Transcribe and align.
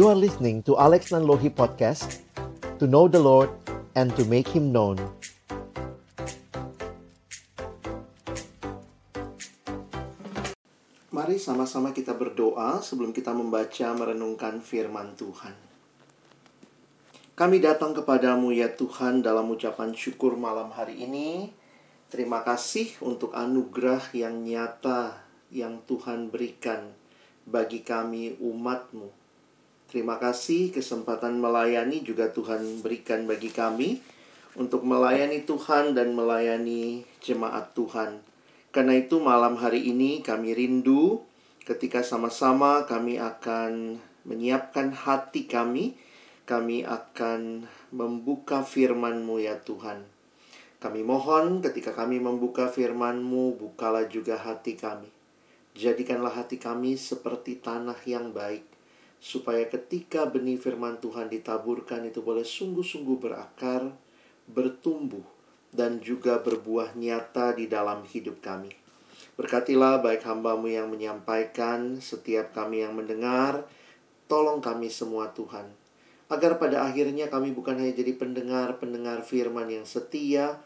You 0.00 0.08
are 0.08 0.16
listening 0.16 0.64
to 0.64 0.80
Alex 0.80 1.12
Nanlohi 1.12 1.52
Podcast 1.52 2.24
To 2.80 2.88
know 2.88 3.04
the 3.04 3.20
Lord 3.20 3.52
and 3.92 4.08
to 4.16 4.24
make 4.24 4.48
Him 4.48 4.72
known 4.72 4.96
Mari 11.12 11.36
sama-sama 11.36 11.92
kita 11.92 12.16
berdoa 12.16 12.80
sebelum 12.80 13.12
kita 13.12 13.36
membaca 13.36 13.92
merenungkan 13.92 14.64
firman 14.64 15.12
Tuhan. 15.20 15.52
Kami 17.36 17.60
datang 17.60 17.92
kepadamu 17.92 18.56
ya 18.56 18.72
Tuhan 18.72 19.20
dalam 19.20 19.52
ucapan 19.52 19.92
syukur 19.92 20.32
malam 20.32 20.72
hari 20.72 21.04
ini. 21.04 21.52
Terima 22.08 22.40
kasih 22.40 22.96
untuk 23.04 23.36
anugerah 23.36 24.16
yang 24.16 24.48
nyata 24.48 25.20
yang 25.52 25.84
Tuhan 25.84 26.32
berikan 26.32 26.88
bagi 27.44 27.84
kami 27.84 28.40
umatmu. 28.40 29.19
Terima 29.90 30.22
kasih 30.22 30.70
kesempatan 30.70 31.42
melayani 31.42 32.06
juga 32.06 32.30
Tuhan 32.30 32.78
berikan 32.78 33.26
bagi 33.26 33.50
kami 33.50 33.98
untuk 34.54 34.86
melayani 34.86 35.42
Tuhan 35.42 35.98
dan 35.98 36.14
melayani 36.14 37.02
jemaat 37.18 37.74
Tuhan. 37.74 38.22
Karena 38.70 38.94
itu 38.94 39.18
malam 39.18 39.58
hari 39.58 39.90
ini 39.90 40.22
kami 40.22 40.54
rindu 40.54 41.26
ketika 41.66 42.06
sama-sama 42.06 42.86
kami 42.86 43.18
akan 43.18 43.98
menyiapkan 44.30 44.94
hati 44.94 45.50
kami, 45.50 45.98
kami 46.46 46.86
akan 46.86 47.66
membuka 47.90 48.62
firman-Mu 48.62 49.42
ya 49.42 49.58
Tuhan. 49.58 50.06
Kami 50.78 51.02
mohon 51.02 51.66
ketika 51.66 51.90
kami 51.98 52.22
membuka 52.22 52.70
firman-Mu, 52.70 53.58
bukalah 53.58 54.06
juga 54.06 54.38
hati 54.38 54.78
kami. 54.78 55.10
Jadikanlah 55.74 56.38
hati 56.38 56.62
kami 56.62 56.94
seperti 56.94 57.58
tanah 57.58 57.98
yang 58.06 58.30
baik, 58.30 58.69
supaya 59.20 59.68
ketika 59.68 60.24
benih 60.24 60.56
firman 60.56 60.96
Tuhan 60.96 61.28
ditaburkan 61.28 62.08
itu 62.08 62.24
boleh 62.24 62.42
sungguh-sungguh 62.42 63.20
berakar, 63.20 63.92
bertumbuh, 64.48 65.22
dan 65.70 66.00
juga 66.00 66.40
berbuah 66.40 66.96
nyata 66.96 67.54
di 67.54 67.68
dalam 67.68 68.02
hidup 68.08 68.40
kami. 68.40 68.72
Berkatilah 69.36 70.00
baik 70.00 70.24
hambamu 70.24 70.66
yang 70.72 70.88
menyampaikan, 70.90 72.00
setiap 72.00 72.56
kami 72.56 72.82
yang 72.82 72.96
mendengar, 72.96 73.68
tolong 74.26 74.58
kami 74.58 74.88
semua 74.88 75.30
Tuhan. 75.36 75.68
Agar 76.32 76.56
pada 76.56 76.88
akhirnya 76.88 77.28
kami 77.28 77.52
bukan 77.52 77.78
hanya 77.78 77.94
jadi 77.94 78.16
pendengar-pendengar 78.16 79.22
firman 79.22 79.68
yang 79.68 79.84
setia, 79.84 80.58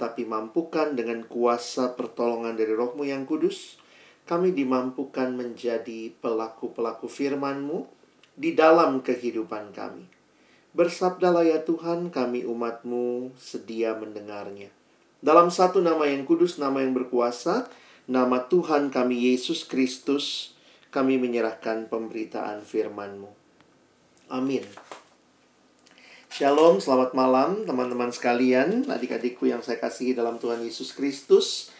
tapi 0.00 0.26
mampukan 0.26 0.98
dengan 0.98 1.22
kuasa 1.22 1.94
pertolongan 1.94 2.58
dari 2.58 2.74
rohmu 2.74 3.06
yang 3.06 3.22
kudus, 3.22 3.81
kami 4.28 4.54
dimampukan 4.54 5.34
menjadi 5.34 6.14
pelaku-pelaku 6.22 7.10
firman-Mu 7.10 7.84
di 8.38 8.54
dalam 8.54 9.02
kehidupan 9.02 9.74
kami. 9.74 10.06
Bersabdalah 10.72 11.44
ya 11.44 11.60
Tuhan, 11.60 12.08
kami 12.08 12.48
umatmu 12.48 13.36
sedia 13.36 13.92
mendengarnya. 13.92 14.72
Dalam 15.20 15.52
satu 15.52 15.84
nama 15.84 16.08
yang 16.08 16.24
kudus, 16.24 16.56
nama 16.56 16.80
yang 16.80 16.96
berkuasa, 16.96 17.68
nama 18.08 18.48
Tuhan 18.48 18.88
kami 18.88 19.32
Yesus 19.32 19.68
Kristus, 19.68 20.56
kami 20.92 21.16
menyerahkan 21.20 21.88
pemberitaan 21.88 22.64
firman-Mu. 22.64 23.30
Amin. 24.32 24.64
Shalom, 26.32 26.80
selamat 26.80 27.12
malam 27.12 27.68
teman-teman 27.68 28.08
sekalian, 28.08 28.88
adik-adikku 28.88 29.44
yang 29.44 29.60
saya 29.60 29.76
kasihi 29.76 30.16
dalam 30.16 30.40
Tuhan 30.40 30.64
Yesus 30.64 30.96
Kristus. 30.96 31.71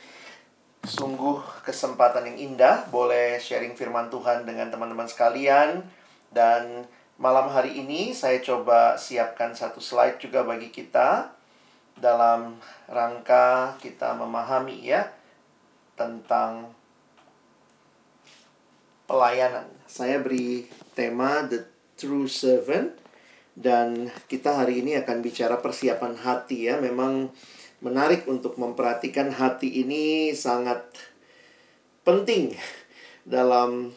Sungguh 0.83 1.38
kesempatan 1.62 2.27
yang 2.34 2.38
indah, 2.52 2.91
boleh 2.91 3.38
sharing 3.38 3.78
firman 3.78 4.11
Tuhan 4.11 4.42
dengan 4.42 4.66
teman-teman 4.66 5.06
sekalian. 5.06 5.86
Dan 6.34 6.83
malam 7.22 7.47
hari 7.55 7.78
ini 7.78 8.11
saya 8.11 8.42
coba 8.42 8.98
siapkan 8.98 9.55
satu 9.55 9.79
slide 9.79 10.18
juga 10.18 10.42
bagi 10.42 10.74
kita 10.74 11.30
dalam 11.95 12.58
rangka 12.90 13.79
kita 13.79 14.18
memahami 14.18 14.83
ya 14.83 15.06
tentang 15.95 16.74
pelayanan. 19.06 19.70
Saya 19.86 20.18
beri 20.18 20.67
tema 20.98 21.46
The 21.46 21.62
True 21.95 22.27
Servant 22.27 22.98
dan 23.55 24.11
kita 24.27 24.58
hari 24.58 24.83
ini 24.83 24.98
akan 24.98 25.23
bicara 25.23 25.62
persiapan 25.62 26.18
hati 26.18 26.67
ya. 26.67 26.80
Memang 26.83 27.30
menarik 27.82 28.24
untuk 28.30 28.56
memperhatikan 28.56 29.34
hati 29.34 29.82
ini 29.82 30.30
sangat 30.32 30.80
penting 32.06 32.54
dalam 33.26 33.90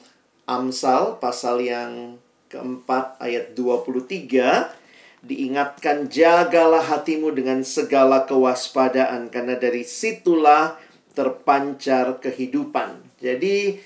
Amsal 0.45 1.17
pasal 1.17 1.61
yang 1.61 2.21
keempat 2.49 3.17
ayat 3.17 3.57
23 3.57 5.25
diingatkan 5.25 6.05
jagalah 6.05 6.85
hatimu 6.85 7.33
dengan 7.33 7.65
segala 7.65 8.29
kewaspadaan 8.29 9.33
karena 9.33 9.57
dari 9.57 9.81
situlah 9.81 10.77
terpancar 11.17 12.21
kehidupan. 12.21 13.01
Jadi 13.17 13.81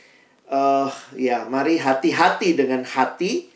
uh, 0.51 0.91
ya 1.15 1.47
mari 1.47 1.79
hati-hati 1.79 2.59
dengan 2.59 2.83
hati 2.83 3.49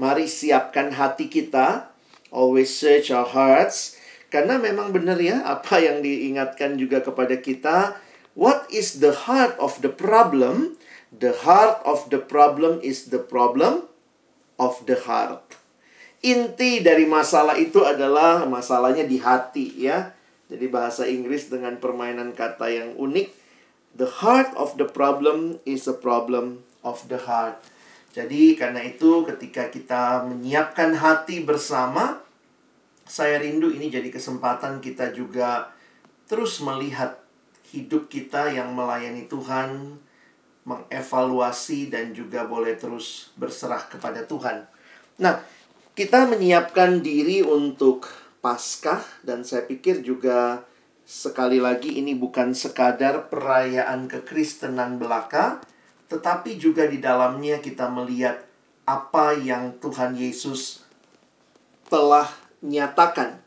Mari 0.00 0.32
siapkan 0.32 0.96
hati 0.96 1.28
kita. 1.28 1.92
Always 2.32 2.72
search 2.72 3.12
our 3.12 3.28
hearts. 3.28 3.99
Karena 4.30 4.62
memang 4.62 4.94
benar 4.94 5.18
ya, 5.18 5.42
apa 5.42 5.82
yang 5.82 6.06
diingatkan 6.06 6.78
juga 6.78 7.02
kepada 7.02 7.34
kita. 7.42 7.98
What 8.38 8.70
is 8.70 9.02
the 9.02 9.10
heart 9.26 9.58
of 9.58 9.82
the 9.82 9.90
problem? 9.90 10.78
The 11.10 11.34
heart 11.42 11.82
of 11.82 12.06
the 12.14 12.22
problem 12.22 12.78
is 12.78 13.10
the 13.10 13.18
problem 13.18 13.90
of 14.62 14.78
the 14.86 14.94
heart. 15.02 15.58
Inti 16.22 16.78
dari 16.78 17.10
masalah 17.10 17.58
itu 17.58 17.82
adalah 17.82 18.46
masalahnya 18.46 19.02
di 19.02 19.18
hati 19.18 19.74
ya. 19.74 20.14
Jadi 20.46 20.66
bahasa 20.70 21.10
Inggris 21.10 21.50
dengan 21.50 21.82
permainan 21.82 22.30
kata 22.30 22.70
yang 22.70 22.94
unik. 22.94 23.34
The 23.98 24.22
heart 24.22 24.54
of 24.54 24.78
the 24.78 24.86
problem 24.86 25.58
is 25.66 25.90
a 25.90 25.96
problem 25.96 26.62
of 26.86 27.02
the 27.10 27.18
heart. 27.18 27.58
Jadi 28.14 28.54
karena 28.54 28.86
itu 28.86 29.26
ketika 29.26 29.70
kita 29.70 30.26
menyiapkan 30.26 30.98
hati 30.98 31.42
bersama, 31.42 32.22
saya 33.10 33.42
rindu 33.42 33.74
ini 33.74 33.90
jadi 33.90 34.06
kesempatan 34.06 34.78
kita 34.78 35.10
juga 35.10 35.74
terus 36.30 36.62
melihat 36.62 37.18
hidup 37.74 38.06
kita 38.06 38.54
yang 38.54 38.70
melayani 38.70 39.26
Tuhan, 39.26 39.98
mengevaluasi 40.62 41.90
dan 41.90 42.14
juga 42.14 42.46
boleh 42.46 42.78
terus 42.78 43.34
berserah 43.34 43.82
kepada 43.90 44.22
Tuhan. 44.22 44.62
Nah, 45.18 45.42
kita 45.98 46.30
menyiapkan 46.30 47.02
diri 47.02 47.42
untuk 47.42 48.06
Paskah 48.38 49.02
dan 49.26 49.42
saya 49.42 49.66
pikir 49.66 50.06
juga 50.06 50.62
sekali 51.02 51.58
lagi 51.58 51.98
ini 51.98 52.14
bukan 52.14 52.54
sekadar 52.54 53.26
perayaan 53.26 54.06
kekristenan 54.06 55.02
belaka, 55.02 55.58
tetapi 56.06 56.54
juga 56.62 56.86
di 56.86 57.02
dalamnya 57.02 57.58
kita 57.58 57.90
melihat 57.90 58.38
apa 58.86 59.34
yang 59.34 59.74
Tuhan 59.82 60.14
Yesus 60.14 60.86
telah 61.90 62.49
nyatakan. 62.64 63.40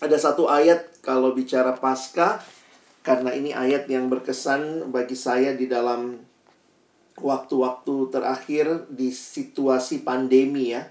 Ada 0.00 0.16
satu 0.16 0.48
ayat 0.48 1.02
kalau 1.04 1.36
bicara 1.36 1.76
pasca 1.76 2.40
karena 3.04 3.32
ini 3.36 3.52
ayat 3.52 3.88
yang 3.88 4.08
berkesan 4.08 4.88
bagi 4.92 5.16
saya 5.16 5.52
di 5.52 5.68
dalam 5.68 6.20
waktu-waktu 7.20 7.94
terakhir 8.08 8.88
di 8.88 9.12
situasi 9.12 10.00
pandemi 10.00 10.72
ya. 10.72 10.88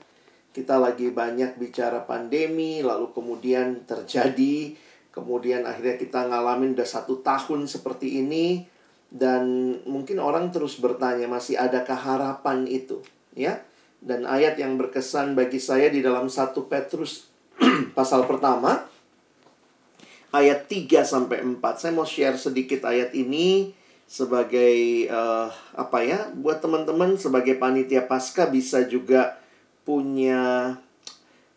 Kita 0.50 0.82
lagi 0.82 1.14
banyak 1.14 1.62
bicara 1.62 2.04
pandemi, 2.04 2.82
lalu 2.82 3.14
kemudian 3.14 3.86
terjadi, 3.86 4.74
kemudian 5.14 5.64
akhirnya 5.64 5.96
kita 6.02 6.26
ngalamin 6.26 6.74
udah 6.74 6.90
satu 6.90 7.22
tahun 7.22 7.70
seperti 7.70 8.18
ini, 8.26 8.66
dan 9.10 9.74
mungkin 9.90 10.22
orang 10.22 10.54
terus 10.54 10.78
bertanya 10.78 11.26
masih 11.26 11.58
adakah 11.58 11.98
harapan 11.98 12.70
itu 12.70 13.02
ya 13.34 13.58
dan 14.00 14.24
ayat 14.24 14.56
yang 14.56 14.80
berkesan 14.80 15.36
bagi 15.36 15.60
saya 15.60 15.92
di 15.92 16.00
dalam 16.00 16.32
satu 16.32 16.72
Petrus 16.72 17.28
pasal 17.98 18.24
pertama 18.24 18.88
ayat 20.32 20.72
3 20.72 21.04
sampai 21.04 21.44
4 21.44 21.60
saya 21.76 21.92
mau 21.92 22.08
share 22.08 22.40
sedikit 22.40 22.88
ayat 22.88 23.12
ini 23.12 23.76
sebagai 24.10 25.06
uh, 25.12 25.52
apa 25.78 26.02
ya 26.02 26.34
buat 26.34 26.64
teman-teman 26.64 27.20
sebagai 27.20 27.60
panitia 27.62 28.10
pasca 28.10 28.50
bisa 28.50 28.82
juga 28.88 29.38
punya 29.86 30.74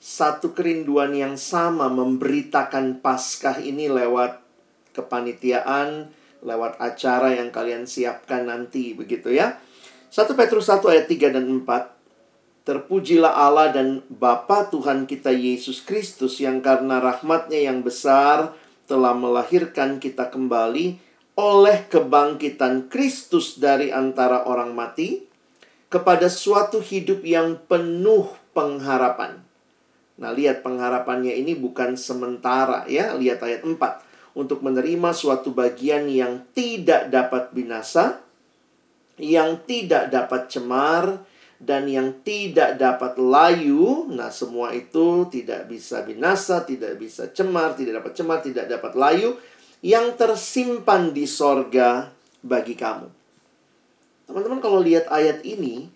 satu 0.02 0.52
kerinduan 0.52 1.14
yang 1.14 1.38
sama 1.38 1.86
memberitakan 1.88 3.00
paskah 3.00 3.62
ini 3.62 3.86
lewat 3.86 4.42
kepanitiaan 4.92 6.10
lewat 6.42 6.82
acara 6.82 7.38
yang 7.38 7.54
kalian 7.54 7.86
siapkan 7.86 8.50
nanti 8.50 8.92
begitu 8.98 9.30
ya. 9.30 9.62
1 10.12 10.28
Petrus 10.36 10.68
1 10.68 10.82
ayat 10.92 11.06
3 11.08 11.32
dan 11.32 11.46
4 11.48 12.01
Terpujilah 12.62 13.34
Allah 13.34 13.74
dan 13.74 14.06
Bapa 14.06 14.70
Tuhan 14.70 15.10
kita 15.10 15.34
Yesus 15.34 15.82
Kristus 15.82 16.38
yang 16.38 16.62
karena 16.62 17.02
rahmatnya 17.02 17.58
yang 17.58 17.82
besar 17.82 18.54
telah 18.86 19.18
melahirkan 19.18 19.98
kita 19.98 20.30
kembali 20.30 20.94
oleh 21.34 21.78
kebangkitan 21.90 22.86
Kristus 22.86 23.58
dari 23.58 23.90
antara 23.90 24.46
orang 24.46 24.78
mati 24.78 25.26
kepada 25.90 26.30
suatu 26.30 26.78
hidup 26.78 27.26
yang 27.26 27.58
penuh 27.66 28.30
pengharapan. 28.54 29.42
Nah, 30.22 30.30
lihat 30.30 30.62
pengharapannya 30.62 31.34
ini 31.34 31.58
bukan 31.58 31.98
sementara 31.98 32.86
ya. 32.86 33.18
Lihat 33.18 33.42
ayat 33.42 33.66
4. 33.66 34.38
Untuk 34.38 34.62
menerima 34.62 35.10
suatu 35.12 35.50
bagian 35.50 36.06
yang 36.06 36.46
tidak 36.54 37.10
dapat 37.10 37.50
binasa, 37.50 38.22
yang 39.18 39.60
tidak 39.66 40.08
dapat 40.14 40.48
cemar, 40.48 41.26
dan 41.62 41.86
yang 41.86 42.26
tidak 42.26 42.74
dapat 42.74 43.14
layu. 43.22 44.10
Nah, 44.10 44.34
semua 44.34 44.74
itu 44.74 45.30
tidak 45.30 45.70
bisa 45.70 46.02
binasa, 46.02 46.66
tidak 46.66 46.98
bisa 46.98 47.30
cemar, 47.30 47.78
tidak 47.78 48.02
dapat 48.02 48.12
cemar, 48.18 48.38
tidak 48.42 48.66
dapat 48.66 48.92
layu. 48.98 49.38
Yang 49.78 50.18
tersimpan 50.18 51.14
di 51.14 51.26
sorga 51.26 52.10
bagi 52.42 52.74
kamu. 52.74 53.06
Teman-teman 54.26 54.58
kalau 54.58 54.82
lihat 54.82 55.06
ayat 55.10 55.42
ini, 55.46 55.90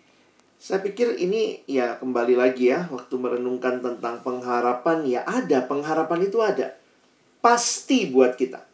saya 0.57 0.83
pikir 0.83 1.19
ini 1.19 1.67
ya 1.67 1.99
kembali 1.99 2.35
lagi 2.39 2.71
ya 2.73 2.87
waktu 2.91 3.15
merenungkan 3.19 3.83
tentang 3.83 4.25
pengharapan 4.25 5.05
ya 5.05 5.21
ada 5.23 5.63
pengharapan 5.63 6.27
itu 6.27 6.41
ada 6.41 6.75
pasti 7.45 8.09
buat 8.09 8.35
kita 8.35 8.65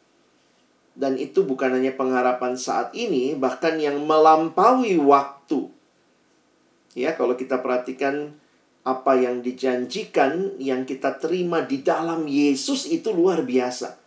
dan 0.95 1.19
itu 1.19 1.43
bukan 1.43 1.75
hanya 1.75 1.93
pengharapan 1.93 2.55
saat 2.55 2.95
ini 2.95 3.35
bahkan 3.35 3.77
yang 3.83 3.99
melampaui 4.07 4.95
waktu 5.03 5.69
ya 6.93 7.17
kalau 7.17 7.37
kita 7.37 7.61
perhatikan 7.61 8.35
apa 8.83 9.15
yang 9.15 9.41
dijanjikan 9.41 10.59
yang 10.59 10.83
kita 10.83 11.17
terima 11.23 11.63
di 11.63 11.87
dalam 11.87 12.27
Yesus 12.27 12.91
itu 12.91 13.15
luar 13.15 13.47
biasa 13.47 14.03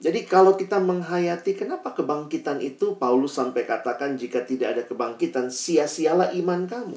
jadi 0.00 0.24
kalau 0.24 0.56
kita 0.56 0.80
menghayati 0.80 1.52
kenapa 1.52 1.92
kebangkitan 1.92 2.64
itu 2.64 2.96
Paulus 2.96 3.36
sampai 3.36 3.68
katakan 3.68 4.16
jika 4.16 4.40
tidak 4.48 4.72
ada 4.72 4.82
kebangkitan 4.88 5.52
sia-sialah 5.52 6.32
iman 6.40 6.64
kamu. 6.64 6.96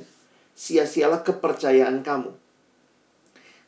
Sia-sialah 0.56 1.20
kepercayaan 1.20 2.00
kamu. 2.00 2.32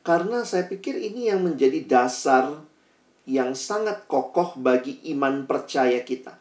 Karena 0.07 0.47
saya 0.47 0.63
pikir 0.71 0.95
ini 0.95 1.27
yang 1.27 1.43
menjadi 1.43 1.83
dasar 1.83 2.63
yang 3.27 3.51
sangat 3.59 4.07
kokoh 4.07 4.55
bagi 4.55 5.03
iman 5.11 5.43
percaya 5.43 5.99
kita. 6.07 6.39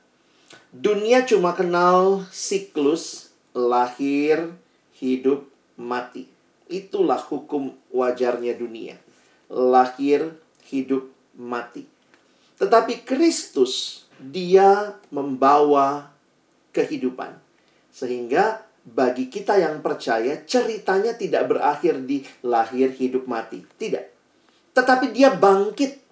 Dunia 0.71 1.27
cuma 1.27 1.51
kenal 1.59 2.23
siklus 2.31 3.35
lahir, 3.59 4.55
hidup, 4.99 5.47
mati. 5.81 6.29
Itulah 6.71 7.21
hukum 7.21 7.75
wajarnya 7.93 8.57
dunia. 8.57 8.97
Lahir, 9.53 10.39
hidup, 10.71 11.11
mati. 11.37 11.85
Tetapi 12.57 13.03
Kristus 13.05 14.05
dia 14.19 14.95
membawa 15.11 16.15
kehidupan. 16.73 17.37
Sehingga 17.95 18.65
bagi 18.85 19.33
kita 19.33 19.57
yang 19.57 19.81
percaya 19.81 20.45
ceritanya 20.45 21.17
tidak 21.17 21.49
berakhir 21.49 22.05
di 22.05 22.21
lahir 22.45 22.93
hidup 22.93 23.25
mati. 23.25 23.65
Tidak. 23.65 24.05
Tetapi 24.75 25.15
dia 25.15 25.33
bangkit 25.33 26.05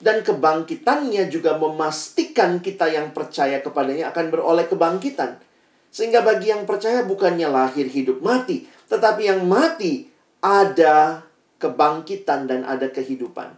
dan 0.00 0.24
kebangkitannya 0.24 1.28
juga 1.28 1.60
memastikan 1.60 2.58
kita 2.64 2.88
yang 2.88 3.12
percaya 3.12 3.60
kepadanya 3.60 4.10
akan 4.10 4.26
beroleh 4.32 4.66
kebangkitan. 4.66 5.36
Sehingga 5.90 6.22
bagi 6.22 6.54
yang 6.54 6.64
percaya 6.64 7.02
bukannya 7.02 7.50
lahir 7.50 7.90
hidup 7.90 8.22
mati, 8.22 8.66
tetapi 8.86 9.26
yang 9.26 9.42
mati 9.46 10.06
ada 10.42 11.26
kebangkitan 11.60 12.46
dan 12.46 12.62
ada 12.64 12.88
kehidupan. 12.88 13.52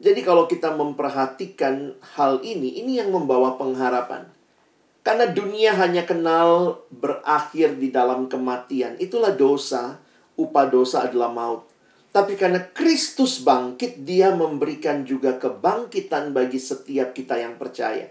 Jadi 0.00 0.20
kalau 0.24 0.48
kita 0.48 0.72
memperhatikan 0.72 1.92
hal 2.16 2.40
ini, 2.40 2.80
ini 2.80 2.96
yang 2.96 3.12
membawa 3.12 3.60
pengharapan. 3.60 4.24
Karena 5.04 5.28
dunia 5.28 5.76
hanya 5.76 6.08
kenal 6.08 6.80
berakhir 6.88 7.76
di 7.76 7.92
dalam 7.92 8.28
kematian. 8.28 8.96
Itulah 8.96 9.36
dosa, 9.36 10.00
upah 10.40 10.66
dosa 10.72 11.04
adalah 11.04 11.28
maut. 11.28 11.68
Tapi 12.10 12.34
karena 12.34 12.64
Kristus 12.72 13.44
bangkit, 13.44 14.02
dia 14.02 14.32
memberikan 14.32 15.04
juga 15.04 15.36
kebangkitan 15.36 16.32
bagi 16.32 16.56
setiap 16.56 17.12
kita 17.12 17.36
yang 17.36 17.60
percaya. 17.60 18.08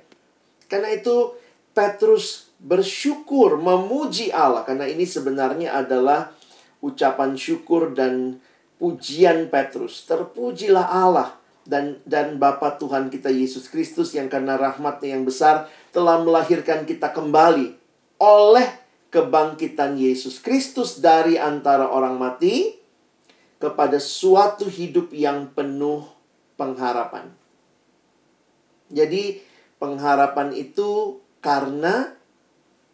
Karena 0.70 0.94
itu 0.94 1.34
Petrus 1.72 2.50
bersyukur, 2.60 3.56
memuji 3.58 4.30
Allah. 4.34 4.68
Karena 4.68 4.86
ini 4.86 5.08
sebenarnya 5.08 5.80
adalah 5.80 6.36
ucapan 6.84 7.36
syukur 7.36 7.96
dan 7.96 8.44
pujian 8.80 9.52
Petrus. 9.52 10.08
Terpujilah 10.08 10.88
Allah 10.88 11.40
dan 11.68 12.02
dan 12.08 12.40
Bapa 12.42 12.80
Tuhan 12.80 13.14
kita 13.14 13.30
Yesus 13.30 13.68
Kristus 13.70 14.16
yang 14.16 14.32
karena 14.32 14.58
rahmatnya 14.58 15.14
yang 15.20 15.24
besar 15.28 15.70
telah 15.94 16.18
melahirkan 16.24 16.88
kita 16.88 17.14
kembali 17.14 17.78
oleh 18.18 18.68
kebangkitan 19.14 19.98
Yesus 20.00 20.40
Kristus 20.42 20.98
dari 20.98 21.36
antara 21.36 21.90
orang 21.90 22.18
mati 22.18 22.78
kepada 23.60 24.00
suatu 24.00 24.66
hidup 24.72 25.12
yang 25.12 25.52
penuh 25.52 26.08
pengharapan. 26.56 27.28
Jadi 28.90 29.44
pengharapan 29.78 30.56
itu 30.56 31.20
karena 31.40 32.16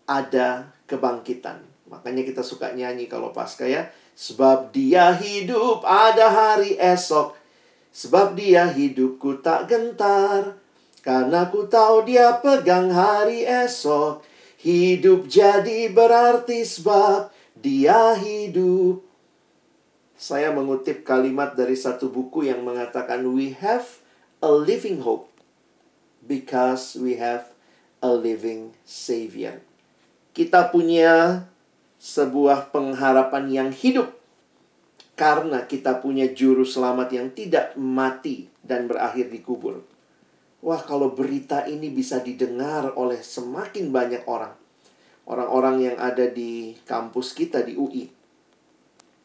ada 0.06 0.74
kebangkitan. 0.86 1.62
Makanya 1.90 2.26
kita 2.26 2.42
suka 2.42 2.74
nyanyi 2.74 3.06
kalau 3.10 3.34
pasca 3.34 3.66
ya. 3.66 3.90
Sebab 4.16 4.72
dia 4.72 5.12
hidup 5.12 5.84
ada 5.84 6.32
hari 6.32 6.80
esok 6.80 7.36
Sebab 7.92 8.40
dia 8.40 8.72
hidupku 8.72 9.44
tak 9.44 9.68
gentar 9.68 10.56
Karena 11.04 11.52
ku 11.52 11.68
tahu 11.68 12.08
dia 12.08 12.40
pegang 12.40 12.96
hari 12.96 13.44
esok 13.44 14.24
Hidup 14.64 15.28
jadi 15.28 15.92
berarti 15.92 16.64
sebab 16.64 17.28
dia 17.60 18.16
hidup 18.16 19.04
Saya 20.16 20.56
mengutip 20.56 21.04
kalimat 21.04 21.52
dari 21.60 21.76
satu 21.76 22.08
buku 22.08 22.48
yang 22.48 22.64
mengatakan 22.64 23.20
We 23.28 23.52
have 23.60 24.00
a 24.40 24.48
living 24.48 25.04
hope 25.04 25.28
Because 26.24 26.96
we 26.96 27.20
have 27.20 27.55
a 28.02 28.12
living 28.12 28.76
Savior 28.84 29.62
Kita 30.36 30.68
punya 30.72 31.46
sebuah 32.00 32.70
pengharapan 32.76 33.46
yang 33.50 33.70
hidup 33.72 34.16
karena 35.16 35.64
kita 35.64 36.04
punya 36.04 36.28
juru 36.36 36.68
selamat 36.68 37.08
yang 37.16 37.28
tidak 37.32 37.72
mati 37.80 38.52
dan 38.60 38.86
berakhir 38.92 39.32
di 39.32 39.40
kubur. 39.40 39.80
Wah, 40.60 40.84
kalau 40.84 41.16
berita 41.16 41.64
ini 41.72 41.88
bisa 41.88 42.20
didengar 42.20 42.92
oleh 43.00 43.24
semakin 43.24 43.96
banyak 43.96 44.28
orang. 44.28 44.52
Orang-orang 45.26 45.76
yang 45.82 45.98
ada 45.98 46.28
di 46.28 46.76
kampus 46.84 47.32
kita 47.32 47.64
di 47.64 47.80
UI. 47.80 48.12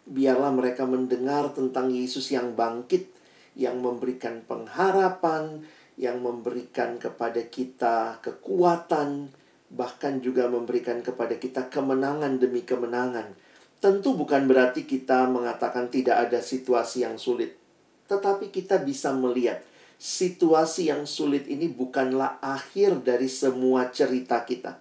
Biarlah 0.06 0.54
mereka 0.54 0.87
mendengar 0.87 1.52
tentang 1.52 1.90
Yesus 1.90 2.30
yang 2.30 2.54
bangkit, 2.54 3.11
yang 3.59 3.83
memberikan 3.83 4.47
pengharapan, 4.47 5.66
yang 6.00 6.25
memberikan 6.25 6.97
kepada 6.97 7.45
kita 7.45 8.25
kekuatan, 8.25 9.28
bahkan 9.69 10.25
juga 10.25 10.49
memberikan 10.49 11.04
kepada 11.04 11.37
kita 11.37 11.69
kemenangan 11.69 12.40
demi 12.40 12.64
kemenangan. 12.64 13.37
Tentu 13.85 14.16
bukan 14.16 14.49
berarti 14.49 14.88
kita 14.88 15.28
mengatakan 15.28 15.92
tidak 15.92 16.28
ada 16.28 16.40
situasi 16.40 17.04
yang 17.04 17.21
sulit, 17.21 17.61
tetapi 18.09 18.49
kita 18.49 18.80
bisa 18.80 19.12
melihat 19.12 19.61
situasi 20.00 20.88
yang 20.88 21.04
sulit 21.04 21.45
ini 21.45 21.69
bukanlah 21.69 22.40
akhir 22.40 23.04
dari 23.04 23.28
semua 23.28 23.92
cerita 23.92 24.40
kita, 24.49 24.80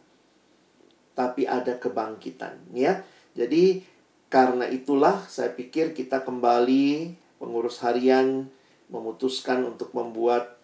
tapi 1.20 1.44
ada 1.44 1.76
kebangkitan, 1.76 2.72
ya. 2.72 3.04
Jadi, 3.36 3.84
karena 4.32 4.72
itulah 4.72 5.28
saya 5.28 5.52
pikir 5.52 5.92
kita 5.92 6.24
kembali 6.24 7.16
pengurus 7.40 7.84
harian 7.84 8.48
memutuskan 8.92 9.64
untuk 9.64 9.92
membuat 9.96 10.59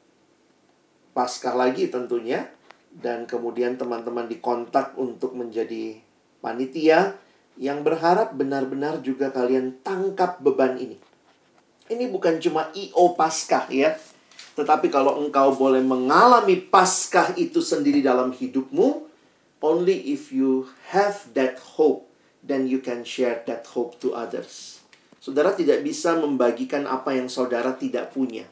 paskah 1.15 1.55
lagi 1.55 1.88
tentunya 1.88 2.51
dan 2.91 3.24
kemudian 3.24 3.79
teman-teman 3.79 4.27
dikontak 4.27 5.00
untuk 5.00 5.31
menjadi 5.31 5.95
panitia 6.43 7.15
yang 7.55 7.88
berharap 7.88 8.36
benar-benar 8.36 9.00
juga 9.00 9.31
kalian 9.31 9.79
tangkap 9.79 10.43
beban 10.43 10.75
ini. 10.75 11.00
Ini 11.88 12.12
bukan 12.12 12.43
cuma 12.43 12.67
IO 12.75 13.15
Paskah 13.15 13.72
ya. 13.72 13.95
Tetapi 14.55 14.91
kalau 14.91 15.24
engkau 15.24 15.55
boleh 15.55 15.84
mengalami 15.84 16.60
Paskah 16.60 17.36
itu 17.39 17.63
sendiri 17.63 18.03
dalam 18.03 18.36
hidupmu, 18.36 19.07
only 19.63 20.12
if 20.12 20.31
you 20.36 20.67
have 20.91 21.31
that 21.31 21.60
hope, 21.79 22.07
then 22.43 22.67
you 22.67 22.84
can 22.84 23.07
share 23.07 23.43
that 23.48 23.63
hope 23.72 23.95
to 24.03 24.12
others. 24.12 24.84
Saudara 25.24 25.55
tidak 25.55 25.81
bisa 25.81 26.15
membagikan 26.19 26.86
apa 26.86 27.15
yang 27.15 27.31
saudara 27.31 27.74
tidak 27.74 28.13
punya. 28.13 28.45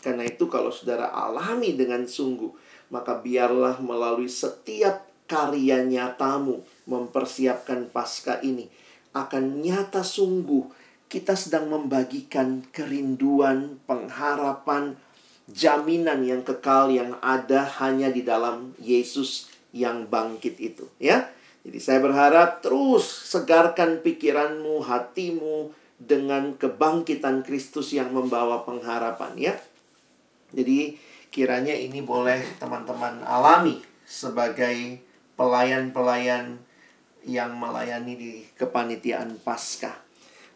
Karena 0.00 0.24
itu 0.24 0.48
kalau 0.48 0.72
saudara 0.72 1.12
alami 1.12 1.76
dengan 1.76 2.08
sungguh, 2.08 2.50
maka 2.90 3.20
biarlah 3.20 3.78
melalui 3.78 4.26
setiap 4.26 5.06
karya 5.30 5.86
nyatamu 5.86 6.64
mempersiapkan 6.90 7.86
pasca 7.94 8.42
ini 8.42 8.66
akan 9.14 9.62
nyata 9.62 10.02
sungguh 10.02 10.66
kita 11.10 11.34
sedang 11.34 11.66
membagikan 11.66 12.62
kerinduan, 12.70 13.82
pengharapan, 13.82 14.94
jaminan 15.50 16.22
yang 16.22 16.46
kekal 16.46 16.86
yang 16.86 17.18
ada 17.18 17.66
hanya 17.82 18.14
di 18.14 18.22
dalam 18.22 18.78
Yesus 18.78 19.50
yang 19.74 20.06
bangkit 20.06 20.54
itu, 20.62 20.86
ya. 21.02 21.26
Jadi 21.66 21.78
saya 21.82 21.98
berharap 21.98 22.62
terus 22.62 23.10
segarkan 23.26 24.00
pikiranmu, 24.06 24.86
hatimu 24.86 25.74
dengan 26.00 26.56
kebangkitan 26.56 27.42
Kristus 27.44 27.92
yang 27.92 28.14
membawa 28.14 28.62
pengharapan 28.62 29.34
ya. 29.36 29.54
Jadi 30.50 30.98
kiranya 31.30 31.72
ini 31.74 32.02
boleh 32.02 32.42
teman-teman 32.58 33.22
alami 33.22 33.78
sebagai 34.02 34.98
pelayan-pelayan 35.38 36.58
yang 37.24 37.54
melayani 37.56 38.14
di 38.16 38.32
kepanitiaan 38.58 39.38
Paskah. 39.40 39.94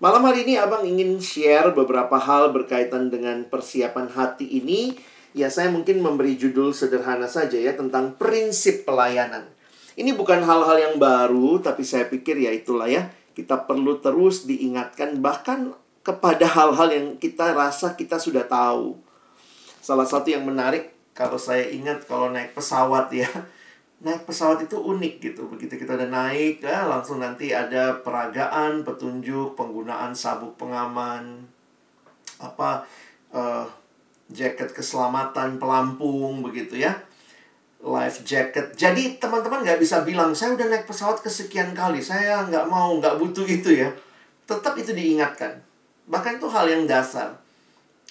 Malam 0.02 0.26
hari 0.26 0.42
ini 0.44 0.58
Abang 0.58 0.82
ingin 0.82 1.22
share 1.22 1.70
beberapa 1.70 2.18
hal 2.18 2.50
berkaitan 2.50 3.08
dengan 3.14 3.46
persiapan 3.46 4.10
hati 4.10 4.44
ini. 4.58 4.98
Ya 5.34 5.50
saya 5.50 5.70
mungkin 5.70 6.02
memberi 6.02 6.38
judul 6.38 6.74
sederhana 6.74 7.26
saja 7.26 7.58
ya 7.58 7.74
tentang 7.74 8.18
prinsip 8.18 8.86
pelayanan. 8.86 9.50
Ini 9.94 10.10
bukan 10.18 10.42
hal-hal 10.42 10.78
yang 10.78 10.94
baru, 10.98 11.62
tapi 11.62 11.86
saya 11.86 12.10
pikir 12.10 12.38
ya 12.38 12.50
itulah 12.50 12.90
ya. 12.90 13.10
Kita 13.34 13.66
perlu 13.66 14.02
terus 14.02 14.46
diingatkan 14.46 15.22
bahkan 15.22 15.74
kepada 16.02 16.46
hal-hal 16.50 16.88
yang 16.90 17.06
kita 17.18 17.54
rasa 17.54 17.94
kita 17.94 18.18
sudah 18.18 18.46
tahu. 18.46 18.98
Salah 19.84 20.08
satu 20.08 20.32
yang 20.32 20.48
menarik 20.48 20.96
kalau 21.12 21.36
saya 21.36 21.68
ingat 21.68 22.08
kalau 22.08 22.32
naik 22.32 22.56
pesawat 22.56 23.12
ya 23.12 23.28
naik 24.04 24.28
pesawat 24.28 24.60
itu 24.64 24.76
unik 24.76 25.14
gitu. 25.24 25.42
Begitu 25.48 25.80
kita 25.80 25.96
udah 25.96 26.12
naik, 26.12 26.60
ya 26.60 26.84
langsung 26.84 27.24
nanti 27.24 27.56
ada 27.56 28.04
peragaan, 28.04 28.84
petunjuk, 28.84 29.56
penggunaan 29.56 30.12
sabuk 30.12 30.56
pengaman, 30.60 31.48
apa 32.36 32.84
uh, 33.32 33.64
jaket 34.28 34.72
keselamatan, 34.76 35.56
pelampung 35.56 36.44
begitu 36.44 36.84
ya. 36.84 36.92
Life 37.84 38.24
jacket. 38.24 38.72
Jadi 38.76 39.20
teman-teman 39.20 39.60
nggak 39.60 39.80
bisa 39.80 40.04
bilang 40.04 40.32
saya 40.32 40.56
udah 40.56 40.68
naik 40.68 40.88
pesawat 40.88 41.20
kesekian 41.20 41.76
kali, 41.76 42.00
saya 42.00 42.44
nggak 42.48 42.68
mau, 42.68 42.96
nggak 43.00 43.20
butuh 43.20 43.44
itu 43.44 43.72
ya. 43.72 43.92
Tetap 44.44 44.76
itu 44.76 44.92
diingatkan. 44.92 45.60
Bahkan 46.08 46.40
itu 46.40 46.48
hal 46.48 46.68
yang 46.68 46.84
dasar. 46.84 47.43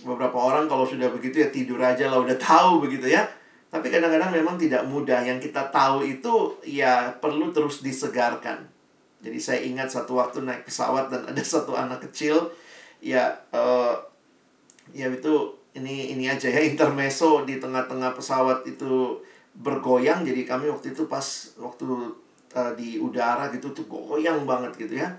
Beberapa 0.02 0.34
orang 0.34 0.66
kalau 0.66 0.90
sudah 0.90 1.14
begitu 1.14 1.46
ya 1.46 1.54
tidur 1.54 1.78
aja 1.78 2.10
lah 2.10 2.18
udah 2.18 2.34
tahu 2.42 2.82
begitu 2.82 3.14
ya 3.14 3.30
tapi 3.74 3.90
kadang-kadang 3.90 4.30
memang 4.30 4.54
tidak 4.62 4.86
mudah. 4.86 5.26
Yang 5.26 5.50
kita 5.50 5.74
tahu 5.74 6.06
itu 6.06 6.62
ya 6.62 7.10
perlu 7.18 7.50
terus 7.50 7.82
disegarkan. 7.82 8.70
Jadi 9.26 9.40
saya 9.42 9.60
ingat 9.66 9.90
satu 9.90 10.22
waktu 10.22 10.46
naik 10.46 10.70
pesawat 10.70 11.10
dan 11.10 11.26
ada 11.26 11.42
satu 11.42 11.74
anak 11.74 12.06
kecil 12.06 12.54
ya 13.02 13.34
uh, 13.50 13.98
ya 14.94 15.10
itu 15.10 15.34
ini 15.74 16.14
ini 16.14 16.30
aja 16.30 16.48
ya 16.48 16.62
intermezzo 16.62 17.42
di 17.44 17.58
tengah-tengah 17.58 18.14
pesawat 18.14 18.62
itu 18.70 19.20
bergoyang 19.58 20.22
jadi 20.22 20.46
kami 20.46 20.70
waktu 20.70 20.94
itu 20.94 21.10
pas 21.10 21.26
waktu 21.60 22.14
uh, 22.54 22.72
di 22.78 23.02
udara 23.02 23.52
gitu 23.52 23.74
tuh 23.76 23.90
goyang 23.90 24.48
banget 24.48 24.88
gitu 24.88 25.02
ya 25.02 25.12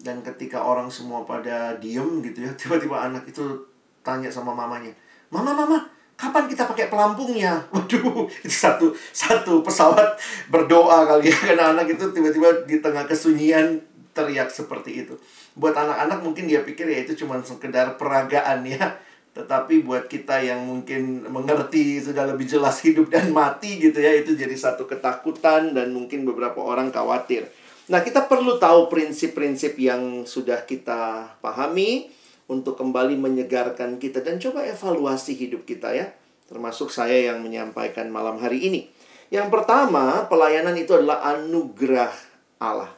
dan 0.00 0.20
ketika 0.20 0.60
orang 0.60 0.92
semua 0.92 1.24
pada 1.24 1.76
diem 1.80 2.20
gitu 2.20 2.44
ya 2.44 2.52
tiba-tiba 2.60 3.00
anak 3.00 3.24
itu 3.30 3.69
tanya 4.00 4.32
sama 4.32 4.52
mamanya 4.52 4.92
mama 5.30 5.52
mama 5.54 5.78
kapan 6.20 6.44
kita 6.44 6.68
pakai 6.68 6.92
pelampungnya? 6.92 7.64
Waduh, 7.72 8.28
itu 8.44 8.52
satu 8.52 8.92
satu 9.08 9.64
pesawat 9.64 10.20
berdoa 10.52 11.08
kali 11.08 11.32
ya 11.32 11.38
karena 11.40 11.72
anak 11.72 11.96
itu 11.96 12.04
tiba-tiba 12.12 12.68
di 12.68 12.84
tengah 12.84 13.08
kesunyian 13.08 13.80
teriak 14.12 14.52
seperti 14.52 15.08
itu. 15.08 15.16
Buat 15.56 15.72
anak-anak 15.80 16.20
mungkin 16.20 16.44
dia 16.44 16.60
pikir 16.60 16.84
ya 16.84 17.00
itu 17.08 17.24
cuma 17.24 17.40
sekedar 17.40 17.96
peragaan 17.96 18.68
ya. 18.68 19.00
Tetapi 19.30 19.86
buat 19.86 20.10
kita 20.10 20.42
yang 20.42 20.66
mungkin 20.66 21.24
mengerti 21.30 22.02
sudah 22.02 22.26
lebih 22.26 22.50
jelas 22.50 22.82
hidup 22.82 23.08
dan 23.14 23.30
mati 23.30 23.78
gitu 23.78 24.02
ya, 24.02 24.10
itu 24.18 24.34
jadi 24.34 24.52
satu 24.52 24.90
ketakutan 24.90 25.70
dan 25.70 25.94
mungkin 25.94 26.26
beberapa 26.26 26.58
orang 26.58 26.90
khawatir. 26.90 27.46
Nah, 27.86 28.02
kita 28.02 28.26
perlu 28.26 28.58
tahu 28.58 28.90
prinsip-prinsip 28.90 29.78
yang 29.78 30.26
sudah 30.26 30.66
kita 30.66 31.30
pahami 31.38 32.10
untuk 32.50 32.74
kembali 32.74 33.14
menyegarkan 33.14 34.02
kita 34.02 34.26
dan 34.26 34.42
coba 34.42 34.66
evaluasi 34.66 35.38
hidup 35.38 35.62
kita 35.62 35.94
ya. 35.94 36.10
Termasuk 36.50 36.90
saya 36.90 37.30
yang 37.30 37.46
menyampaikan 37.46 38.10
malam 38.10 38.42
hari 38.42 38.66
ini. 38.66 38.90
Yang 39.30 39.54
pertama, 39.54 40.26
pelayanan 40.26 40.74
itu 40.74 40.90
adalah 40.90 41.22
anugerah 41.22 42.10
Allah. 42.58 42.90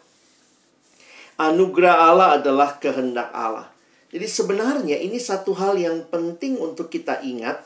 Anugerah 1.37 1.97
Allah 2.09 2.28
adalah 2.40 2.80
kehendak 2.80 3.28
Allah. 3.37 3.68
Jadi 4.09 4.25
sebenarnya 4.25 4.97
ini 4.97 5.21
satu 5.21 5.52
hal 5.52 5.76
yang 5.76 6.09
penting 6.09 6.56
untuk 6.56 6.88
kita 6.88 7.21
ingat 7.21 7.61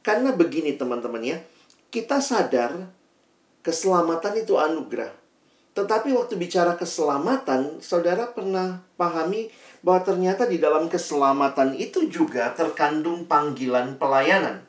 karena 0.00 0.32
begini 0.32 0.72
teman-teman 0.72 1.20
ya. 1.20 1.38
Kita 1.92 2.24
sadar 2.24 2.88
keselamatan 3.60 4.40
itu 4.40 4.56
anugerah. 4.56 5.12
Tetapi 5.76 6.08
waktu 6.16 6.40
bicara 6.40 6.72
keselamatan, 6.80 7.84
saudara 7.84 8.32
pernah 8.32 8.80
pahami 8.96 9.52
bahwa 9.84 10.00
ternyata 10.04 10.48
di 10.48 10.60
dalam 10.60 10.88
keselamatan 10.88 11.76
itu 11.76 12.08
juga 12.08 12.52
terkandung 12.56 13.28
panggilan 13.28 13.96
pelayanan. 14.00 14.64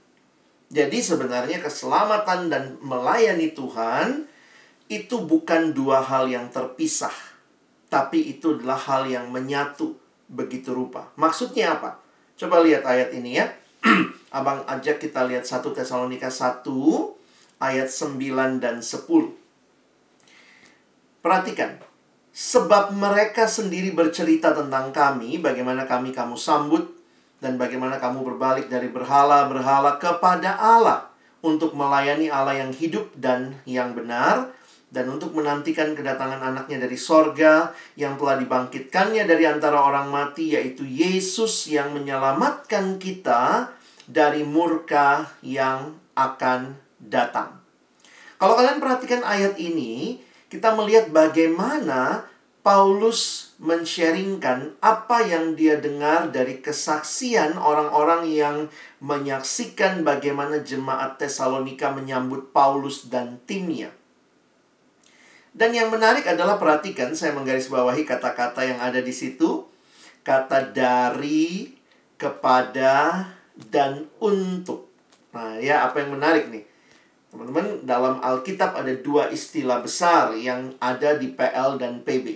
Jadi 0.68 1.00
sebenarnya 1.00 1.64
keselamatan 1.64 2.52
dan 2.52 2.64
melayani 2.84 3.56
Tuhan 3.56 4.28
itu 4.92 5.24
bukan 5.24 5.72
dua 5.72 6.04
hal 6.04 6.28
yang 6.28 6.52
terpisah, 6.52 7.14
tapi 7.88 8.36
itu 8.36 8.60
adalah 8.60 8.76
hal 8.76 9.08
yang 9.08 9.32
menyatu 9.32 9.96
begitu 10.28 10.76
rupa. 10.76 11.08
Maksudnya 11.16 11.80
apa? 11.80 12.04
Coba 12.36 12.60
lihat 12.62 12.84
ayat 12.84 13.16
ini 13.16 13.40
ya. 13.40 13.48
Abang 14.38 14.68
ajak 14.68 15.00
kita 15.00 15.24
lihat 15.24 15.48
1 15.48 15.64
Tesalonika 15.72 16.28
1 16.28 16.68
ayat 17.64 17.88
9 17.88 18.60
dan 18.60 18.84
10. 18.84 19.08
Perhatikan. 21.24 21.87
Sebab 22.38 22.94
mereka 22.94 23.50
sendiri 23.50 23.98
bercerita 23.98 24.54
tentang 24.54 24.94
kami, 24.94 25.42
bagaimana 25.42 25.90
kami 25.90 26.14
kamu 26.14 26.38
sambut, 26.38 26.86
dan 27.42 27.58
bagaimana 27.58 27.98
kamu 27.98 28.22
berbalik 28.22 28.70
dari 28.70 28.94
berhala-berhala 28.94 29.98
kepada 29.98 30.54
Allah 30.54 31.10
untuk 31.42 31.74
melayani 31.74 32.30
Allah 32.30 32.62
yang 32.62 32.70
hidup 32.70 33.10
dan 33.18 33.58
yang 33.66 33.98
benar, 33.98 34.54
dan 34.94 35.10
untuk 35.10 35.34
menantikan 35.34 35.98
kedatangan 35.98 36.38
anaknya 36.38 36.86
dari 36.86 36.94
sorga 36.94 37.74
yang 37.98 38.22
telah 38.22 38.38
dibangkitkannya 38.38 39.26
dari 39.26 39.50
antara 39.50 39.82
orang 39.82 40.14
mati, 40.14 40.54
yaitu 40.54 40.86
Yesus 40.86 41.74
yang 41.74 41.90
menyelamatkan 41.98 43.02
kita 43.02 43.74
dari 44.06 44.46
murka 44.46 45.26
yang 45.42 45.98
akan 46.14 46.78
datang. 47.02 47.58
Kalau 48.38 48.54
kalian 48.54 48.78
perhatikan 48.78 49.26
ayat 49.26 49.58
ini, 49.58 50.22
kita 50.48 50.76
melihat 50.76 51.12
bagaimana 51.12 52.28
Paulus 52.68 53.48
mensharingkan 53.64 54.76
apa 54.84 55.24
yang 55.24 55.56
dia 55.56 55.80
dengar 55.80 56.36
dari 56.36 56.60
kesaksian 56.60 57.56
orang-orang 57.56 58.28
yang 58.28 58.58
menyaksikan 59.00 60.04
bagaimana 60.04 60.60
jemaat 60.60 61.16
Tesalonika 61.16 61.96
menyambut 61.96 62.52
Paulus 62.52 63.08
dan 63.08 63.40
timnya. 63.48 63.96
Dan 65.56 65.74
yang 65.74 65.90
menarik 65.90 66.28
adalah 66.28 66.60
perhatikan 66.60 67.16
saya 67.16 67.32
menggarisbawahi 67.34 68.04
kata-kata 68.04 68.68
yang 68.68 68.84
ada 68.84 69.00
di 69.00 69.16
situ. 69.16 69.64
Kata 70.22 70.76
dari, 70.76 71.72
kepada, 72.20 73.26
dan 73.56 74.12
untuk. 74.20 74.92
Nah, 75.32 75.56
ya 75.58 75.88
apa 75.88 76.04
yang 76.04 76.20
menarik 76.20 76.52
nih? 76.52 76.67
Teman-teman, 77.38 77.86
dalam 77.86 78.18
Alkitab 78.18 78.74
ada 78.74 78.90
dua 78.98 79.30
istilah 79.30 79.86
besar 79.86 80.34
yang 80.34 80.74
ada 80.82 81.22
di 81.22 81.30
PL 81.30 81.78
dan 81.78 82.02
PB. 82.02 82.34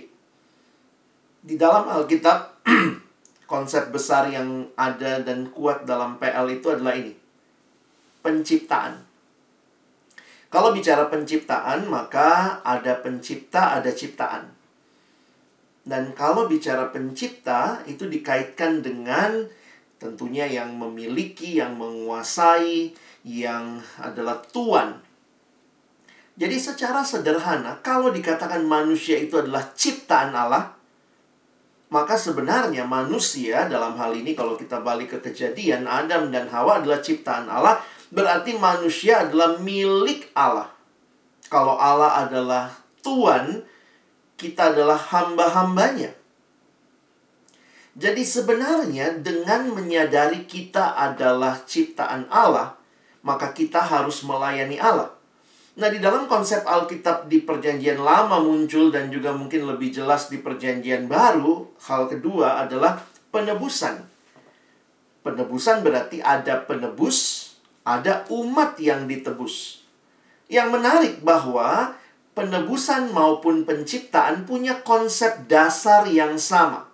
Di 1.42 1.58
dalam 1.58 1.90
Alkitab, 1.90 2.62
konsep 3.50 3.90
besar 3.90 4.30
yang 4.30 4.70
ada 4.78 5.18
dan 5.18 5.50
kuat 5.50 5.90
dalam 5.90 6.22
PL 6.22 6.46
itu 6.54 6.70
adalah 6.70 6.94
ini. 6.94 7.18
Penciptaan. 8.22 9.02
Kalau 10.46 10.70
bicara 10.70 11.10
penciptaan, 11.10 11.90
maka 11.90 12.62
ada 12.62 12.94
pencipta, 13.02 13.74
ada 13.74 13.90
ciptaan. 13.90 14.54
Dan 15.82 16.14
kalau 16.14 16.46
bicara 16.46 16.94
pencipta, 16.94 17.82
itu 17.90 18.06
dikaitkan 18.06 18.86
dengan 18.86 19.50
tentunya 19.98 20.46
yang 20.46 20.78
memiliki, 20.78 21.58
yang 21.58 21.74
menguasai, 21.74 22.94
yang 23.22 23.78
adalah 24.02 24.42
Tuhan. 24.50 24.98
Jadi 26.32 26.56
secara 26.58 27.04
sederhana, 27.04 27.78
kalau 27.84 28.10
dikatakan 28.10 28.64
manusia 28.64 29.20
itu 29.20 29.38
adalah 29.38 29.70
ciptaan 29.76 30.32
Allah, 30.32 30.74
maka 31.92 32.16
sebenarnya 32.16 32.88
manusia 32.88 33.68
dalam 33.68 33.92
hal 34.00 34.16
ini 34.16 34.32
kalau 34.32 34.56
kita 34.56 34.80
balik 34.80 35.12
ke 35.12 35.18
kejadian, 35.28 35.84
Adam 35.84 36.32
dan 36.32 36.48
Hawa 36.48 36.80
adalah 36.80 37.04
ciptaan 37.04 37.52
Allah, 37.52 37.84
berarti 38.08 38.56
manusia 38.56 39.28
adalah 39.28 39.60
milik 39.60 40.32
Allah. 40.32 40.72
Kalau 41.52 41.76
Allah 41.76 42.24
adalah 42.24 42.72
Tuhan, 43.04 43.60
kita 44.40 44.72
adalah 44.72 44.96
hamba-hambanya. 44.96 46.16
Jadi 47.92 48.24
sebenarnya 48.24 49.20
dengan 49.20 49.68
menyadari 49.76 50.48
kita 50.48 50.96
adalah 50.96 51.60
ciptaan 51.60 52.24
Allah, 52.32 52.72
maka 53.22 53.54
kita 53.54 53.78
harus 53.78 54.26
melayani 54.26 54.78
Allah. 54.78 55.10
Nah, 55.72 55.88
di 55.88 56.04
dalam 56.04 56.28
konsep 56.28 56.68
Alkitab 56.68 57.32
di 57.32 57.40
Perjanjian 57.40 57.96
Lama 57.96 58.36
muncul 58.44 58.92
dan 58.92 59.08
juga 59.08 59.32
mungkin 59.32 59.64
lebih 59.64 59.88
jelas 59.88 60.28
di 60.28 60.36
Perjanjian 60.36 61.08
Baru, 61.08 61.72
hal 61.88 62.12
kedua 62.12 62.60
adalah 62.60 63.00
penebusan. 63.32 64.04
Penebusan 65.24 65.80
berarti 65.80 66.20
ada 66.20 66.60
penebus, 66.60 67.50
ada 67.88 68.28
umat 68.28 68.76
yang 68.76 69.08
ditebus. 69.08 69.80
Yang 70.52 70.68
menarik 70.76 71.14
bahwa 71.24 71.96
penebusan 72.36 73.08
maupun 73.16 73.64
penciptaan 73.64 74.44
punya 74.44 74.84
konsep 74.84 75.48
dasar 75.48 76.04
yang 76.04 76.36
sama. 76.36 76.84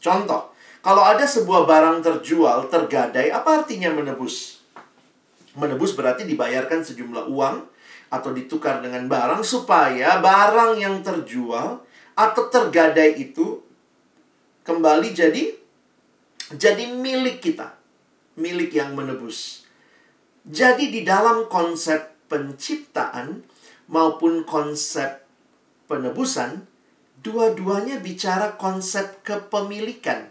Contoh, 0.00 0.56
kalau 0.80 1.04
ada 1.04 1.28
sebuah 1.28 1.68
barang 1.68 2.00
terjual, 2.00 2.72
tergadai, 2.72 3.28
apa 3.28 3.60
artinya 3.60 3.92
menebus? 3.92 4.59
Menebus 5.58 5.98
berarti 5.98 6.22
dibayarkan 6.26 6.86
sejumlah 6.86 7.26
uang 7.26 7.56
atau 8.10 8.30
ditukar 8.34 8.82
dengan 8.82 9.06
barang 9.06 9.42
supaya 9.46 10.18
barang 10.18 10.78
yang 10.78 11.02
terjual 11.02 11.82
atau 12.14 12.42
tergadai 12.50 13.18
itu 13.18 13.62
kembali 14.66 15.10
jadi 15.14 15.54
jadi 16.50 16.90
milik 16.90 17.38
kita, 17.38 17.78
milik 18.34 18.74
yang 18.74 18.98
menebus. 18.98 19.62
Jadi 20.42 20.90
di 20.90 21.06
dalam 21.06 21.46
konsep 21.46 22.18
penciptaan 22.26 23.46
maupun 23.86 24.42
konsep 24.42 25.22
penebusan, 25.86 26.66
dua-duanya 27.22 28.02
bicara 28.02 28.58
konsep 28.58 29.22
kepemilikan. 29.22 30.30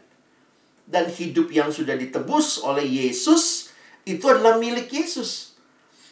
Dan 0.90 1.06
hidup 1.08 1.54
yang 1.54 1.70
sudah 1.70 1.94
ditebus 1.94 2.66
oleh 2.66 2.82
Yesus 2.82 3.69
itu 4.06 4.26
adalah 4.28 4.60
milik 4.60 4.92
Yesus. 4.92 5.50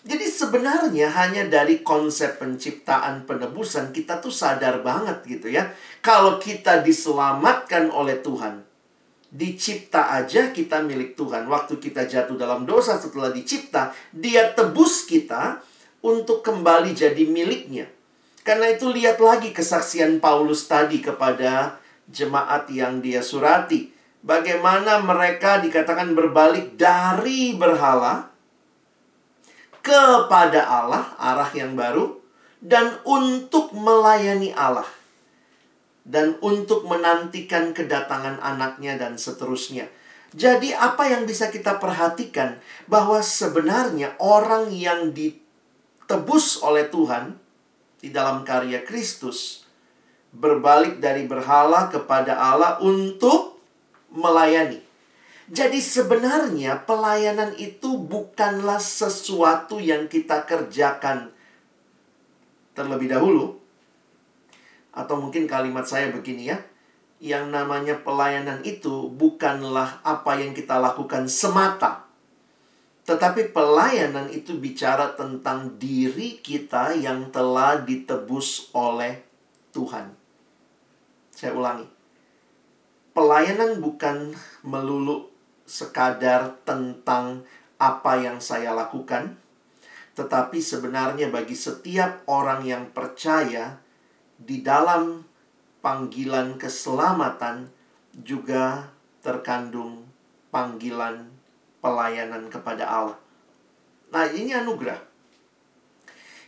Jadi 0.08 0.24
sebenarnya 0.24 1.12
hanya 1.12 1.44
dari 1.51 1.84
konsep 1.84 2.39
penciptaan 2.39 3.27
penebusan 3.27 3.91
kita 3.91 4.24
tuh 4.24 4.32
sadar 4.32 4.79
banget 4.79 5.20
gitu 5.27 5.51
ya. 5.51 5.75
Kalau 6.00 6.39
kita 6.39 6.79
diselamatkan 6.79 7.91
oleh 7.91 8.24
Tuhan, 8.24 8.63
dicipta 9.27 10.15
aja 10.15 10.56
kita 10.56 10.79
milik 10.79 11.20
Tuhan. 11.20 11.44
Waktu 11.51 11.84
kita 11.84 12.08
jatuh 12.08 12.39
dalam 12.39 12.63
dosa 12.63 12.96
setelah 12.96 13.36
dicipta, 13.36 13.91
dia 14.15 14.56
tebus 14.56 15.03
kita 15.03 15.60
untuk 16.00 16.39
kembali 16.39 16.96
jadi 16.96 17.27
miliknya. 17.27 17.91
Karena 18.48 18.72
itu 18.72 18.88
lihat 18.88 19.20
lagi 19.20 19.51
kesaksian 19.51 20.24
Paulus 20.24 20.72
tadi 20.72 21.03
kepada 21.03 21.84
jemaat 22.08 22.72
yang 22.72 23.03
dia 23.03 23.20
surati. 23.20 23.97
Bagaimana 24.27 25.00
mereka 25.00 25.63
dikatakan 25.63 26.12
berbalik 26.12 26.75
dari 26.75 27.55
berhala 27.55 28.27
kepada 29.79 30.67
Allah, 30.67 31.15
arah 31.15 31.48
yang 31.55 31.79
baru, 31.79 32.19
dan 32.60 33.00
untuk 33.07 33.72
melayani 33.72 34.51
Allah, 34.51 34.84
dan 36.03 36.36
untuk 36.43 36.84
menantikan 36.84 37.72
kedatangan 37.72 38.43
anaknya, 38.43 39.00
dan 39.00 39.15
seterusnya. 39.15 39.88
Jadi, 40.36 40.75
apa 40.75 41.07
yang 41.07 41.24
bisa 41.24 41.48
kita 41.48 41.79
perhatikan 41.79 42.60
bahwa 42.91 43.24
sebenarnya 43.24 44.19
orang 44.19 44.75
yang 44.75 45.15
ditebus 45.15 46.60
oleh 46.67 46.91
Tuhan 46.91 47.39
di 48.03 48.12
dalam 48.12 48.43
karya 48.43 48.84
Kristus 48.84 49.63
berbalik 50.36 51.00
dari 51.00 51.24
berhala 51.24 51.88
kepada 51.88 52.36
Allah 52.36 52.75
untuk 52.84 53.47
melayani. 54.12 54.84
Jadi 55.48 55.80
sebenarnya 55.80 56.84
pelayanan 56.84 57.56
itu 57.56 57.96
bukanlah 57.96 58.84
sesuatu 58.84 59.80
yang 59.80 60.12
kita 60.12 60.44
kerjakan 60.44 61.32
terlebih 62.76 63.08
dahulu. 63.08 63.56
Atau 64.92 65.16
mungkin 65.24 65.48
kalimat 65.48 65.88
saya 65.88 66.12
begini 66.12 66.52
ya. 66.52 66.60
Yang 67.17 67.50
namanya 67.50 67.96
pelayanan 68.04 68.60
itu 68.67 69.08
bukanlah 69.08 70.04
apa 70.04 70.36
yang 70.38 70.52
kita 70.52 70.78
lakukan 70.78 71.32
semata. 71.32 72.06
Tetapi 73.08 73.56
pelayanan 73.56 74.28
itu 74.28 74.60
bicara 74.60 75.15
tentang 75.15 75.80
diri 75.80 76.43
kita 76.43 76.91
yang 76.91 77.32
telah 77.32 77.80
ditebus 77.80 78.67
oleh 78.76 79.24
Tuhan. 79.72 80.12
Saya 81.32 81.56
ulangi. 81.56 81.96
Pelayanan 83.17 83.82
bukan 83.82 84.38
melulu 84.62 85.34
sekadar 85.65 86.53
tentang 86.62 87.41
apa 87.82 88.13
yang 88.21 88.38
saya 88.38 88.77
lakukan, 88.77 89.34
tetapi 90.13 90.62
sebenarnya 90.62 91.34
bagi 91.34 91.58
setiap 91.58 92.21
orang 92.30 92.62
yang 92.62 92.93
percaya 92.93 93.82
di 94.38 94.62
dalam 94.62 95.25
panggilan 95.82 96.62
keselamatan 96.62 97.73
juga 98.21 98.93
terkandung 99.25 100.06
panggilan 100.53 101.34
pelayanan 101.82 102.53
kepada 102.53 102.86
Allah. 102.86 103.17
Nah, 104.13 104.30
ini 104.30 104.53
anugerah 104.53 105.07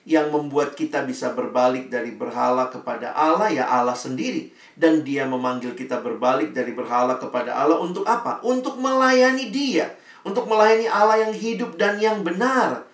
yang 0.10 0.34
membuat 0.34 0.74
kita 0.74 1.06
bisa 1.06 1.38
berbalik 1.38 1.94
dari 1.94 2.18
berhala 2.18 2.74
kepada 2.74 3.14
Allah 3.14 3.54
ya 3.54 3.70
Allah 3.70 3.94
sendiri 3.94 4.50
dan 4.74 5.06
dia 5.06 5.30
memanggil 5.30 5.78
kita 5.78 6.02
berbalik 6.02 6.50
dari 6.50 6.74
berhala 6.74 7.22
kepada 7.22 7.54
Allah 7.54 7.78
untuk 7.78 8.10
apa? 8.10 8.42
Untuk 8.42 8.82
melayani 8.82 9.54
dia, 9.54 9.94
untuk 10.26 10.50
melayani 10.50 10.90
Allah 10.90 11.30
yang 11.30 11.34
hidup 11.38 11.78
dan 11.78 12.02
yang 12.02 12.26
benar. 12.26 12.90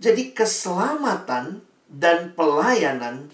Jadi 0.00 0.32
keselamatan 0.32 1.60
dan 1.92 2.32
pelayanan 2.32 3.28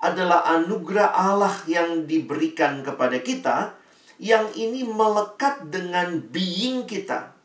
adalah 0.00 0.48
anugerah 0.56 1.12
Allah 1.12 1.52
yang 1.68 2.08
diberikan 2.08 2.80
kepada 2.80 3.20
kita 3.20 3.76
yang 4.16 4.48
ini 4.56 4.88
melekat 4.88 5.68
dengan 5.68 6.24
being 6.24 6.88
kita. 6.88 7.36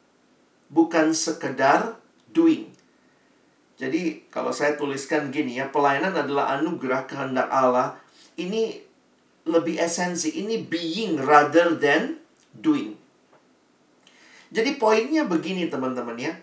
Bukan 0.72 1.12
sekedar 1.12 2.00
doing. 2.32 2.75
Jadi 3.76 4.32
kalau 4.32 4.56
saya 4.56 4.80
tuliskan 4.80 5.36
gini 5.36 5.60
ya, 5.60 5.68
pelayanan 5.68 6.16
adalah 6.16 6.56
anugerah 6.56 7.04
kehendak 7.04 7.52
Allah. 7.52 8.00
Ini 8.40 8.80
lebih 9.48 9.76
esensi. 9.76 10.32
Ini 10.40 10.64
being 10.64 11.20
rather 11.20 11.76
than 11.76 12.24
doing. 12.56 12.96
Jadi 14.56 14.80
poinnya 14.80 15.28
begini 15.28 15.68
teman-teman 15.68 16.16
ya. 16.16 16.34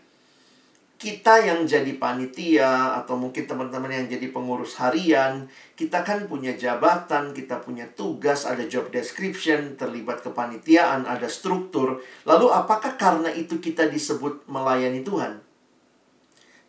Kita 1.03 1.43
yang 1.43 1.67
jadi 1.67 1.99
panitia 1.99 2.95
atau 3.03 3.19
mungkin 3.19 3.43
teman-teman 3.43 3.91
yang 3.91 4.07
jadi 4.07 4.31
pengurus 4.31 4.79
harian, 4.79 5.51
kita 5.75 6.07
kan 6.07 6.31
punya 6.31 6.55
jabatan, 6.55 7.35
kita 7.35 7.59
punya 7.59 7.91
tugas, 7.99 8.47
ada 8.47 8.63
job 8.71 8.87
description, 8.95 9.75
terlibat 9.75 10.23
kepanitiaan, 10.23 11.03
ada 11.03 11.27
struktur. 11.27 11.99
Lalu 12.23 12.47
apakah 12.55 12.95
karena 12.95 13.35
itu 13.35 13.59
kita 13.59 13.91
disebut 13.91 14.47
melayani 14.47 15.03
Tuhan? 15.03 15.42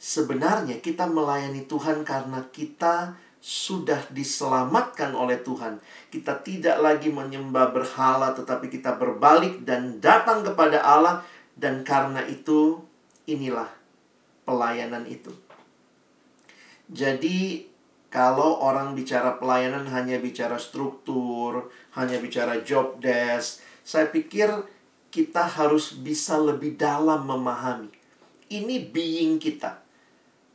Sebenarnya 0.03 0.83
kita 0.83 1.07
melayani 1.07 1.63
Tuhan 1.63 2.03
karena 2.03 2.43
kita 2.51 3.15
sudah 3.39 4.03
diselamatkan 4.11 5.15
oleh 5.15 5.39
Tuhan. 5.39 5.79
Kita 6.11 6.43
tidak 6.43 6.79
lagi 6.83 7.07
menyembah 7.07 7.71
berhala, 7.71 8.35
tetapi 8.35 8.67
kita 8.67 8.99
berbalik 8.99 9.63
dan 9.63 10.03
datang 10.03 10.43
kepada 10.43 10.83
Allah, 10.83 11.23
dan 11.55 11.87
karena 11.87 12.19
itu, 12.27 12.83
inilah 13.27 13.71
pelayanan 14.43 15.07
itu. 15.07 15.31
Jadi, 16.91 17.67
kalau 18.11 18.59
orang 18.59 18.95
bicara 18.95 19.39
pelayanan 19.39 19.87
hanya 19.91 20.19
bicara 20.19 20.59
struktur, 20.59 21.71
hanya 21.95 22.19
bicara 22.19 22.59
job 22.63 22.99
desk, 22.99 23.63
saya 23.83 24.11
pikir 24.11 24.51
kita 25.11 25.47
harus 25.47 25.95
bisa 25.95 26.35
lebih 26.39 26.75
dalam 26.75 27.23
memahami. 27.23 27.91
Ini 28.47 28.87
being 28.87 29.39
kita. 29.39 29.82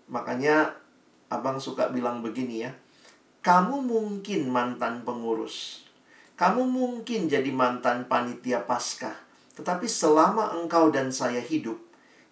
Makanya 0.09 0.73
abang 1.29 1.61
suka 1.61 1.93
bilang 1.93 2.25
begini 2.25 2.65
ya. 2.65 2.73
Kamu 3.45 3.85
mungkin 3.85 4.49
mantan 4.51 5.05
pengurus. 5.07 5.87
Kamu 6.39 6.67
mungkin 6.69 7.29
jadi 7.31 7.49
mantan 7.51 8.09
panitia 8.09 8.65
paskah. 8.65 9.15
Tetapi 9.59 9.91
selama 9.91 10.55
engkau 10.55 10.89
dan 10.95 11.11
saya 11.11 11.43
hidup, 11.43 11.79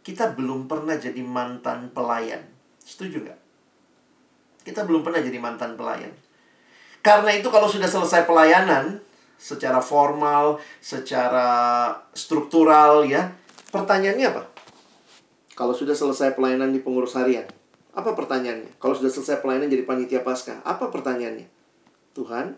kita 0.07 0.31
belum 0.35 0.71
pernah 0.71 0.95
jadi 0.95 1.19
mantan 1.27 1.91
pelayan. 1.91 2.47
Setuju 2.79 3.27
nggak? 3.27 3.41
Kita 4.63 4.87
belum 4.87 5.03
pernah 5.03 5.19
jadi 5.19 5.39
mantan 5.43 5.75
pelayan. 5.75 6.15
Karena 7.03 7.35
itu 7.35 7.51
kalau 7.51 7.67
sudah 7.67 7.87
selesai 7.87 8.27
pelayanan, 8.27 9.03
secara 9.39 9.83
formal, 9.83 10.63
secara 10.79 11.91
struktural 12.15 13.07
ya, 13.07 13.31
pertanyaannya 13.71 14.27
apa? 14.27 14.43
Kalau 15.57 15.73
sudah 15.73 15.95
selesai 15.95 16.35
pelayanan 16.35 16.71
di 16.71 16.83
pengurus 16.83 17.15
harian, 17.19 17.47
apa 17.97 18.13
pertanyaannya? 18.13 18.77
Kalau 18.77 18.93
sudah 18.93 19.09
selesai 19.09 19.41
pelayanan 19.41 19.73
jadi 19.73 19.89
panitia 19.89 20.21
pasca, 20.21 20.61
apa 20.69 20.93
pertanyaannya? 20.93 21.49
Tuhan, 22.13 22.53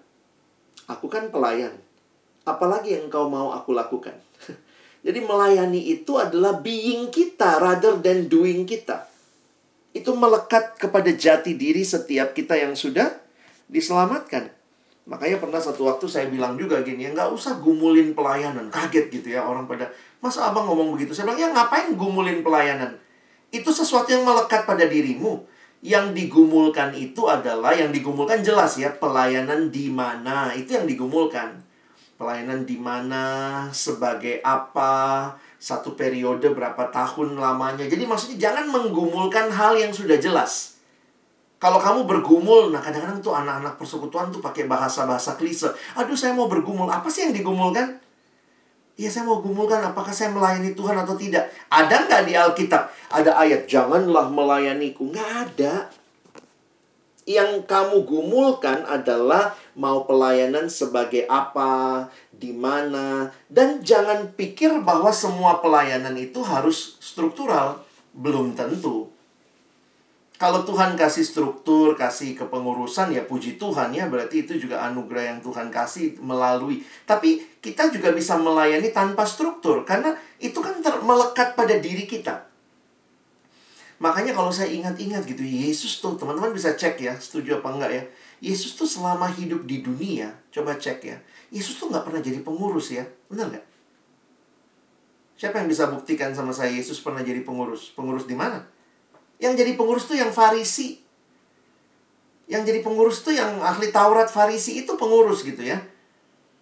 aku 0.90 1.07
kan 1.07 1.31
pelayan. 1.31 1.79
Apalagi 2.42 2.98
yang 2.98 3.07
engkau 3.07 3.31
mau 3.31 3.55
aku 3.55 3.70
lakukan? 3.70 4.18
jadi 5.07 5.22
melayani 5.22 5.94
itu 5.94 6.18
adalah 6.18 6.59
being 6.59 7.14
kita 7.14 7.62
rather 7.62 8.03
than 8.03 8.27
doing 8.27 8.66
kita. 8.66 9.07
itu 9.96 10.12
melekat 10.14 10.79
kepada 10.79 11.11
jati 11.11 11.57
diri 11.57 11.81
setiap 11.81 12.37
kita 12.37 12.55
yang 12.55 12.77
sudah 12.77 13.09
diselamatkan. 13.66 14.53
Makanya 15.09 15.40
pernah 15.40 15.59
satu 15.59 15.88
waktu 15.88 16.07
saya 16.07 16.29
bilang 16.29 16.61
juga 16.61 16.85
gini, 16.85 17.09
ya 17.09 17.11
nggak 17.16 17.33
usah 17.33 17.57
gumulin 17.59 18.12
pelayanan. 18.12 18.68
Kaget 18.68 19.09
gitu 19.09 19.33
ya 19.33 19.48
orang 19.48 19.64
pada, 19.64 19.88
masa 20.20 20.53
abang 20.53 20.68
ngomong 20.68 20.94
begitu? 20.94 21.16
Saya 21.16 21.33
bilang, 21.33 21.40
ya 21.40 21.48
ngapain 21.51 21.96
gumulin 21.96 22.44
pelayanan? 22.44 23.01
Itu 23.48 23.72
sesuatu 23.72 24.12
yang 24.12 24.24
melekat 24.24 24.68
pada 24.68 24.84
dirimu. 24.84 25.44
Yang 25.78 26.11
digumulkan 26.11 26.90
itu 26.92 27.30
adalah, 27.30 27.70
yang 27.70 27.94
digumulkan 27.94 28.42
jelas 28.42 28.74
ya, 28.76 28.90
pelayanan 28.90 29.70
di 29.70 29.88
mana. 29.88 30.50
Itu 30.52 30.74
yang 30.74 30.90
digumulkan. 30.90 31.62
Pelayanan 32.18 32.66
di 32.66 32.74
mana, 32.74 33.24
sebagai 33.70 34.42
apa, 34.42 35.38
satu 35.58 35.94
periode 35.94 36.50
berapa 36.50 36.90
tahun 36.90 37.38
lamanya. 37.38 37.87
Jadi 37.87 38.04
maksudnya 38.11 38.50
jangan 38.50 38.74
menggumulkan 38.74 39.54
hal 39.54 39.78
yang 39.78 39.94
sudah 39.94 40.18
jelas. 40.18 40.78
Kalau 41.58 41.82
kamu 41.82 42.06
bergumul, 42.06 42.70
nah 42.70 42.78
kadang-kadang 42.78 43.18
tuh 43.18 43.34
anak-anak 43.34 43.74
persekutuan 43.78 44.30
tuh 44.30 44.38
pakai 44.38 44.70
bahasa-bahasa 44.70 45.34
klise. 45.34 45.70
Aduh, 45.98 46.14
saya 46.14 46.34
mau 46.34 46.46
bergumul. 46.46 46.87
Apa 46.87 47.11
sih 47.11 47.26
yang 47.26 47.34
digumulkan? 47.34 47.98
Ya, 48.98 49.06
saya 49.06 49.30
mau 49.30 49.38
gumulkan 49.38 49.78
apakah 49.78 50.11
saya 50.11 50.34
melayani 50.34 50.74
Tuhan 50.74 50.98
atau 50.98 51.14
tidak. 51.14 51.46
Ada 51.70 52.11
nggak 52.11 52.22
di 52.26 52.34
Alkitab? 52.34 52.90
Ada 53.14 53.38
ayat, 53.38 53.70
janganlah 53.70 54.26
melayaniku. 54.26 55.06
Nggak 55.06 55.30
ada. 55.46 55.87
Yang 57.22 57.62
kamu 57.70 58.02
gumulkan 58.02 58.82
adalah 58.90 59.54
mau 59.78 60.02
pelayanan 60.02 60.66
sebagai 60.66 61.30
apa, 61.30 62.08
di 62.34 62.50
mana, 62.50 63.30
dan 63.46 63.84
jangan 63.87 64.34
pikir 64.34 64.82
bahwa 64.82 65.14
semua 65.14 65.62
pelayanan 65.62 66.18
itu 66.18 66.42
harus 66.42 66.98
struktural. 66.98 67.87
Belum 68.11 68.50
tentu 68.58 69.14
kalau 70.38 70.62
Tuhan 70.62 70.94
kasih 70.94 71.27
struktur, 71.27 71.98
kasih 71.98 72.38
kepengurusan 72.38 73.11
ya 73.11 73.27
puji 73.27 73.59
Tuhan 73.59 73.90
ya 73.90 74.07
berarti 74.07 74.46
itu 74.46 74.55
juga 74.55 74.87
anugerah 74.87 75.35
yang 75.35 75.38
Tuhan 75.42 75.66
kasih 75.66 76.14
melalui. 76.22 76.87
Tapi 77.03 77.42
kita 77.59 77.90
juga 77.90 78.14
bisa 78.14 78.38
melayani 78.38 78.94
tanpa 78.94 79.27
struktur 79.27 79.83
karena 79.83 80.14
itu 80.38 80.62
kan 80.62 80.79
melekat 81.03 81.59
pada 81.59 81.74
diri 81.83 82.07
kita. 82.07 82.46
Makanya 83.98 84.31
kalau 84.31 84.55
saya 84.55 84.70
ingat-ingat 84.70 85.27
gitu, 85.27 85.42
Yesus 85.42 85.98
tuh 85.98 86.14
teman-teman 86.14 86.55
bisa 86.55 86.70
cek 86.70 87.03
ya, 87.03 87.18
setuju 87.18 87.59
apa 87.59 87.74
enggak 87.74 87.90
ya? 87.90 88.03
Yesus 88.38 88.79
tuh 88.79 88.87
selama 88.87 89.27
hidup 89.27 89.66
di 89.66 89.83
dunia, 89.83 90.31
coba 90.55 90.79
cek 90.79 91.03
ya. 91.03 91.18
Yesus 91.51 91.83
tuh 91.83 91.90
nggak 91.90 92.07
pernah 92.07 92.22
jadi 92.22 92.38
pengurus 92.46 92.94
ya, 92.94 93.03
benar 93.27 93.51
nggak? 93.51 93.66
Siapa 95.35 95.59
yang 95.59 95.66
bisa 95.66 95.90
buktikan 95.90 96.31
sama 96.31 96.55
saya 96.55 96.70
Yesus 96.70 97.03
pernah 97.03 97.27
jadi 97.27 97.42
pengurus? 97.42 97.90
Pengurus 97.90 98.31
di 98.31 98.38
mana? 98.38 98.77
Yang 99.38 99.64
jadi 99.64 99.72
pengurus 99.79 100.05
tuh 100.07 100.18
yang 100.18 100.35
Farisi. 100.35 100.98
Yang 102.51 102.62
jadi 102.74 102.81
pengurus 102.83 103.22
tuh 103.22 103.35
yang 103.35 103.62
ahli 103.62 103.94
Taurat 103.94 104.27
Farisi 104.27 104.83
itu 104.83 104.98
pengurus 104.98 105.46
gitu 105.46 105.62
ya. 105.62 105.79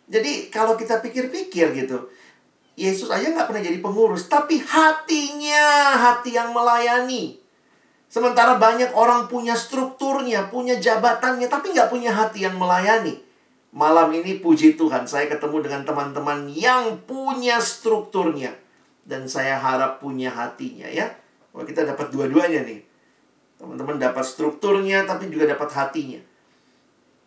Jadi 0.06 0.52
kalau 0.54 0.78
kita 0.78 1.02
pikir-pikir 1.02 1.74
gitu, 1.74 2.06
Yesus 2.76 3.08
aja 3.08 3.32
nggak 3.32 3.48
pernah 3.48 3.64
jadi 3.64 3.80
pengurus, 3.80 4.28
tapi 4.28 4.60
hatinya 4.60 5.96
hati 5.96 6.36
yang 6.36 6.52
melayani. 6.52 7.40
Sementara 8.06 8.54
banyak 8.60 8.94
orang 8.94 9.26
punya 9.26 9.58
strukturnya, 9.58 10.46
punya 10.52 10.78
jabatannya, 10.78 11.50
tapi 11.50 11.74
nggak 11.74 11.90
punya 11.90 12.14
hati 12.14 12.46
yang 12.46 12.54
melayani. 12.54 13.18
Malam 13.74 14.14
ini 14.14 14.38
puji 14.38 14.78
Tuhan, 14.78 15.04
saya 15.04 15.26
ketemu 15.26 15.66
dengan 15.66 15.82
teman-teman 15.82 16.48
yang 16.48 17.02
punya 17.04 17.58
strukturnya. 17.58 18.54
Dan 19.06 19.26
saya 19.30 19.58
harap 19.58 19.98
punya 20.02 20.30
hatinya 20.30 20.86
ya. 20.86 21.14
Wah, 21.56 21.64
kita 21.64 21.88
dapat 21.88 22.12
dua-duanya 22.12 22.68
nih. 22.68 22.84
Teman-teman 23.56 23.96
dapat 23.96 24.20
strukturnya, 24.20 25.08
tapi 25.08 25.32
juga 25.32 25.48
dapat 25.48 25.72
hatinya. 25.72 26.20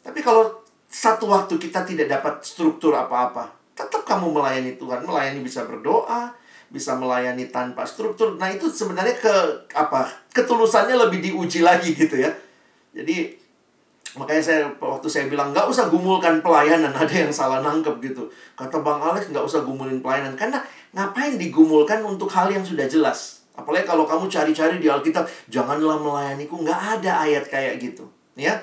Tapi 0.06 0.22
kalau 0.22 0.62
satu 0.86 1.26
waktu 1.34 1.58
kita 1.58 1.82
tidak 1.82 2.06
dapat 2.06 2.46
struktur 2.46 2.94
apa-apa, 2.94 3.50
tetap 3.74 4.06
kamu 4.06 4.30
melayani 4.30 4.78
Tuhan. 4.78 5.02
Melayani 5.02 5.42
bisa 5.42 5.66
berdoa, 5.66 6.30
bisa 6.70 6.94
melayani 6.94 7.50
tanpa 7.50 7.90
struktur. 7.90 8.38
Nah, 8.38 8.54
itu 8.54 8.70
sebenarnya 8.70 9.18
ke 9.18 9.34
apa? 9.74 10.06
Ketulusannya 10.30 10.94
lebih 10.94 11.26
diuji 11.26 11.66
lagi 11.66 11.98
gitu 11.98 12.22
ya. 12.22 12.30
Jadi 12.94 13.34
makanya 14.18 14.42
saya 14.42 14.62
waktu 14.82 15.06
saya 15.06 15.26
bilang 15.30 15.54
nggak 15.54 15.70
usah 15.70 15.86
gumulkan 15.86 16.42
pelayanan 16.42 16.90
ada 16.90 17.14
yang 17.14 17.30
salah 17.30 17.62
nangkep 17.62 18.02
gitu 18.02 18.26
kata 18.58 18.82
bang 18.82 18.98
Alex 18.98 19.30
nggak 19.30 19.46
usah 19.46 19.62
gumulin 19.62 20.02
pelayanan 20.02 20.34
karena 20.34 20.66
ngapain 20.98 21.38
digumulkan 21.38 22.02
untuk 22.02 22.26
hal 22.34 22.50
yang 22.50 22.66
sudah 22.66 22.90
jelas 22.90 23.39
Apalagi 23.60 23.84
kalau 23.84 24.08
kamu 24.08 24.32
cari-cari 24.32 24.80
di 24.80 24.88
Alkitab, 24.88 25.28
janganlah 25.52 26.00
melayaniku. 26.00 26.64
Nggak 26.64 27.04
ada 27.04 27.28
ayat 27.28 27.46
kayak 27.52 27.76
gitu. 27.84 28.08
Ya, 28.40 28.56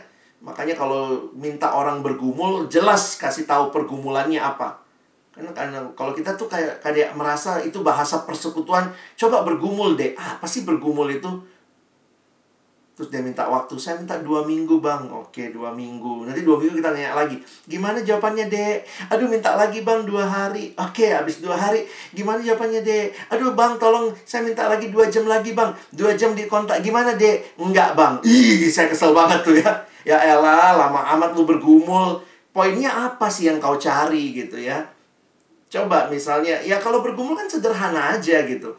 Makanya 0.46 0.78
kalau 0.78 1.32
minta 1.34 1.72
orang 1.72 2.06
bergumul, 2.06 2.68
jelas 2.68 3.16
kasih 3.16 3.50
tahu 3.50 3.74
pergumulannya 3.74 4.38
apa. 4.38 4.78
Karena, 5.34 5.50
karena 5.52 5.78
kalau 5.98 6.14
kita 6.14 6.38
tuh 6.38 6.48
kayak 6.48 6.80
kayak 6.80 7.12
merasa 7.18 7.60
itu 7.60 7.82
bahasa 7.82 8.24
persekutuan, 8.24 8.88
coba 9.18 9.42
bergumul 9.42 9.98
deh. 9.98 10.14
Ah, 10.16 10.38
apa 10.38 10.46
sih 10.48 10.62
bergumul 10.62 11.10
itu? 11.10 11.28
Terus 12.96 13.12
dia 13.12 13.20
minta 13.20 13.44
waktu, 13.44 13.76
saya 13.76 14.00
minta 14.00 14.16
dua 14.24 14.40
minggu 14.48 14.80
bang. 14.80 15.04
Oke, 15.12 15.52
dua 15.52 15.68
minggu. 15.68 16.24
Nanti 16.24 16.40
dua 16.40 16.56
minggu 16.56 16.80
kita 16.80 16.96
nanya 16.96 17.12
lagi. 17.12 17.36
Gimana 17.68 18.00
jawabannya 18.00 18.48
dek? 18.48 18.88
Aduh 19.12 19.28
minta 19.28 19.52
lagi 19.52 19.84
bang 19.84 20.08
dua 20.08 20.24
hari. 20.24 20.72
Oke, 20.80 21.12
habis 21.12 21.44
dua 21.44 21.60
hari. 21.60 21.84
Gimana 22.16 22.40
jawabannya 22.40 22.80
dek? 22.80 23.12
Aduh 23.36 23.52
bang 23.52 23.76
tolong 23.76 24.16
saya 24.24 24.48
minta 24.48 24.64
lagi 24.64 24.88
dua 24.88 25.12
jam 25.12 25.28
lagi 25.28 25.52
bang. 25.52 25.76
Dua 25.92 26.16
jam 26.16 26.32
di 26.32 26.48
kontak. 26.48 26.80
Gimana 26.80 27.12
dek? 27.12 27.60
Enggak 27.60 27.92
bang. 27.92 28.16
Ih, 28.24 28.64
saya 28.72 28.88
kesel 28.88 29.12
banget 29.12 29.44
tuh 29.44 29.60
ya. 29.60 29.76
Ya 30.08 30.16
elah, 30.16 30.72
lama 30.72 31.04
amat 31.20 31.36
lu 31.36 31.44
bergumul. 31.44 32.24
Poinnya 32.56 33.12
apa 33.12 33.28
sih 33.28 33.52
yang 33.52 33.60
kau 33.60 33.76
cari 33.76 34.32
gitu 34.32 34.56
ya? 34.56 34.80
Coba 35.68 36.08
misalnya 36.08 36.64
Ya 36.64 36.80
kalau 36.80 37.04
bergumul 37.04 37.36
kan 37.36 37.44
sederhana 37.44 38.16
aja 38.16 38.40
gitu 38.48 38.72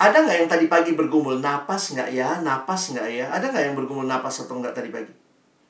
ada 0.00 0.16
nggak 0.24 0.36
yang 0.40 0.48
tadi 0.48 0.64
pagi 0.64 0.96
bergumul 0.96 1.44
napas 1.44 1.92
nggak 1.92 2.08
ya, 2.08 2.40
napas 2.40 2.96
nggak 2.96 3.08
ya? 3.12 3.28
Ada 3.28 3.52
nggak 3.52 3.64
yang 3.68 3.76
bergumul 3.76 4.08
napas 4.08 4.40
atau 4.40 4.56
nggak 4.56 4.72
tadi 4.72 4.88
pagi? 4.88 5.12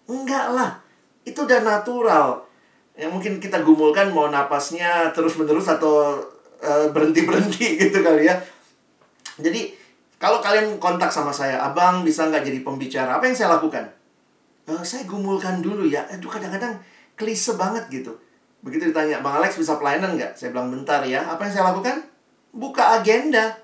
Enggak 0.07 0.55
lah, 0.55 0.79
itu 1.27 1.35
udah 1.43 1.59
natural. 1.67 2.47
Yang 2.95 3.11
mungkin 3.11 3.33
kita 3.43 3.67
gumulkan 3.67 4.15
mau 4.15 4.31
napasnya 4.31 5.11
terus 5.11 5.35
menerus 5.35 5.67
atau 5.67 6.23
eh, 6.63 6.87
berhenti 6.95 7.27
berhenti 7.27 7.67
gitu 7.83 8.07
kali 8.07 8.31
ya. 8.31 8.39
Jadi 9.43 9.75
kalau 10.23 10.39
kalian 10.39 10.79
kontak 10.79 11.11
sama 11.11 11.35
saya, 11.35 11.59
abang 11.67 12.07
bisa 12.07 12.31
nggak 12.31 12.47
jadi 12.47 12.63
pembicara? 12.63 13.19
Apa 13.19 13.27
yang 13.27 13.35
saya 13.35 13.59
lakukan? 13.59 13.83
Uh, 14.71 14.85
saya 14.87 15.11
gumulkan 15.11 15.59
dulu 15.59 15.83
ya. 15.91 16.07
Aduh 16.07 16.31
kadang-kadang 16.31 16.79
klise 17.19 17.59
banget 17.59 17.83
gitu. 17.91 18.15
Begitu 18.63 18.95
ditanya, 18.95 19.25
Bang 19.27 19.43
Alex 19.43 19.59
bisa 19.59 19.75
pelayanan 19.81 20.15
nggak? 20.15 20.39
Saya 20.39 20.55
bilang 20.55 20.71
bentar 20.71 21.03
ya. 21.03 21.27
Apa 21.27 21.49
yang 21.49 21.53
saya 21.57 21.65
lakukan? 21.75 22.05
Buka 22.55 23.01
agenda 23.01 23.59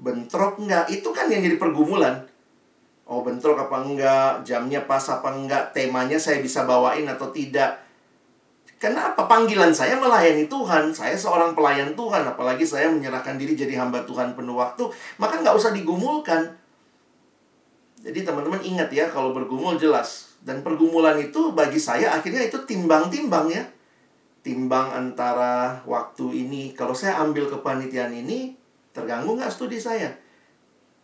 bentrok 0.00 0.56
enggak 0.56 0.88
itu 0.88 1.08
kan 1.12 1.28
yang 1.28 1.44
jadi 1.44 1.60
pergumulan 1.60 2.24
oh 3.04 3.20
bentrok 3.20 3.68
apa 3.68 3.76
enggak 3.84 4.32
jamnya 4.48 4.88
pas 4.88 5.04
apa 5.12 5.28
enggak 5.36 5.76
temanya 5.76 6.16
saya 6.16 6.40
bisa 6.40 6.64
bawain 6.64 7.04
atau 7.04 7.28
tidak 7.28 7.90
Kenapa 8.80 9.28
panggilan 9.28 9.76
saya 9.76 10.00
melayani 10.00 10.48
Tuhan? 10.48 10.88
Saya 10.96 11.12
seorang 11.12 11.52
pelayan 11.52 11.92
Tuhan, 11.92 12.24
apalagi 12.24 12.64
saya 12.64 12.88
menyerahkan 12.88 13.36
diri 13.36 13.52
jadi 13.52 13.76
hamba 13.76 14.08
Tuhan 14.08 14.32
penuh 14.32 14.56
waktu, 14.56 14.88
maka 15.20 15.36
nggak 15.36 15.52
usah 15.52 15.76
digumulkan. 15.76 16.56
Jadi 18.00 18.24
teman-teman 18.24 18.64
ingat 18.64 18.88
ya, 18.88 19.12
kalau 19.12 19.36
bergumul 19.36 19.76
jelas. 19.76 20.32
Dan 20.40 20.64
pergumulan 20.64 21.20
itu 21.20 21.52
bagi 21.52 21.76
saya 21.76 22.16
akhirnya 22.16 22.48
itu 22.48 22.56
timbang-timbang 22.64 23.52
ya. 23.52 23.68
Timbang 24.40 24.96
antara 24.96 25.84
waktu 25.84 26.48
ini, 26.48 26.72
kalau 26.72 26.96
saya 26.96 27.20
ambil 27.20 27.52
kepanitiaan 27.52 28.16
ini, 28.16 28.56
Terganggu 28.90 29.38
nggak 29.38 29.52
studi 29.52 29.78
saya? 29.78 30.10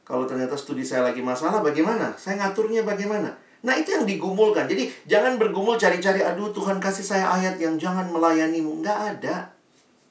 Kalau 0.07 0.23
ternyata 0.23 0.55
studi 0.55 0.87
saya 0.87 1.03
lagi 1.11 1.19
masalah, 1.19 1.63
bagaimana? 1.63 2.15
Saya 2.15 2.39
ngaturnya 2.39 2.87
bagaimana? 2.87 3.35
Nah, 3.67 3.75
itu 3.75 3.91
yang 3.91 4.07
digumulkan. 4.07 4.71
Jadi, 4.71 4.87
jangan 5.11 5.35
bergumul 5.35 5.75
cari-cari, 5.75 6.23
aduh 6.23 6.55
Tuhan 6.55 6.79
kasih 6.79 7.03
saya 7.03 7.27
ayat 7.35 7.59
yang 7.59 7.75
jangan 7.75 8.07
melayanimu. 8.15 8.79
Nggak 8.79 8.99
ada. 9.19 9.51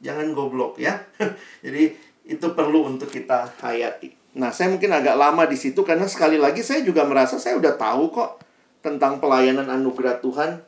Jangan 0.04 0.36
goblok 0.36 0.76
ya. 0.76 1.00
Jadi, 1.66 1.96
itu 2.28 2.48
perlu 2.52 2.92
untuk 2.92 3.08
kita 3.08 3.56
hayati. 3.64 4.36
Nah, 4.36 4.52
saya 4.52 4.68
mungkin 4.68 4.92
agak 4.92 5.16
lama 5.16 5.48
di 5.48 5.56
situ 5.56 5.80
karena 5.88 6.12
sekali 6.12 6.36
lagi 6.36 6.60
saya 6.60 6.84
juga 6.84 7.08
merasa 7.08 7.40
saya 7.40 7.56
udah 7.56 7.80
tahu 7.80 8.12
kok 8.12 8.44
tentang 8.84 9.24
pelayanan 9.24 9.72
anugerah 9.72 10.20
Tuhan. 10.20 10.60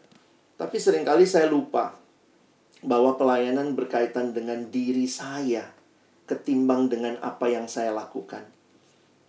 Tapi 0.56 0.80
sering 0.80 1.04
kali 1.04 1.28
saya 1.28 1.52
lupa 1.52 2.00
bahwa 2.80 3.20
pelayanan 3.20 3.76
berkaitan 3.76 4.32
dengan 4.32 4.72
diri 4.72 5.04
saya 5.04 5.77
ketimbang 6.28 6.92
dengan 6.92 7.16
apa 7.24 7.48
yang 7.48 7.66
saya 7.72 7.96
lakukan. 7.96 8.44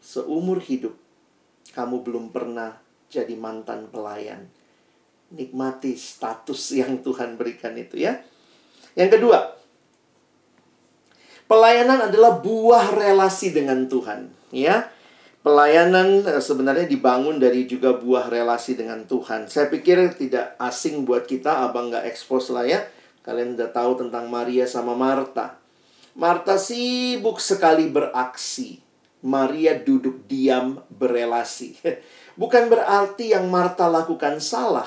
Seumur 0.02 0.58
hidup, 0.58 0.98
kamu 1.72 2.02
belum 2.02 2.34
pernah 2.34 2.82
jadi 3.08 3.38
mantan 3.38 3.88
pelayan. 3.88 4.50
Nikmati 5.30 5.94
status 5.94 6.74
yang 6.74 7.00
Tuhan 7.00 7.38
berikan 7.38 7.78
itu 7.78 8.02
ya. 8.02 8.18
Yang 8.98 9.20
kedua, 9.20 9.38
pelayanan 11.46 12.10
adalah 12.10 12.42
buah 12.42 12.92
relasi 12.92 13.54
dengan 13.54 13.86
Tuhan, 13.86 14.28
ya. 14.50 14.90
Pelayanan 15.38 16.26
eh, 16.26 16.42
sebenarnya 16.42 16.90
dibangun 16.90 17.38
dari 17.38 17.64
juga 17.70 17.94
buah 17.94 18.26
relasi 18.26 18.74
dengan 18.74 19.06
Tuhan. 19.06 19.46
Saya 19.46 19.70
pikir 19.70 20.18
tidak 20.18 20.58
asing 20.58 21.06
buat 21.06 21.30
kita, 21.30 21.62
abang 21.62 21.94
nggak 21.94 22.10
expose 22.10 22.50
lah 22.50 22.66
ya. 22.66 22.82
Kalian 23.22 23.54
udah 23.54 23.70
tahu 23.70 24.02
tentang 24.02 24.26
Maria 24.26 24.66
sama 24.66 24.98
Marta. 24.98 25.67
Marta 26.18 26.58
sibuk 26.58 27.38
sekali 27.38 27.86
beraksi. 27.86 28.82
Maria 29.22 29.78
duduk 29.78 30.26
diam 30.26 30.82
berelasi. 30.90 31.78
Bukan 32.40 32.66
berarti 32.66 33.30
yang 33.30 33.46
Marta 33.46 33.86
lakukan 33.86 34.42
salah. 34.42 34.86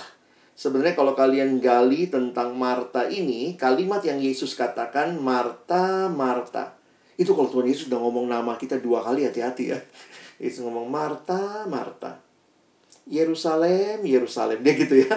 Sebenarnya 0.59 0.91
kalau 0.91 1.15
kalian 1.15 1.63
gali 1.63 2.11
tentang 2.11 2.51
Marta 2.59 3.07
ini, 3.07 3.55
kalimat 3.55 4.03
yang 4.03 4.19
Yesus 4.19 4.59
katakan, 4.59 5.15
Marta, 5.23 6.11
Marta. 6.11 6.75
Itu 7.15 7.31
kalau 7.31 7.47
Tuhan 7.47 7.71
Yesus 7.71 7.87
udah 7.87 7.99
ngomong 8.03 8.27
nama 8.27 8.59
kita 8.59 8.83
dua 8.83 8.99
kali, 8.99 9.23
hati-hati 9.23 9.71
ya. 9.71 9.79
Yesus 10.43 10.67
ngomong 10.67 10.91
Marta, 10.91 11.63
Marta. 11.71 12.19
Yerusalem, 13.07 14.03
Yerusalem. 14.03 14.59
Dia 14.67 14.73
gitu 14.75 14.95
ya. 14.99 15.15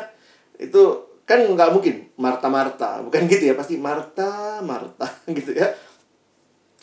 Itu 0.62 1.10
kan 1.26 1.42
nggak 1.42 1.70
mungkin 1.74 2.14
Marta, 2.22 2.46
Marta. 2.46 3.02
Bukan 3.02 3.26
gitu 3.26 3.50
ya. 3.50 3.54
Pasti 3.58 3.76
Marta, 3.82 4.62
Marta. 4.62 5.10
Gitu 5.38 5.58
ya. 5.58 5.74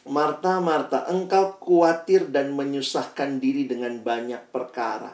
Marta, 0.10 0.58
Marta, 0.58 1.06
engkau 1.06 1.62
khawatir 1.62 2.34
dan 2.34 2.58
menyusahkan 2.58 3.38
diri 3.38 3.70
dengan 3.70 4.02
banyak 4.02 4.50
perkara. 4.50 5.14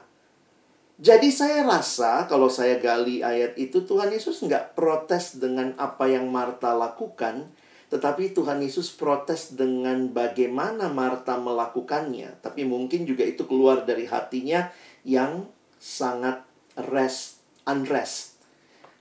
Jadi 0.98 1.30
saya 1.30 1.62
rasa 1.68 2.26
kalau 2.26 2.48
saya 2.48 2.80
gali 2.80 3.22
ayat 3.22 3.54
itu 3.60 3.86
Tuhan 3.86 4.10
Yesus 4.10 4.42
nggak 4.42 4.74
protes 4.74 5.38
dengan 5.38 5.76
apa 5.78 6.08
yang 6.10 6.32
Marta 6.32 6.74
lakukan, 6.74 7.52
tetapi 7.92 8.32
Tuhan 8.32 8.64
Yesus 8.64 8.96
protes 8.96 9.54
dengan 9.54 10.10
bagaimana 10.10 10.90
Marta 10.90 11.36
melakukannya. 11.38 12.40
Tapi 12.40 12.64
mungkin 12.64 13.04
juga 13.04 13.28
itu 13.28 13.46
keluar 13.46 13.84
dari 13.84 14.08
hatinya 14.08 14.72
yang 15.04 15.52
sangat 15.78 16.42
rest, 16.80 17.44
unrest. 17.68 18.37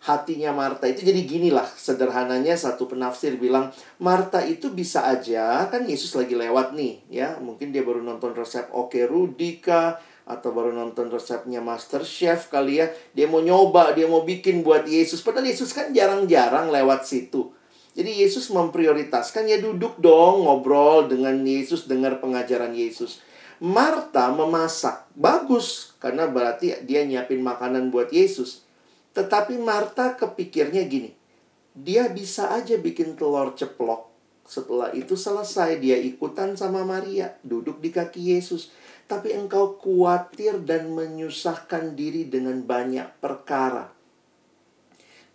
Hatinya 0.07 0.55
Marta 0.55 0.87
itu 0.87 1.03
jadi 1.03 1.19
gini 1.27 1.51
lah 1.51 1.67
sederhananya 1.67 2.55
satu 2.55 2.87
penafsir 2.87 3.35
bilang 3.43 3.75
Marta 3.99 4.39
itu 4.47 4.71
bisa 4.71 5.03
aja 5.03 5.67
kan 5.67 5.83
Yesus 5.83 6.15
lagi 6.15 6.39
lewat 6.39 6.79
nih 6.79 7.03
ya 7.11 7.43
mungkin 7.43 7.75
dia 7.75 7.83
baru 7.83 8.07
nonton 8.07 8.31
resep 8.39 8.71
Oke 8.71 9.03
Rudika 9.03 9.99
atau 10.23 10.55
baru 10.55 10.71
nonton 10.71 11.11
resepnya 11.11 11.59
Master 11.59 12.07
Chef 12.07 12.47
kali 12.47 12.79
ya 12.79 12.87
dia 13.19 13.27
mau 13.27 13.43
nyoba 13.43 13.91
dia 13.99 14.07
mau 14.07 14.23
bikin 14.23 14.63
buat 14.63 14.87
Yesus 14.87 15.27
padahal 15.27 15.51
Yesus 15.51 15.75
kan 15.75 15.91
jarang-jarang 15.91 16.71
lewat 16.71 17.03
situ 17.03 17.51
jadi 17.97 18.13
Yesus 18.13 18.53
memprioritaskan 18.53 19.49
ya 19.49 19.57
duduk 19.57 19.97
dong 19.97 20.45
ngobrol 20.45 21.09
dengan 21.09 21.41
Yesus, 21.49 21.89
dengar 21.89 22.21
pengajaran 22.21 22.77
Yesus. 22.77 23.25
Marta 23.57 24.29
memasak. 24.29 25.09
Bagus 25.17 25.97
karena 25.97 26.29
berarti 26.29 26.77
dia 26.85 27.09
nyiapin 27.09 27.41
makanan 27.41 27.89
buat 27.89 28.13
Yesus. 28.13 28.66
Tetapi 29.17 29.57
Marta 29.57 30.13
kepikirnya 30.13 30.85
gini. 30.85 31.09
Dia 31.73 32.13
bisa 32.13 32.53
aja 32.53 32.77
bikin 32.77 33.17
telur 33.17 33.57
ceplok. 33.57 34.13
Setelah 34.45 34.93
itu 34.93 35.17
selesai 35.17 35.81
dia 35.81 35.97
ikutan 35.97 36.55
sama 36.55 36.85
Maria, 36.85 37.35
duduk 37.41 37.81
di 37.81 37.89
kaki 37.89 38.37
Yesus. 38.37 38.71
Tapi 39.09 39.33
engkau 39.33 39.81
khawatir 39.81 40.61
dan 40.63 40.93
menyusahkan 40.93 41.97
diri 41.97 42.29
dengan 42.29 42.61
banyak 42.61 43.19
perkara. 43.19 43.89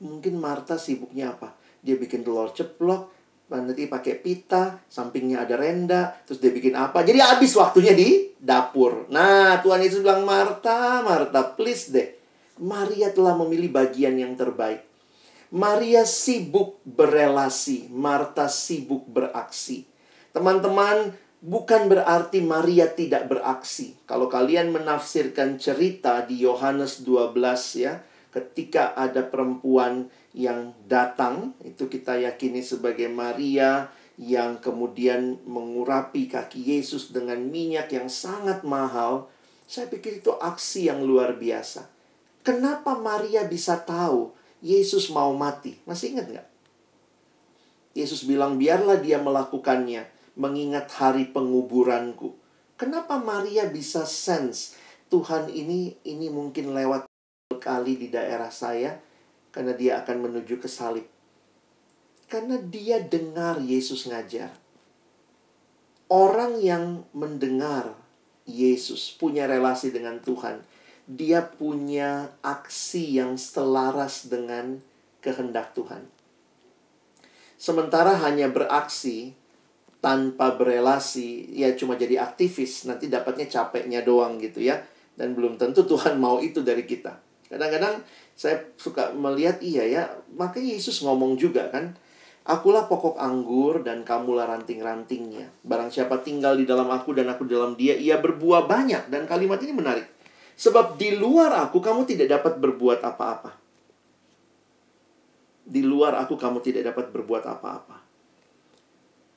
Mungkin 0.02 0.38
Marta 0.38 0.78
sibuknya 0.78 1.34
apa? 1.34 1.62
dia 1.82 1.98
bikin 1.98 2.22
telur 2.22 2.54
ceplok, 2.54 3.10
nanti 3.50 3.90
pakai 3.90 4.22
pita, 4.22 4.80
sampingnya 4.86 5.44
ada 5.44 5.58
renda, 5.58 6.14
terus 6.24 6.38
dia 6.40 6.54
bikin 6.54 6.78
apa? 6.78 7.02
Jadi 7.02 7.20
habis 7.20 7.52
waktunya 7.58 7.92
di 7.98 8.32
dapur. 8.38 9.10
Nah, 9.10 9.60
Tuhan 9.60 9.82
Yesus 9.82 10.06
bilang, 10.06 10.24
Marta, 10.24 11.02
Marta, 11.02 11.58
please 11.58 11.90
deh. 11.90 12.21
Maria 12.62 13.10
telah 13.10 13.34
memilih 13.34 13.74
bagian 13.74 14.22
yang 14.22 14.38
terbaik. 14.38 14.86
Maria 15.52 16.08
sibuk 16.08 16.80
berelasi, 16.88 17.92
Marta 17.92 18.48
sibuk 18.48 19.04
beraksi. 19.10 19.84
Teman-teman, 20.32 21.12
bukan 21.44 21.92
berarti 21.92 22.40
Maria 22.40 22.88
tidak 22.88 23.28
beraksi. 23.28 24.00
Kalau 24.08 24.32
kalian 24.32 24.72
menafsirkan 24.72 25.60
cerita 25.60 26.24
di 26.24 26.40
Yohanes 26.46 27.04
12 27.04 27.36
ya, 27.84 28.00
ketika 28.32 28.96
ada 28.96 29.28
perempuan 29.28 30.08
yang 30.32 30.72
datang 30.88 31.52
itu 31.68 31.92
kita 31.92 32.16
yakini 32.16 32.64
sebagai 32.64 33.12
Maria 33.12 33.92
yang 34.16 34.64
kemudian 34.64 35.44
mengurapi 35.44 36.32
kaki 36.32 36.80
Yesus 36.80 37.12
dengan 37.12 37.44
minyak 37.44 37.92
yang 37.92 38.08
sangat 38.08 38.64
mahal. 38.64 39.28
Saya 39.68 39.92
pikir 39.92 40.24
itu 40.24 40.32
aksi 40.32 40.88
yang 40.88 41.04
luar 41.04 41.36
biasa. 41.36 41.91
Kenapa 42.42 42.98
Maria 42.98 43.46
bisa 43.46 43.78
tahu 43.78 44.34
Yesus 44.66 45.14
mau 45.14 45.34
mati? 45.38 45.78
Masih 45.86 46.18
ingat 46.18 46.28
nggak? 46.30 46.48
Yesus 47.92 48.24
bilang, 48.24 48.56
biarlah 48.56 48.98
dia 48.98 49.20
melakukannya, 49.20 50.08
mengingat 50.40 50.90
hari 50.96 51.30
penguburanku. 51.30 52.34
Kenapa 52.80 53.22
Maria 53.22 53.70
bisa 53.70 54.08
sense 54.10 54.74
Tuhan 55.12 55.52
ini 55.52 56.00
ini 56.08 56.32
mungkin 56.32 56.72
lewat 56.74 57.06
kali 57.60 58.00
di 58.00 58.08
daerah 58.08 58.50
saya 58.50 58.98
karena 59.52 59.76
dia 59.76 60.00
akan 60.02 60.18
menuju 60.32 60.58
ke 60.58 60.72
salib. 60.72 61.06
Karena 62.32 62.56
dia 62.58 63.04
dengar 63.04 63.60
Yesus 63.60 64.08
ngajar. 64.08 64.56
Orang 66.08 66.64
yang 66.64 67.04
mendengar 67.12 67.92
Yesus 68.48 69.12
punya 69.20 69.46
relasi 69.52 69.92
dengan 69.92 70.24
Tuhan, 70.24 70.64
dia 71.12 71.44
punya 71.44 72.32
aksi 72.40 73.20
yang 73.20 73.36
selaras 73.36 74.32
dengan 74.32 74.80
kehendak 75.20 75.76
Tuhan. 75.76 76.08
Sementara 77.60 78.16
hanya 78.24 78.48
beraksi 78.48 79.36
tanpa 80.02 80.56
berelasi, 80.56 81.52
ya 81.52 81.76
cuma 81.78 81.94
jadi 82.00 82.24
aktivis, 82.24 82.90
nanti 82.90 83.12
dapatnya 83.12 83.46
capeknya 83.46 84.02
doang 84.02 84.40
gitu 84.40 84.64
ya. 84.64 84.82
Dan 85.14 85.38
belum 85.38 85.60
tentu 85.60 85.86
Tuhan 85.86 86.18
mau 86.18 86.40
itu 86.40 86.64
dari 86.66 86.88
kita. 86.88 87.20
Kadang-kadang 87.52 88.02
saya 88.34 88.64
suka 88.80 89.14
melihat 89.14 89.62
iya 89.62 89.84
ya, 89.86 90.04
makanya 90.34 90.74
Yesus 90.74 91.04
ngomong 91.06 91.38
juga 91.38 91.70
kan, 91.70 91.94
Akulah 92.42 92.90
pokok 92.90 93.22
anggur 93.22 93.86
dan 93.86 94.02
kamulah 94.02 94.50
ranting-rantingnya. 94.50 95.54
Barang 95.62 95.94
siapa 95.94 96.26
tinggal 96.26 96.58
di 96.58 96.66
dalam 96.66 96.90
aku 96.90 97.14
dan 97.14 97.30
aku 97.30 97.46
dalam 97.46 97.78
dia, 97.78 97.94
ia 97.94 98.18
berbuah 98.18 98.66
banyak. 98.66 99.14
Dan 99.14 99.30
kalimat 99.30 99.62
ini 99.62 99.78
menarik. 99.78 100.11
Sebab 100.56 101.00
di 101.00 101.16
luar 101.16 101.56
aku 101.68 101.80
kamu 101.80 102.08
tidak 102.08 102.40
dapat 102.40 102.60
berbuat 102.60 103.00
apa-apa. 103.02 103.52
Di 105.66 105.82
luar 105.86 106.20
aku 106.20 106.36
kamu 106.36 106.60
tidak 106.60 106.92
dapat 106.92 107.14
berbuat 107.14 107.44
apa-apa. 107.48 107.98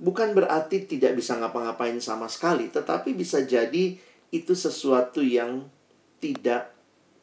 Bukan 0.02 0.34
berarti 0.34 0.84
tidak 0.84 1.14
bisa 1.14 1.38
ngapa-ngapain 1.38 1.96
sama 2.02 2.26
sekali, 2.26 2.68
tetapi 2.68 3.14
bisa 3.14 3.40
jadi 3.46 3.94
itu 4.34 4.52
sesuatu 4.52 5.22
yang 5.22 5.70
tidak 6.18 6.74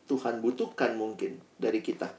Tuhan 0.08 0.40
butuhkan 0.40 0.96
mungkin 0.96 1.44
dari 1.60 1.84
kita. 1.84 2.12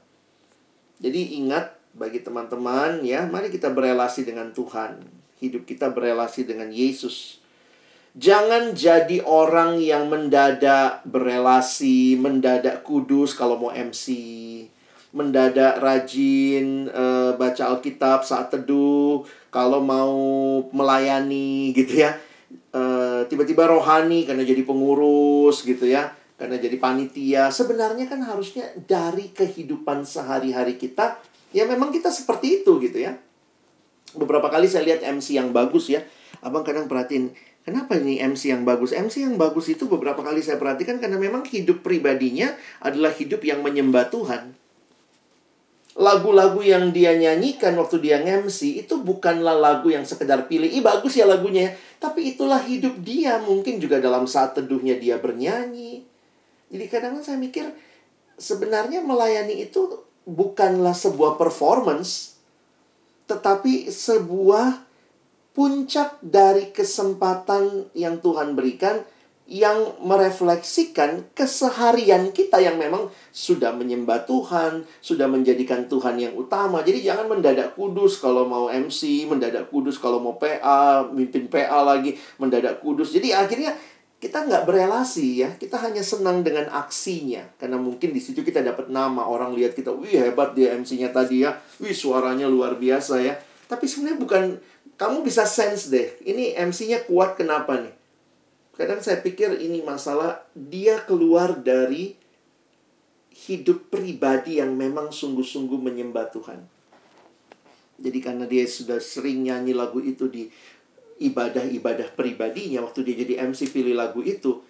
Jadi 1.01 1.41
ingat 1.41 1.77
bagi 1.93 2.21
teman-teman 2.21 3.05
ya, 3.05 3.25
mari 3.25 3.53
kita 3.53 3.69
berelasi 3.73 4.25
dengan 4.25 4.53
Tuhan. 4.53 5.01
Hidup 5.41 5.65
kita 5.67 5.91
berelasi 5.91 6.45
dengan 6.47 6.71
Yesus. 6.71 7.42
Jangan 8.13 8.77
jadi 8.77 9.25
orang 9.25 9.81
yang 9.81 10.05
mendadak 10.05 11.01
berelasi, 11.09 12.13
mendadak 12.13 12.85
kudus 12.85 13.33
kalau 13.33 13.57
mau 13.57 13.73
MC, 13.73 14.05
mendadak 15.17 15.81
rajin 15.81 16.93
uh, 16.93 17.33
baca 17.33 17.73
Alkitab 17.73 18.21
saat 18.21 18.53
teduh, 18.53 19.25
kalau 19.49 19.81
mau 19.81 20.13
melayani 20.69 21.73
gitu 21.73 22.05
ya. 22.05 22.13
Uh, 22.73 23.25
tiba-tiba 23.29 23.69
rohani 23.69 24.25
karena 24.25 24.41
jadi 24.41 24.65
pengurus 24.65 25.61
gitu 25.61 25.85
ya 25.85 26.13
karena 26.37 26.59
jadi 26.59 26.75
panitia. 26.75 27.47
Sebenarnya 27.53 28.09
kan 28.09 28.19
harusnya 28.25 28.67
dari 28.83 29.31
kehidupan 29.31 30.03
sehari-hari 30.03 30.75
kita, 30.75 31.15
ya 31.55 31.63
memang 31.63 31.93
kita 31.93 32.11
seperti 32.11 32.61
itu 32.61 32.83
gitu 32.83 32.99
ya. 32.99 33.15
Beberapa 34.13 34.51
kali 34.51 34.67
saya 34.67 34.85
lihat 34.85 35.01
MC 35.01 35.39
yang 35.39 35.55
bagus 35.55 35.89
ya. 35.89 36.03
Abang 36.43 36.67
kadang 36.67 36.91
perhatiin, 36.91 37.31
kenapa 37.63 37.97
ini 37.97 38.19
MC 38.21 38.53
yang 38.53 38.63
bagus? 38.67 38.93
MC 38.93 39.25
yang 39.25 39.35
bagus 39.35 39.71
itu 39.71 39.89
beberapa 39.89 40.21
kali 40.21 40.39
saya 40.39 40.61
perhatikan 40.61 41.01
karena 41.01 41.17
memang 41.17 41.47
hidup 41.47 41.81
pribadinya 41.81 42.53
adalah 42.83 43.11
hidup 43.15 43.43
yang 43.43 43.63
menyembah 43.63 44.07
Tuhan. 44.11 44.55
Lagu-lagu 45.93 46.57
yang 46.65 46.89
dia 46.89 47.13
nyanyikan 47.13 47.77
waktu 47.77 48.01
dia 48.01 48.17
MC 48.19 48.81
itu 48.81 48.97
bukanlah 49.05 49.53
lagu 49.53 49.93
yang 49.93 50.01
sekedar 50.03 50.49
pilih, 50.49 50.65
ih 50.65 50.81
bagus 50.81 51.13
ya 51.13 51.29
lagunya, 51.29 51.69
tapi 52.01 52.33
itulah 52.33 52.57
hidup 52.65 52.97
dia. 53.05 53.37
Mungkin 53.37 53.77
juga 53.77 54.01
dalam 54.01 54.25
saat 54.25 54.57
teduhnya 54.57 54.97
dia 54.97 55.21
bernyanyi, 55.21 56.01
jadi 56.73 56.89
kadang-kadang 56.89 57.21
saya 57.21 57.37
mikir 57.37 57.65
sebenarnya 58.41 59.05
melayani 59.05 59.61
itu 59.69 60.01
bukanlah 60.25 60.97
sebuah 60.97 61.37
performance 61.37 62.33
tetapi 63.29 63.93
sebuah 63.93 64.81
puncak 65.53 66.17
dari 66.21 66.73
kesempatan 66.73 67.93
yang 67.93 68.19
Tuhan 68.19 68.57
berikan 68.57 69.05
yang 69.43 69.99
merefleksikan 69.99 71.35
keseharian 71.35 72.31
kita 72.31 72.63
yang 72.63 72.79
memang 72.79 73.11
sudah 73.35 73.75
menyembah 73.75 74.23
Tuhan, 74.23 74.87
sudah 75.03 75.27
menjadikan 75.27 75.85
Tuhan 75.91 76.15
yang 76.15 76.33
utama. 76.33 76.79
Jadi 76.79 77.03
jangan 77.03 77.27
mendadak 77.27 77.75
kudus 77.75 78.23
kalau 78.23 78.47
mau 78.47 78.71
MC, 78.71 79.27
mendadak 79.27 79.67
kudus 79.67 79.99
kalau 79.99 80.23
mau 80.23 80.39
PA, 80.39 81.03
mimpin 81.11 81.51
PA 81.51 81.83
lagi, 81.83 82.15
mendadak 82.39 82.79
kudus. 82.79 83.11
Jadi 83.11 83.35
akhirnya 83.35 83.75
kita 84.23 84.47
nggak 84.47 84.63
berelasi 84.63 85.43
ya, 85.43 85.49
kita 85.59 85.75
hanya 85.83 85.99
senang 85.99 86.47
dengan 86.47 86.71
aksinya. 86.71 87.43
Karena 87.59 87.75
mungkin 87.75 88.15
di 88.15 88.23
situ 88.23 88.47
kita 88.47 88.63
dapat 88.63 88.87
nama, 88.87 89.27
orang 89.27 89.51
lihat 89.51 89.75
kita, 89.75 89.91
wih 89.91 90.15
hebat 90.15 90.55
dia 90.55 90.71
MC-nya 90.79 91.11
tadi 91.11 91.43
ya, 91.43 91.59
wih 91.83 91.91
suaranya 91.91 92.47
luar 92.47 92.79
biasa 92.79 93.19
ya. 93.19 93.35
Tapi 93.67 93.83
sebenarnya 93.83 94.19
bukan, 94.23 94.43
kamu 95.03 95.19
bisa 95.27 95.43
sense 95.43 95.91
deh, 95.91 96.15
ini 96.23 96.55
MC-nya 96.55 97.03
kuat 97.03 97.35
kenapa 97.35 97.75
nih? 97.75 97.91
Kadang 98.79 99.03
saya 99.03 99.19
pikir 99.19 99.51
ini 99.59 99.83
masalah 99.83 100.47
dia 100.55 101.03
keluar 101.03 101.59
dari 101.59 102.15
hidup 103.51 103.91
pribadi 103.91 104.63
yang 104.63 104.71
memang 104.79 105.11
sungguh-sungguh 105.11 105.75
menyembah 105.75 106.31
Tuhan. 106.31 106.63
Jadi 107.99 108.19
karena 108.23 108.47
dia 108.47 108.63
sudah 108.63 109.03
sering 109.03 109.43
nyanyi 109.43 109.75
lagu 109.75 109.99
itu 109.99 110.31
di 110.31 110.47
ibadah-ibadah 111.19 112.15
pribadinya 112.15 112.87
waktu 112.87 113.03
dia 113.03 113.27
jadi 113.27 113.43
MC 113.51 113.75
pilih 113.75 113.99
lagu 113.99 114.23
itu, 114.23 114.63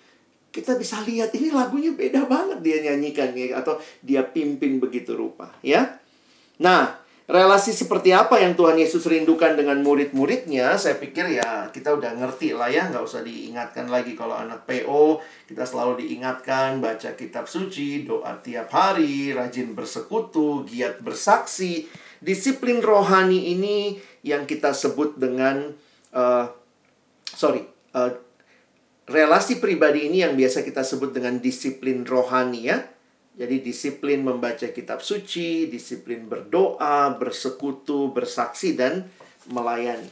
kita 0.50 0.82
bisa 0.82 0.98
lihat 1.06 1.30
ini 1.38 1.54
lagunya 1.54 1.93
beda 1.93 2.26
banget 2.26 2.65
dia 2.65 2.82
nyanyikan 2.82 3.38
ya 3.38 3.62
atau 3.62 3.78
dia 4.02 4.26
pimpin 4.26 4.82
begitu 4.82 5.13
rupa 5.13 5.54
ya. 5.62 6.02
Nah, 6.58 7.03
relasi 7.24 7.72
seperti 7.72 8.12
apa 8.12 8.36
yang 8.44 8.52
Tuhan 8.54 8.76
Yesus 8.76 9.08
rindukan 9.08 9.56
dengan 9.56 9.80
murid-muridnya, 9.80 10.76
saya 10.76 11.00
pikir 11.00 11.40
ya 11.40 11.72
kita 11.72 11.96
udah 11.96 12.20
ngerti 12.20 12.52
lah 12.52 12.68
ya, 12.68 12.92
nggak 12.92 13.04
usah 13.04 13.24
diingatkan 13.24 13.88
lagi 13.88 14.12
kalau 14.12 14.36
anak 14.36 14.68
PO, 14.68 15.24
kita 15.48 15.64
selalu 15.64 16.04
diingatkan 16.04 16.84
baca 16.84 17.16
kitab 17.16 17.48
suci, 17.48 18.04
doa 18.04 18.36
tiap 18.44 18.68
hari, 18.76 19.32
rajin 19.32 19.72
bersekutu, 19.72 20.68
giat 20.68 21.00
bersaksi, 21.00 21.88
disiplin 22.20 22.84
rohani 22.84 23.56
ini 23.56 23.96
yang 24.24 24.44
kita 24.44 24.76
sebut 24.76 25.16
dengan, 25.16 25.72
uh, 26.12 26.46
sorry, 27.24 27.64
uh, 27.96 28.12
relasi 29.08 29.60
pribadi 29.60 30.08
ini 30.12 30.24
yang 30.24 30.36
biasa 30.36 30.64
kita 30.64 30.84
sebut 30.84 31.12
dengan 31.12 31.40
disiplin 31.40 32.04
rohani 32.08 32.72
ya. 32.72 32.84
Jadi 33.34 33.65
disiplin 33.65 34.22
membaca 34.22 34.69
kitab 34.69 35.02
suci, 35.02 35.65
disiplin 35.65 36.30
berdoa, 36.30 37.17
bersekutu, 37.17 38.13
bersaksi 38.13 38.78
dan 38.78 39.10
melayani. 39.50 40.06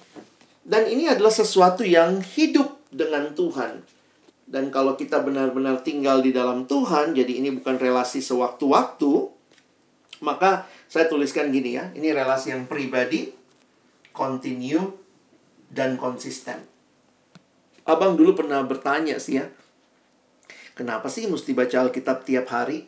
Dan 0.65 0.89
ini 0.89 1.05
adalah 1.05 1.29
sesuatu 1.29 1.85
yang 1.85 2.21
hidup 2.21 2.81
dengan 2.89 3.33
Tuhan. 3.37 3.85
Dan 4.49 4.73
kalau 4.73 4.97
kita 4.97 5.21
benar-benar 5.21 5.85
tinggal 5.85 6.19
di 6.19 6.33
dalam 6.33 6.65
Tuhan, 6.65 7.13
jadi 7.13 7.39
ini 7.39 7.55
bukan 7.61 7.77
relasi 7.77 8.19
sewaktu-waktu, 8.19 9.31
maka 10.25 10.67
saya 10.91 11.07
tuliskan 11.07 11.53
gini 11.55 11.79
ya, 11.79 11.87
ini 11.95 12.11
relasi 12.11 12.51
yang 12.51 12.67
pribadi, 12.67 13.31
continue, 14.11 14.91
dan 15.71 15.95
konsisten. 15.95 16.67
Abang 17.87 18.19
dulu 18.19 18.35
pernah 18.35 18.59
bertanya 18.67 19.17
sih 19.17 19.39
ya, 19.39 19.47
kenapa 20.75 21.07
sih 21.07 21.31
mesti 21.31 21.55
baca 21.55 21.87
Alkitab 21.87 22.27
tiap 22.27 22.51
hari? 22.51 22.85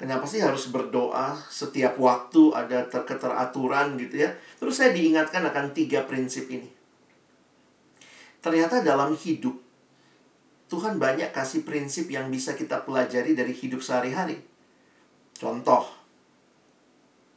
Kenapa 0.00 0.24
sih 0.24 0.40
harus 0.40 0.72
berdoa 0.72 1.36
setiap 1.52 2.00
waktu 2.00 2.56
ada 2.56 2.88
ter 2.88 3.04
keteraturan 3.04 4.00
gitu 4.00 4.24
ya? 4.24 4.32
Terus 4.56 4.80
saya 4.80 4.96
diingatkan 4.96 5.44
akan 5.44 5.76
tiga 5.76 6.08
prinsip 6.08 6.48
ini. 6.48 6.64
Ternyata 8.40 8.80
dalam 8.80 9.12
hidup 9.12 9.60
Tuhan 10.72 10.96
banyak 10.96 11.36
kasih 11.36 11.68
prinsip 11.68 12.08
yang 12.08 12.32
bisa 12.32 12.56
kita 12.56 12.80
pelajari 12.86 13.36
dari 13.36 13.52
hidup 13.52 13.84
sehari-hari. 13.84 14.40
Contoh, 15.36 15.84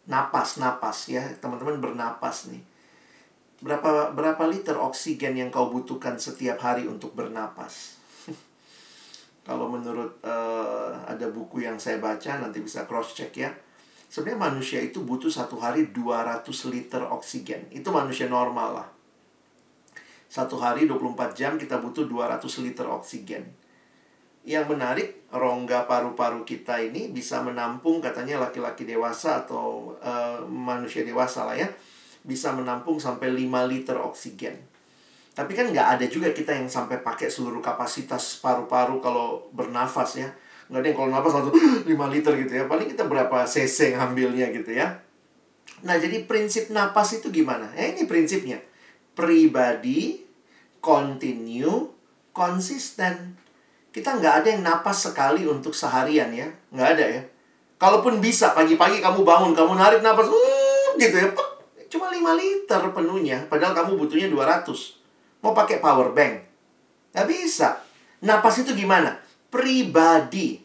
napas, 0.08 0.62
napas 0.62 1.10
ya, 1.12 1.36
teman-teman 1.44 1.82
bernapas 1.82 2.48
nih. 2.48 2.64
Berapa 3.60 4.16
berapa 4.16 4.44
liter 4.48 4.80
oksigen 4.80 5.36
yang 5.36 5.50
kau 5.52 5.68
butuhkan 5.68 6.16
setiap 6.16 6.62
hari 6.62 6.86
untuk 6.86 7.12
bernapas? 7.12 8.03
Kalau 9.44 9.68
menurut 9.68 10.24
uh, 10.24 11.04
ada 11.04 11.28
buku 11.28 11.68
yang 11.68 11.76
saya 11.76 12.00
baca 12.00 12.40
nanti 12.40 12.64
bisa 12.64 12.88
cross 12.88 13.12
check 13.12 13.36
ya. 13.36 13.52
Sebenarnya 14.08 14.40
manusia 14.40 14.80
itu 14.80 15.04
butuh 15.04 15.28
satu 15.28 15.60
hari 15.60 15.92
200 15.92 16.48
liter 16.72 17.04
oksigen. 17.04 17.68
Itu 17.74 17.92
manusia 17.92 18.32
normal 18.32 18.70
lah. 18.80 18.88
Satu 20.32 20.58
hari 20.58 20.88
24 20.88 21.36
jam 21.36 21.60
kita 21.60 21.82
butuh 21.82 22.08
200 22.08 22.40
liter 22.64 22.88
oksigen. 22.88 23.44
Yang 24.44 24.66
menarik, 24.76 25.10
rongga 25.32 25.88
paru-paru 25.88 26.44
kita 26.44 26.80
ini 26.80 27.12
bisa 27.12 27.40
menampung 27.44 28.04
katanya 28.04 28.48
laki-laki 28.48 28.84
dewasa 28.84 29.44
atau 29.44 29.96
uh, 30.00 30.40
manusia 30.48 31.04
dewasa 31.04 31.48
lah 31.48 31.58
ya. 31.60 31.68
Bisa 32.24 32.56
menampung 32.56 33.02
sampai 33.02 33.28
5 33.28 33.72
liter 33.72 33.98
oksigen. 34.00 34.73
Tapi 35.34 35.52
kan 35.58 35.66
nggak 35.74 35.88
ada 35.98 36.06
juga 36.06 36.30
kita 36.30 36.54
yang 36.54 36.70
sampai 36.70 37.02
pakai 37.02 37.26
seluruh 37.26 37.58
kapasitas 37.58 38.38
paru-paru 38.38 39.02
kalau 39.02 39.50
bernafas 39.50 40.22
ya. 40.22 40.30
Nggak 40.70 40.80
ada 40.80 40.88
yang 40.88 40.98
kalau 40.98 41.10
nafas 41.10 41.34
langsung 41.34 41.56
5 41.90 42.14
liter 42.14 42.34
gitu 42.38 42.54
ya. 42.54 42.64
Paling 42.70 42.88
kita 42.94 43.10
berapa 43.10 43.38
cc 43.50 43.98
ngambilnya 43.98 44.54
gitu 44.54 44.72
ya. 44.78 45.02
Nah, 45.84 46.00
jadi 46.00 46.24
prinsip 46.24 46.72
napas 46.72 47.18
itu 47.20 47.28
gimana? 47.34 47.68
Eh, 47.76 47.92
ini 47.98 48.08
prinsipnya. 48.08 48.62
Pribadi, 49.18 50.24
continue, 50.80 51.92
konsisten. 52.32 53.36
Kita 53.92 54.16
nggak 54.16 54.34
ada 54.44 54.48
yang 54.48 54.64
napas 54.64 55.12
sekali 55.12 55.44
untuk 55.44 55.76
seharian 55.76 56.32
ya. 56.32 56.48
Nggak 56.72 56.90
ada 56.98 57.06
ya. 57.20 57.22
Kalaupun 57.76 58.24
bisa, 58.24 58.56
pagi-pagi 58.56 59.04
kamu 59.04 59.28
bangun, 59.28 59.52
kamu 59.52 59.76
narik 59.76 60.00
napas, 60.00 60.32
uh, 60.32 60.88
gitu 60.96 61.20
ya. 61.20 61.28
Cuma 61.92 62.08
5 62.08 62.32
liter 62.40 62.82
penuhnya. 62.96 63.44
Padahal 63.52 63.76
kamu 63.76 64.00
butuhnya 64.00 64.32
200. 64.32 65.03
Mau 65.44 65.52
pakai 65.52 65.84
power 65.84 66.16
bank. 66.16 66.40
Nggak 67.12 67.28
bisa. 67.28 67.84
Napas 68.24 68.64
itu 68.64 68.72
gimana? 68.72 69.20
Pribadi. 69.52 70.64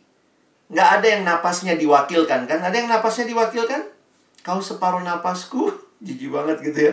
Nggak 0.71 0.89
ada 1.01 1.07
yang 1.11 1.23
napasnya 1.27 1.75
diwakilkan 1.75 2.47
kan? 2.47 2.61
Ada 2.63 2.77
yang 2.79 2.89
napasnya 2.89 3.27
diwakilkan? 3.27 3.83
Kau 4.47 4.63
separuh 4.63 5.03
napasku. 5.03 5.75
Jijik 6.07 6.31
banget 6.31 6.63
gitu 6.63 6.79
ya. 6.89 6.93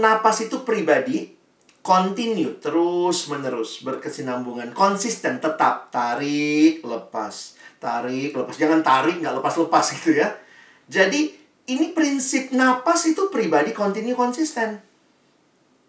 Napas 0.00 0.48
itu 0.48 0.64
pribadi. 0.64 1.36
Continue. 1.84 2.56
Terus 2.58 3.28
menerus. 3.28 3.84
Berkesinambungan. 3.84 4.72
Konsisten. 4.72 5.38
Tetap. 5.38 5.92
Tarik. 5.92 6.80
Lepas. 6.80 7.60
Tarik. 7.76 8.32
Lepas. 8.32 8.56
Jangan 8.56 8.80
tarik. 8.80 9.20
Nggak 9.20 9.36
lepas-lepas 9.44 9.84
gitu 10.00 10.16
ya. 10.16 10.32
Jadi 10.88 11.34
ini 11.68 11.92
prinsip 11.92 12.56
napas 12.56 13.04
itu 13.04 13.28
pribadi. 13.28 13.76
Continue 13.76 14.16
konsisten. 14.16 14.85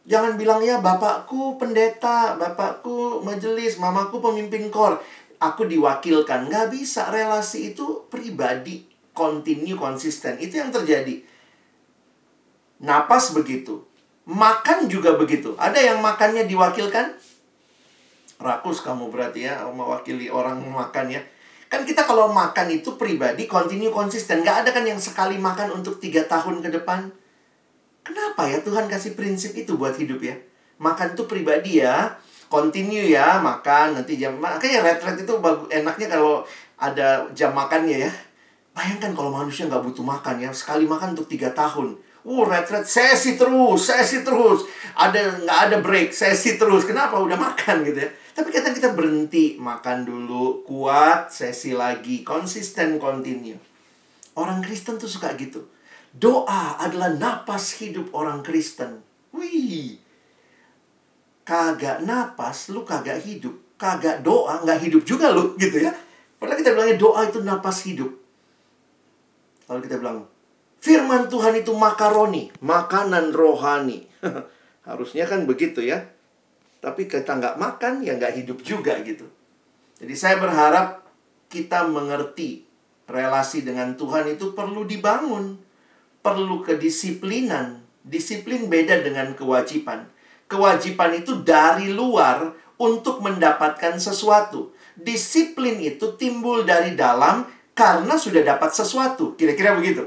Jangan 0.08 0.40
bilang 0.40 0.64
ya 0.64 0.80
bapakku 0.80 1.60
pendeta, 1.60 2.40
bapakku 2.40 3.20
majelis, 3.28 3.76
mamaku 3.76 4.24
pemimpin 4.24 4.72
kor. 4.72 5.04
Aku 5.38 5.68
diwakilkan. 5.68 6.48
Nggak 6.48 6.72
bisa. 6.72 7.12
Relasi 7.12 7.76
itu 7.76 8.08
pribadi. 8.08 8.88
Continue, 9.12 9.76
konsisten. 9.76 10.40
Itu 10.40 10.64
yang 10.64 10.72
terjadi. 10.72 11.20
Napas 12.80 13.36
begitu. 13.36 13.84
Makan 14.24 14.88
juga 14.88 15.20
begitu. 15.20 15.60
Ada 15.60 15.92
yang 15.92 16.00
makannya 16.00 16.48
diwakilkan? 16.48 17.20
Rakus 18.38 18.86
kamu 18.86 19.10
berarti 19.10 19.50
ya, 19.50 19.66
mewakili 19.68 20.30
orang 20.30 20.62
makan 20.62 21.10
ya. 21.10 21.22
Kan 21.68 21.84
kita 21.84 22.08
kalau 22.08 22.32
makan 22.32 22.72
itu 22.72 22.96
pribadi, 22.96 23.50
continue, 23.50 23.92
konsisten. 23.92 24.46
Nggak 24.46 24.58
ada 24.64 24.70
kan 24.72 24.86
yang 24.88 25.02
sekali 25.02 25.36
makan 25.36 25.76
untuk 25.76 26.00
tiga 26.00 26.24
tahun 26.24 26.64
ke 26.64 26.70
depan 26.80 27.12
Kenapa 28.08 28.48
ya 28.48 28.64
Tuhan 28.64 28.88
kasih 28.88 29.20
prinsip 29.20 29.52
itu 29.60 29.76
buat 29.76 29.92
hidup 30.00 30.24
ya? 30.24 30.40
Makan 30.80 31.12
tuh 31.20 31.28
pribadi 31.28 31.84
ya, 31.84 32.16
continue 32.48 33.12
ya 33.12 33.44
makan 33.44 34.00
nanti 34.00 34.16
jam 34.16 34.40
makanya 34.40 34.80
red 34.80 35.04
itu 35.20 35.34
bagus 35.44 35.68
enaknya 35.68 36.08
kalau 36.16 36.48
ada 36.80 37.28
jam 37.36 37.52
makannya 37.52 38.08
ya. 38.08 38.12
Bayangkan 38.72 39.12
kalau 39.12 39.36
manusia 39.36 39.68
nggak 39.68 39.84
butuh 39.92 40.08
makan 40.08 40.40
ya 40.40 40.56
sekali 40.56 40.88
makan 40.88 41.20
untuk 41.20 41.28
tiga 41.28 41.52
tahun. 41.52 42.00
Uh, 42.24 42.48
red 42.48 42.64
sesi 42.88 43.36
terus, 43.36 43.92
sesi 43.92 44.24
terus. 44.24 44.64
Ada 44.96 45.44
nggak 45.44 45.60
ada 45.68 45.76
break, 45.84 46.16
sesi 46.16 46.56
terus. 46.56 46.88
Kenapa? 46.88 47.20
Udah 47.20 47.36
makan 47.36 47.84
gitu 47.84 48.08
ya. 48.08 48.10
Tapi 48.32 48.56
kadang 48.56 48.72
kita 48.72 48.96
berhenti 48.96 49.60
makan 49.60 50.08
dulu, 50.08 50.64
kuat, 50.64 51.28
sesi 51.28 51.76
lagi, 51.76 52.24
konsisten, 52.24 52.96
continue. 53.04 53.60
Orang 54.40 54.64
Kristen 54.64 54.96
tuh 54.96 55.12
suka 55.12 55.36
gitu 55.36 55.76
Doa 56.18 56.82
adalah 56.82 57.14
napas 57.14 57.78
hidup 57.78 58.10
orang 58.18 58.42
Kristen. 58.42 59.06
Wih. 59.38 60.02
Kagak 61.46 62.02
napas, 62.02 62.74
lu 62.74 62.82
kagak 62.82 63.22
hidup. 63.22 63.54
Kagak 63.78 64.26
doa, 64.26 64.66
nggak 64.66 64.82
hidup 64.90 65.06
juga 65.06 65.30
lu, 65.30 65.54
gitu 65.62 65.78
ya. 65.78 65.94
Padahal 66.42 66.58
kita 66.58 66.74
bilangnya 66.74 66.98
doa 66.98 67.22
itu 67.30 67.40
napas 67.46 67.86
hidup. 67.86 68.10
Lalu 69.70 69.80
kita 69.86 70.02
bilang, 70.02 70.26
firman 70.82 71.30
Tuhan 71.30 71.54
itu 71.62 71.72
makaroni, 71.78 72.50
makanan 72.66 73.30
rohani. 73.30 74.10
Harusnya 74.90 75.30
kan 75.30 75.46
begitu 75.46 75.86
ya. 75.86 76.02
Tapi 76.82 77.06
kita 77.06 77.38
nggak 77.38 77.62
makan, 77.62 78.02
ya 78.02 78.18
nggak 78.18 78.42
hidup 78.42 78.58
juga 78.66 78.98
gitu. 79.06 79.30
Jadi 80.02 80.14
saya 80.18 80.42
berharap 80.42 81.06
kita 81.50 81.86
mengerti 81.90 82.66
relasi 83.06 83.62
dengan 83.62 83.94
Tuhan 83.94 84.34
itu 84.34 84.58
perlu 84.58 84.84
dibangun. 84.84 85.67
Perlu 86.28 86.60
kedisiplinan. 86.60 87.88
Disiplin 88.04 88.68
beda 88.68 89.00
dengan 89.00 89.32
kewajiban. 89.32 90.12
Kewajiban 90.52 91.16
itu 91.16 91.40
dari 91.40 91.88
luar 91.96 92.52
untuk 92.76 93.24
mendapatkan 93.24 93.96
sesuatu. 93.96 94.76
Disiplin 95.00 95.80
itu 95.80 96.20
timbul 96.20 96.68
dari 96.68 97.00
dalam 97.00 97.48
karena 97.72 98.20
sudah 98.20 98.44
dapat 98.44 98.76
sesuatu. 98.76 99.40
Kira-kira 99.40 99.72
begitu. 99.80 100.04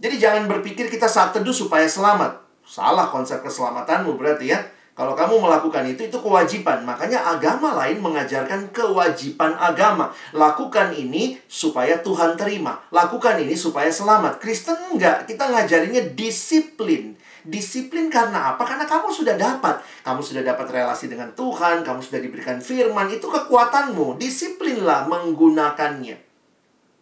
Jadi 0.00 0.16
jangan 0.16 0.48
berpikir 0.48 0.88
kita 0.88 1.12
saat 1.12 1.36
teduh 1.36 1.52
supaya 1.52 1.84
selamat. 1.84 2.40
Salah 2.64 3.12
konsep 3.12 3.44
keselamatanmu 3.44 4.16
berarti 4.16 4.48
ya. 4.48 4.64
Kalau 4.94 5.18
kamu 5.18 5.42
melakukan 5.42 5.82
itu, 5.90 6.06
itu 6.06 6.18
kewajiban. 6.22 6.86
Makanya 6.86 7.18
agama 7.26 7.74
lain 7.74 7.98
mengajarkan 7.98 8.70
kewajiban 8.70 9.58
agama. 9.58 10.14
Lakukan 10.30 10.94
ini 10.94 11.34
supaya 11.50 11.98
Tuhan 11.98 12.38
terima. 12.38 12.78
Lakukan 12.94 13.42
ini 13.42 13.58
supaya 13.58 13.90
selamat. 13.90 14.38
Kristen 14.38 14.78
enggak. 14.94 15.26
Kita 15.26 15.50
ngajarinnya 15.50 16.14
disiplin. 16.14 17.18
Disiplin 17.42 18.06
karena 18.06 18.54
apa? 18.54 18.62
Karena 18.62 18.86
kamu 18.86 19.10
sudah 19.10 19.34
dapat. 19.34 19.82
Kamu 20.06 20.22
sudah 20.22 20.46
dapat 20.46 20.70
relasi 20.70 21.10
dengan 21.10 21.34
Tuhan. 21.34 21.82
Kamu 21.82 21.98
sudah 21.98 22.22
diberikan 22.22 22.62
firman. 22.62 23.10
Itu 23.10 23.26
kekuatanmu. 23.26 24.14
Disiplinlah 24.22 25.10
menggunakannya. 25.10 26.16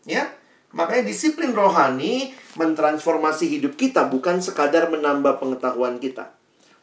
Ya, 0.09 0.33
Makanya 0.73 1.05
disiplin 1.05 1.53
rohani 1.53 2.33
mentransformasi 2.57 3.45
hidup 3.53 3.77
kita 3.77 4.09
bukan 4.09 4.41
sekadar 4.41 4.89
menambah 4.89 5.37
pengetahuan 5.37 6.01
kita. 6.01 6.33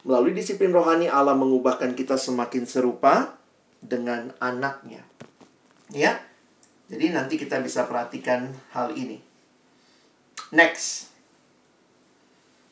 Melalui 0.02 0.32
disiplin 0.32 0.72
rohani 0.72 1.06
Allah 1.06 1.36
mengubahkan 1.36 1.92
kita 1.92 2.16
semakin 2.16 2.64
serupa 2.64 3.36
dengan 3.84 4.32
anaknya. 4.40 5.04
Ya. 5.92 6.20
Jadi 6.90 7.14
nanti 7.14 7.38
kita 7.38 7.62
bisa 7.62 7.86
perhatikan 7.86 8.50
hal 8.74 8.96
ini. 8.98 9.22
Next. 10.50 11.14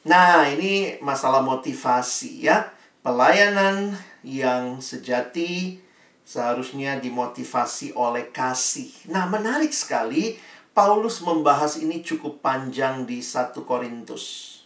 Nah, 0.03 0.49
ini 0.51 0.99
masalah 0.99 1.45
motivasi 1.45 2.49
ya. 2.49 2.75
Pelayanan 3.05 3.95
yang 4.27 4.83
sejati 4.83 5.79
seharusnya 6.27 6.99
dimotivasi 6.99 7.95
oleh 7.95 8.29
kasih. 8.35 8.91
Nah, 9.09 9.31
menarik 9.31 9.71
sekali 9.71 10.37
Paulus 10.75 11.23
membahas 11.23 11.79
ini 11.79 12.03
cukup 12.03 12.43
panjang 12.43 13.07
di 13.07 13.23
1 13.23 13.55
Korintus. 13.63 14.58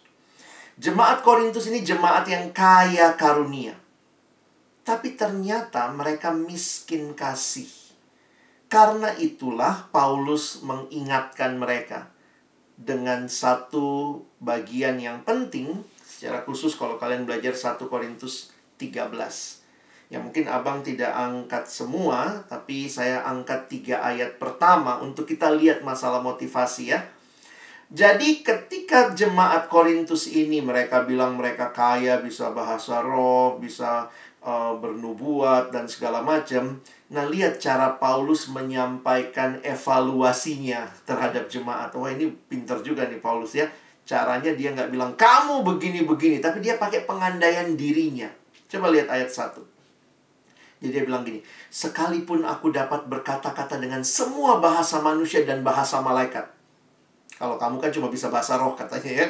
Jemaat 0.80 1.20
Korintus 1.20 1.68
ini 1.68 1.84
jemaat 1.84 2.24
yang 2.24 2.48
kaya 2.48 3.12
karunia. 3.20 3.76
Tapi 4.82 5.14
ternyata 5.14 5.92
mereka 5.92 6.32
miskin 6.32 7.12
kasih. 7.12 7.68
Karena 8.72 9.12
itulah 9.20 9.92
Paulus 9.92 10.64
mengingatkan 10.64 11.60
mereka 11.60 12.08
dengan 12.80 13.28
satu 13.28 14.16
bagian 14.40 14.96
yang 14.96 15.20
penting 15.28 15.84
secara 16.00 16.40
khusus 16.40 16.72
kalau 16.72 16.96
kalian 16.96 17.28
belajar 17.28 17.52
1 17.52 17.76
Korintus 17.84 18.56
13. 18.80 19.60
Ya 20.08 20.20
mungkin 20.20 20.48
abang 20.48 20.80
tidak 20.80 21.12
angkat 21.12 21.68
semua, 21.68 22.48
tapi 22.48 22.88
saya 22.88 23.24
angkat 23.28 23.68
tiga 23.68 24.00
ayat 24.04 24.40
pertama 24.40 25.00
untuk 25.00 25.28
kita 25.28 25.52
lihat 25.52 25.84
masalah 25.84 26.20
motivasi 26.20 26.96
ya. 26.96 27.00
Jadi 27.92 28.40
ketika 28.40 29.12
jemaat 29.12 29.68
Korintus 29.68 30.24
ini 30.24 30.64
mereka 30.64 31.04
bilang 31.04 31.36
mereka 31.36 31.76
kaya, 31.76 32.24
bisa 32.24 32.48
bahasa 32.56 33.04
roh, 33.04 33.60
bisa 33.60 34.08
uh, 34.40 34.72
bernubuat 34.80 35.68
dan 35.68 35.84
segala 35.84 36.24
macam. 36.24 36.80
Nah, 37.12 37.28
lihat 37.28 37.60
cara 37.60 38.00
Paulus 38.00 38.48
menyampaikan 38.48 39.60
evaluasinya 39.60 40.88
terhadap 41.04 41.52
jemaat. 41.52 41.92
Wah, 41.92 42.08
ini 42.08 42.32
pinter 42.48 42.80
juga 42.80 43.04
nih 43.04 43.20
Paulus 43.20 43.52
ya. 43.52 43.68
Caranya 44.08 44.56
dia 44.56 44.72
nggak 44.72 44.88
bilang 44.88 45.12
kamu 45.12 45.60
begini-begini, 45.60 46.40
tapi 46.40 46.64
dia 46.64 46.80
pakai 46.80 47.04
pengandaian 47.04 47.76
dirinya. 47.76 48.32
Coba 48.72 48.88
lihat 48.88 49.12
ayat 49.12 49.28
1. 49.28 49.60
Jadi 50.80 50.90
dia 50.90 51.04
bilang 51.04 51.28
gini, 51.28 51.44
sekalipun 51.68 52.42
aku 52.48 52.72
dapat 52.72 53.04
berkata-kata 53.04 53.76
dengan 53.76 54.00
semua 54.00 54.58
bahasa 54.58 54.98
manusia 54.98 55.44
dan 55.44 55.60
bahasa 55.60 56.02
malaikat, 56.02 56.48
kalau 57.42 57.58
kamu 57.58 57.82
kan 57.82 57.90
cuma 57.90 58.06
bisa 58.06 58.30
bahasa 58.30 58.54
roh 58.54 58.78
katanya 58.78 59.10
ya. 59.18 59.26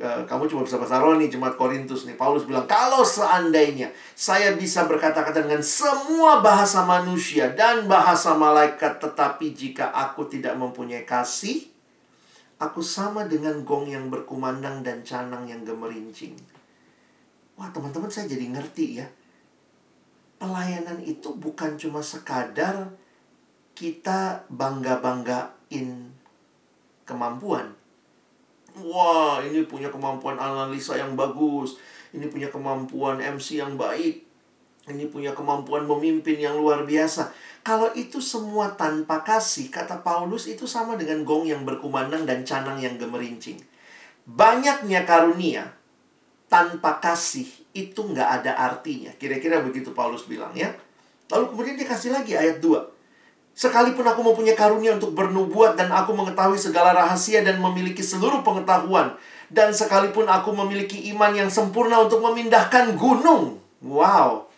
E, 0.00 0.08
kamu 0.24 0.48
cuma 0.48 0.64
bisa 0.64 0.80
bahasa 0.80 0.96
roh 0.96 1.12
nih 1.20 1.28
jemaat 1.28 1.60
Korintus 1.60 2.08
nih. 2.08 2.16
Paulus 2.16 2.48
bilang, 2.48 2.64
"Kalau 2.64 3.04
seandainya 3.04 3.92
saya 4.16 4.56
bisa 4.56 4.88
berkata-kata 4.88 5.44
dengan 5.44 5.60
semua 5.60 6.40
bahasa 6.40 6.88
manusia 6.88 7.52
dan 7.52 7.84
bahasa 7.84 8.32
malaikat, 8.32 8.96
tetapi 8.96 9.52
jika 9.52 9.92
aku 9.92 10.24
tidak 10.32 10.56
mempunyai 10.56 11.04
kasih, 11.04 11.68
aku 12.56 12.80
sama 12.80 13.28
dengan 13.28 13.60
gong 13.60 13.92
yang 13.92 14.08
berkumandang 14.08 14.80
dan 14.80 15.04
canang 15.04 15.44
yang 15.44 15.60
gemerincing." 15.60 16.32
Wah, 17.60 17.68
teman-teman 17.68 18.08
saya 18.08 18.24
jadi 18.24 18.56
ngerti 18.56 19.04
ya. 19.04 19.06
Pelayanan 20.40 21.04
itu 21.04 21.36
bukan 21.36 21.76
cuma 21.76 22.00
sekadar 22.00 22.88
kita 23.76 24.48
bangga-banggain 24.48 26.19
kemampuan. 27.10 27.74
Wah, 28.78 29.42
ini 29.42 29.66
punya 29.66 29.90
kemampuan 29.90 30.38
analisa 30.38 30.94
yang 30.94 31.18
bagus. 31.18 31.74
Ini 32.14 32.30
punya 32.30 32.46
kemampuan 32.46 33.18
MC 33.18 33.58
yang 33.58 33.74
baik. 33.74 34.22
Ini 34.86 35.10
punya 35.10 35.34
kemampuan 35.34 35.86
memimpin 35.90 36.38
yang 36.38 36.58
luar 36.58 36.86
biasa. 36.86 37.34
Kalau 37.60 37.92
itu 37.92 38.22
semua 38.22 38.72
tanpa 38.78 39.20
kasih, 39.20 39.68
kata 39.68 40.00
Paulus 40.00 40.48
itu 40.48 40.64
sama 40.64 40.96
dengan 40.96 41.26
gong 41.26 41.44
yang 41.50 41.62
berkumandang 41.66 42.24
dan 42.24 42.46
canang 42.46 42.80
yang 42.80 42.96
gemerincing. 42.96 43.60
Banyaknya 44.24 45.04
karunia 45.04 45.74
tanpa 46.48 46.98
kasih 47.02 47.46
itu 47.76 48.00
nggak 48.00 48.42
ada 48.42 48.52
artinya. 48.56 49.12
Kira-kira 49.20 49.60
begitu 49.60 49.92
Paulus 49.92 50.24
bilang 50.26 50.50
ya. 50.56 50.72
Lalu 51.30 51.44
kemudian 51.54 51.74
dia 51.78 51.86
kasih 51.86 52.10
lagi 52.10 52.34
ayat 52.34 52.58
2. 52.58 52.99
Sekalipun 53.60 54.08
aku 54.08 54.24
mempunyai 54.24 54.56
karunia 54.56 54.96
untuk 54.96 55.12
bernubuat 55.12 55.76
dan 55.76 55.92
aku 55.92 56.16
mengetahui 56.16 56.56
segala 56.56 56.96
rahasia 56.96 57.44
dan 57.44 57.60
memiliki 57.60 58.00
seluruh 58.00 58.40
pengetahuan. 58.40 59.12
Dan 59.52 59.76
sekalipun 59.76 60.24
aku 60.32 60.56
memiliki 60.56 61.12
iman 61.12 61.28
yang 61.36 61.52
sempurna 61.52 62.00
untuk 62.00 62.24
memindahkan 62.24 62.96
gunung. 62.96 63.60
Wow. 63.84 64.48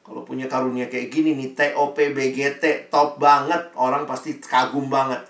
Kalau 0.00 0.24
punya 0.24 0.48
karunia 0.48 0.88
kayak 0.88 1.12
gini 1.12 1.36
nih, 1.36 1.52
TOP, 1.52 2.00
BGT, 2.00 2.88
top 2.88 3.20
banget. 3.20 3.76
Orang 3.76 4.08
pasti 4.08 4.40
kagum 4.40 4.88
banget. 4.88 5.20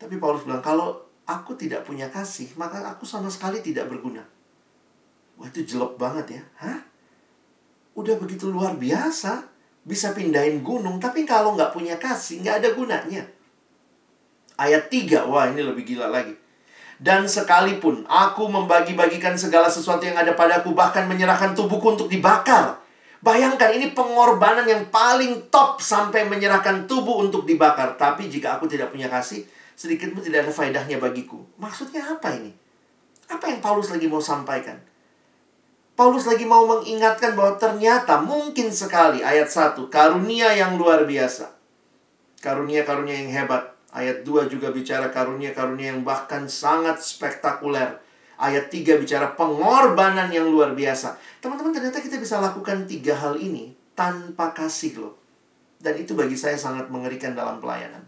Tapi 0.00 0.16
Paulus 0.16 0.48
bilang, 0.48 0.64
kalau 0.64 0.96
aku 1.28 1.52
tidak 1.52 1.84
punya 1.84 2.08
kasih, 2.08 2.56
maka 2.56 2.80
aku 2.88 3.04
sama 3.04 3.28
sekali 3.28 3.60
tidak 3.60 3.92
berguna. 3.92 4.24
Wah 5.36 5.44
itu 5.52 5.60
jelek 5.76 6.00
banget 6.00 6.40
ya. 6.40 6.42
Hah? 6.56 6.80
Udah 7.92 8.16
begitu 8.16 8.48
luar 8.48 8.80
biasa 8.80 9.51
bisa 9.82 10.14
pindahin 10.14 10.62
gunung, 10.62 11.02
tapi 11.02 11.26
kalau 11.26 11.58
nggak 11.58 11.74
punya 11.74 11.98
kasih, 11.98 12.42
nggak 12.42 12.62
ada 12.62 12.68
gunanya. 12.74 13.22
Ayat 14.54 14.86
3, 14.86 15.26
wah 15.26 15.50
ini 15.50 15.62
lebih 15.64 15.82
gila 15.82 16.06
lagi. 16.06 16.38
Dan 17.02 17.26
sekalipun 17.26 18.06
aku 18.06 18.46
membagi-bagikan 18.46 19.34
segala 19.34 19.66
sesuatu 19.66 20.06
yang 20.06 20.14
ada 20.14 20.38
padaku, 20.38 20.70
bahkan 20.70 21.10
menyerahkan 21.10 21.50
tubuhku 21.50 21.98
untuk 21.98 22.06
dibakar. 22.06 22.78
Bayangkan 23.22 23.74
ini 23.74 23.90
pengorbanan 23.90 24.66
yang 24.66 24.86
paling 24.90 25.50
top 25.50 25.82
sampai 25.82 26.26
menyerahkan 26.30 26.86
tubuh 26.86 27.22
untuk 27.22 27.42
dibakar. 27.42 27.98
Tapi 27.98 28.30
jika 28.30 28.58
aku 28.58 28.70
tidak 28.70 28.94
punya 28.94 29.10
kasih, 29.10 29.42
sedikit 29.74 30.14
pun 30.14 30.22
tidak 30.22 30.46
ada 30.46 30.52
faedahnya 30.54 31.02
bagiku. 31.02 31.42
Maksudnya 31.58 32.06
apa 32.06 32.34
ini? 32.38 32.54
Apa 33.30 33.50
yang 33.50 33.58
Paulus 33.58 33.90
lagi 33.90 34.06
mau 34.06 34.22
sampaikan? 34.22 34.78
Paulus 35.92 36.24
lagi 36.24 36.48
mau 36.48 36.64
mengingatkan 36.64 37.36
bahwa 37.36 37.60
ternyata 37.60 38.16
mungkin 38.24 38.72
sekali 38.72 39.20
ayat 39.20 39.52
1 39.52 39.76
karunia 39.92 40.48
yang 40.56 40.80
luar 40.80 41.04
biasa. 41.04 41.52
Karunia-karunia 42.40 43.16
yang 43.22 43.30
hebat. 43.30 43.76
Ayat 43.92 44.24
2 44.24 44.48
juga 44.48 44.72
bicara 44.72 45.12
karunia-karunia 45.12 45.92
yang 45.92 46.00
bahkan 46.00 46.48
sangat 46.48 47.04
spektakuler. 47.04 48.00
Ayat 48.40 48.72
3 48.72 48.96
bicara 48.96 49.36
pengorbanan 49.36 50.32
yang 50.32 50.48
luar 50.48 50.72
biasa. 50.72 51.20
Teman-teman 51.44 51.76
ternyata 51.76 52.00
kita 52.00 52.16
bisa 52.16 52.40
lakukan 52.40 52.88
tiga 52.88 53.12
hal 53.12 53.36
ini 53.36 53.76
tanpa 53.92 54.56
kasih 54.56 54.96
loh. 54.96 55.14
Dan 55.76 56.00
itu 56.00 56.16
bagi 56.16 56.40
saya 56.40 56.56
sangat 56.56 56.88
mengerikan 56.88 57.36
dalam 57.36 57.60
pelayanan. 57.60 58.00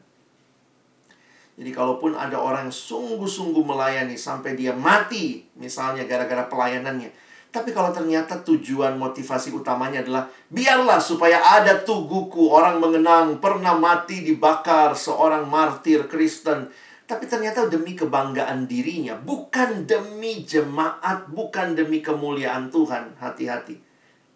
Jadi 1.54 1.70
kalaupun 1.70 2.18
ada 2.18 2.40
orang 2.40 2.72
sungguh-sungguh 2.72 3.62
melayani 3.62 4.18
sampai 4.18 4.58
dia 4.58 4.74
mati, 4.74 5.46
misalnya 5.54 6.02
gara-gara 6.02 6.50
pelayanannya, 6.50 7.12
tapi 7.54 7.70
kalau 7.70 7.94
ternyata 7.94 8.42
tujuan 8.42 8.98
motivasi 8.98 9.54
utamanya 9.54 10.02
adalah 10.02 10.26
biarlah 10.50 10.98
supaya 10.98 11.38
ada 11.38 11.86
tuguku 11.86 12.50
orang 12.50 12.82
mengenang 12.82 13.38
pernah 13.38 13.78
mati 13.78 14.26
dibakar 14.26 14.98
seorang 14.98 15.46
martir 15.46 16.10
Kristen. 16.10 16.66
Tapi 17.06 17.30
ternyata 17.30 17.70
demi 17.70 17.94
kebanggaan 17.94 18.66
dirinya, 18.66 19.14
bukan 19.14 19.86
demi 19.86 20.42
jemaat, 20.42 21.30
bukan 21.30 21.78
demi 21.78 22.02
kemuliaan 22.02 22.74
Tuhan. 22.74 23.22
Hati-hati. 23.22 23.78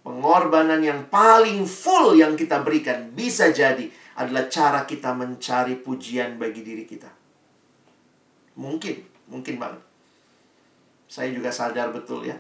Pengorbanan 0.07 0.79
yang 0.79 1.11
paling 1.11 1.66
full 1.66 2.14
yang 2.14 2.39
kita 2.39 2.62
berikan 2.62 3.11
bisa 3.19 3.51
jadi 3.51 3.91
adalah 4.14 4.47
cara 4.47 4.87
kita 4.87 5.11
mencari 5.11 5.75
pujian 5.75 6.39
bagi 6.39 6.62
diri 6.62 6.87
kita. 6.87 7.11
Mungkin, 8.62 9.27
mungkin 9.27 9.59
banget. 9.59 9.83
Saya 11.11 11.35
juga 11.35 11.51
sadar 11.51 11.91
betul 11.91 12.23
ya. 12.23 12.39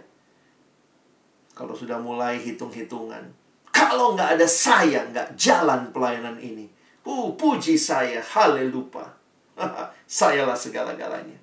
Kalau 1.58 1.74
sudah 1.74 1.98
mulai 1.98 2.38
hitung-hitungan. 2.38 3.34
Kalau 3.74 4.14
nggak 4.14 4.38
ada 4.38 4.46
saya, 4.46 5.02
nggak 5.10 5.34
jalan 5.34 5.90
pelayanan 5.90 6.38
ini. 6.38 6.70
Uh, 7.02 7.34
puji 7.34 7.74
saya, 7.74 8.22
haleluya. 8.22 9.02
Sayalah 10.06 10.54
segala-galanya. 10.54 11.34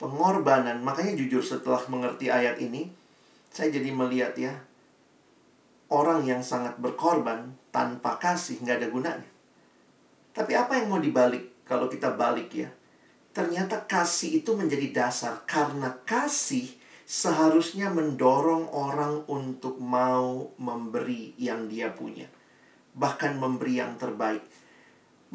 Pengorbanan, 0.00 0.80
makanya 0.80 1.12
jujur 1.20 1.44
setelah 1.44 1.84
mengerti 1.92 2.32
ayat 2.32 2.56
ini, 2.56 2.88
saya 3.52 3.68
jadi 3.68 3.92
melihat 3.92 4.32
ya, 4.40 4.56
orang 5.92 6.24
yang 6.24 6.40
sangat 6.40 6.80
berkorban 6.80 7.52
tanpa 7.68 8.16
kasih 8.16 8.56
nggak 8.64 8.80
ada 8.80 8.88
gunanya. 8.88 9.30
Tapi 10.32 10.56
apa 10.56 10.80
yang 10.80 10.88
mau 10.88 11.02
dibalik 11.02 11.68
kalau 11.68 11.92
kita 11.92 12.16
balik 12.16 12.48
ya? 12.56 12.72
Ternyata 13.36 13.84
kasih 13.84 14.40
itu 14.40 14.56
menjadi 14.56 14.88
dasar 14.88 15.44
karena 15.44 15.92
kasih 16.08 16.79
seharusnya 17.10 17.90
mendorong 17.90 18.70
orang 18.70 19.26
untuk 19.26 19.82
mau 19.82 20.54
memberi 20.62 21.34
yang 21.42 21.66
dia 21.66 21.90
punya. 21.90 22.30
Bahkan 22.94 23.34
memberi 23.34 23.82
yang 23.82 23.98
terbaik. 23.98 24.46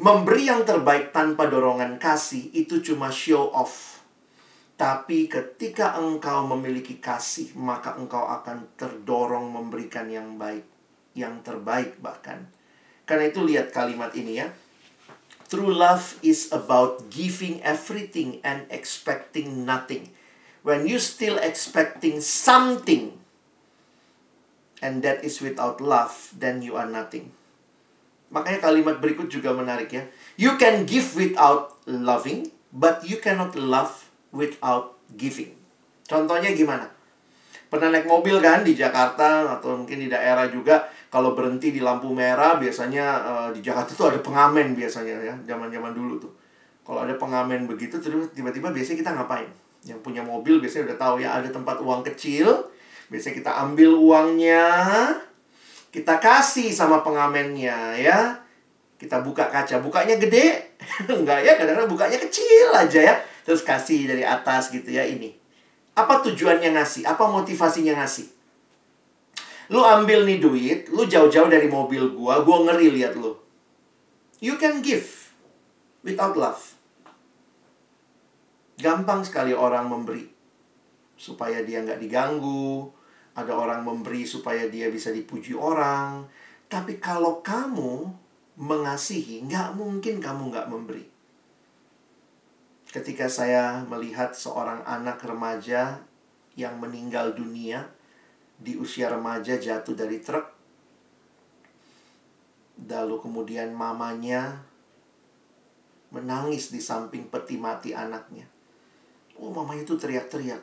Memberi 0.00 0.48
yang 0.48 0.64
terbaik 0.64 1.12
tanpa 1.12 1.52
dorongan 1.52 2.00
kasih 2.00 2.48
itu 2.56 2.80
cuma 2.80 3.12
show 3.12 3.52
off. 3.52 4.00
Tapi 4.80 5.28
ketika 5.28 6.00
engkau 6.00 6.48
memiliki 6.48 6.96
kasih, 6.96 7.52
maka 7.60 7.92
engkau 8.00 8.24
akan 8.24 8.72
terdorong 8.80 9.52
memberikan 9.52 10.08
yang 10.08 10.40
baik, 10.40 10.64
yang 11.12 11.44
terbaik 11.44 12.00
bahkan. 12.00 12.48
Karena 13.04 13.28
itu 13.28 13.44
lihat 13.44 13.72
kalimat 13.72 14.16
ini 14.16 14.40
ya. 14.40 14.48
True 15.48 15.76
love 15.76 16.16
is 16.24 16.48
about 16.56 17.12
giving 17.12 17.60
everything 17.60 18.40
and 18.40 18.64
expecting 18.72 19.68
nothing. 19.68 20.15
When 20.66 20.90
you 20.90 20.98
still 20.98 21.38
expecting 21.38 22.18
something 22.18 23.14
and 24.82 24.98
that 25.06 25.22
is 25.22 25.38
without 25.38 25.78
love, 25.78 26.34
then 26.34 26.58
you 26.58 26.74
are 26.74 26.90
nothing. 26.90 27.30
Makanya 28.34 28.58
kalimat 28.58 28.98
berikut 28.98 29.30
juga 29.30 29.54
menarik 29.54 29.94
ya. 29.94 30.02
You 30.34 30.58
can 30.58 30.82
give 30.82 31.14
without 31.14 31.78
loving, 31.86 32.50
but 32.74 33.06
you 33.06 33.22
cannot 33.22 33.54
love 33.54 34.10
without 34.34 34.98
giving. 35.14 35.54
Contohnya 36.10 36.50
gimana? 36.50 36.90
Pernah 37.70 37.94
naik 37.94 38.10
mobil 38.10 38.42
kan 38.42 38.66
di 38.66 38.74
Jakarta 38.74 39.46
atau 39.58 39.86
mungkin 39.86 40.02
di 40.02 40.10
daerah 40.10 40.50
juga 40.50 40.90
kalau 41.06 41.38
berhenti 41.38 41.70
di 41.70 41.78
lampu 41.78 42.10
merah 42.10 42.58
biasanya 42.58 43.06
uh, 43.22 43.48
di 43.54 43.62
Jakarta 43.62 43.94
tuh 43.94 44.10
ada 44.10 44.18
pengamen 44.18 44.74
biasanya 44.74 45.14
ya 45.22 45.34
zaman-zaman 45.46 45.94
dulu 45.94 46.18
tuh. 46.18 46.34
Kalau 46.82 47.06
ada 47.06 47.14
pengamen 47.14 47.70
begitu 47.70 48.02
tiba-tiba 48.34 48.74
biasanya 48.74 48.98
kita 48.98 49.12
ngapain? 49.14 49.65
Yang 49.86 50.02
punya 50.02 50.20
mobil 50.26 50.58
biasanya 50.58 50.92
udah 50.92 50.98
tahu 50.98 51.14
ya 51.22 51.38
ada 51.38 51.48
tempat 51.48 51.78
uang 51.78 52.02
kecil. 52.12 52.50
Biasanya 53.06 53.34
kita 53.38 53.52
ambil 53.62 53.94
uangnya, 53.94 54.66
kita 55.94 56.18
kasih 56.18 56.74
sama 56.74 57.06
pengamennya 57.06 57.94
ya. 57.94 58.18
Kita 58.98 59.22
buka 59.22 59.46
kaca, 59.46 59.78
bukanya 59.78 60.18
gede. 60.18 60.74
Enggak 61.06 61.46
ya, 61.46 61.54
kadang-kadang 61.54 61.86
bukanya 61.86 62.18
kecil 62.18 62.74
aja 62.74 62.98
ya. 62.98 63.14
Terus 63.46 63.62
kasih 63.62 64.10
dari 64.10 64.26
atas 64.26 64.74
gitu 64.74 64.90
ya 64.90 65.06
ini. 65.06 65.38
Apa 65.96 66.20
tujuannya 66.26 66.74
ngasih? 66.76 67.06
Apa 67.06 67.30
motivasinya 67.30 67.96
ngasih? 68.02 68.28
Lu 69.72 69.82
ambil 69.82 70.28
nih 70.28 70.38
duit, 70.38 70.80
lu 70.92 71.08
jauh-jauh 71.08 71.48
dari 71.48 71.66
mobil 71.66 72.12
gua, 72.14 72.44
gua 72.44 72.68
ngeri 72.68 72.92
lihat 73.00 73.18
lu. 73.18 73.34
You 74.38 74.60
can 74.60 74.84
give 74.84 75.32
without 76.04 76.36
love. 76.36 76.75
Gampang 78.76 79.24
sekali 79.24 79.56
orang 79.56 79.88
memberi 79.88 80.36
supaya 81.16 81.64
dia 81.64 81.80
nggak 81.80 81.96
diganggu, 81.96 82.92
ada 83.32 83.52
orang 83.56 83.80
memberi 83.84 84.28
supaya 84.28 84.68
dia 84.68 84.92
bisa 84.92 85.08
dipuji 85.12 85.56
orang. 85.56 86.28
Tapi 86.68 87.00
kalau 87.00 87.40
kamu 87.40 88.08
mengasihi, 88.60 89.44
nggak 89.48 89.76
mungkin 89.76 90.20
kamu 90.20 90.52
nggak 90.52 90.68
memberi. 90.68 91.04
Ketika 92.88 93.28
saya 93.28 93.84
melihat 93.84 94.32
seorang 94.32 94.80
anak 94.84 95.20
remaja 95.20 96.00
yang 96.56 96.80
meninggal 96.80 97.36
dunia 97.36 97.84
di 98.56 98.80
usia 98.80 99.12
remaja 99.12 99.60
jatuh 99.60 99.92
dari 99.92 100.20
truk, 100.24 100.48
lalu 102.88 103.16
kemudian 103.20 103.72
mamanya 103.76 104.64
menangis 106.08 106.72
di 106.72 106.80
samping 106.80 107.28
peti 107.28 107.60
mati 107.60 107.92
anaknya. 107.92 108.55
Oh, 109.36 109.52
mamanya 109.52 109.84
itu 109.84 109.94
teriak-teriak. 109.96 110.62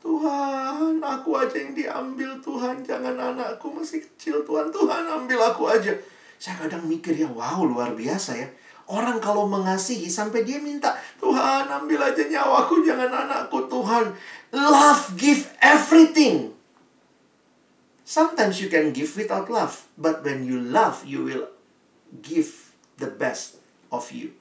Tuhan, 0.00 0.96
aku 0.96 1.36
aja 1.36 1.60
yang 1.60 1.76
diambil 1.76 2.40
Tuhan, 2.40 2.80
jangan 2.80 3.12
anakku 3.12 3.68
masih 3.68 4.00
kecil 4.00 4.40
Tuhan, 4.48 4.72
Tuhan 4.72 5.04
ambil 5.04 5.44
aku 5.44 5.68
aja. 5.68 5.92
Saya 6.40 6.56
kadang 6.56 6.88
mikir 6.88 7.12
ya, 7.12 7.28
wow 7.28 7.60
luar 7.60 7.92
biasa 7.92 8.32
ya. 8.32 8.48
Orang 8.88 9.20
kalau 9.20 9.44
mengasihi 9.46 10.08
sampai 10.08 10.42
dia 10.42 10.56
minta, 10.56 10.96
Tuhan 11.20 11.68
ambil 11.68 12.00
aja 12.00 12.24
nyawaku, 12.26 12.82
jangan 12.82 13.12
anakku 13.12 13.68
Tuhan. 13.68 14.16
Love 14.56 15.04
give 15.20 15.46
everything. 15.60 16.56
Sometimes 18.02 18.58
you 18.58 18.66
can 18.66 18.90
give 18.90 19.14
without 19.14 19.46
love, 19.46 19.86
but 19.94 20.26
when 20.26 20.42
you 20.48 20.58
love, 20.58 21.06
you 21.06 21.22
will 21.22 21.46
give 22.24 22.74
the 22.98 23.06
best 23.06 23.62
of 23.94 24.10
you. 24.10 24.34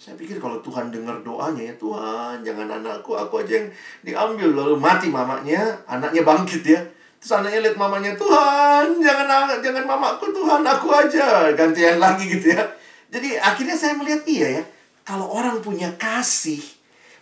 Saya 0.00 0.16
pikir 0.16 0.40
kalau 0.40 0.64
Tuhan 0.64 0.88
dengar 0.88 1.20
doanya 1.20 1.60
ya 1.60 1.74
Tuhan 1.76 2.40
jangan 2.40 2.80
anakku 2.80 3.12
aku 3.12 3.44
aja 3.44 3.60
yang 3.60 3.68
diambil. 4.00 4.48
Lalu 4.56 4.80
mati 4.80 5.12
mamanya 5.12 5.76
anaknya 5.84 6.24
bangkit 6.24 6.64
ya. 6.64 6.80
Terus 7.20 7.36
anaknya 7.36 7.68
lihat 7.68 7.76
mamanya 7.76 8.16
Tuhan 8.16 8.96
jangan 8.96 9.60
jangan 9.60 9.84
mamaku 9.84 10.32
Tuhan 10.32 10.64
aku 10.64 10.88
aja. 10.88 11.52
Gantian 11.52 12.00
lagi 12.00 12.32
gitu 12.32 12.56
ya. 12.56 12.64
Jadi 13.12 13.36
akhirnya 13.36 13.76
saya 13.76 13.92
melihat 13.92 14.24
iya 14.24 14.48
ya 14.56 14.64
kalau 15.04 15.28
orang 15.28 15.60
punya 15.60 15.92
kasih 16.00 16.64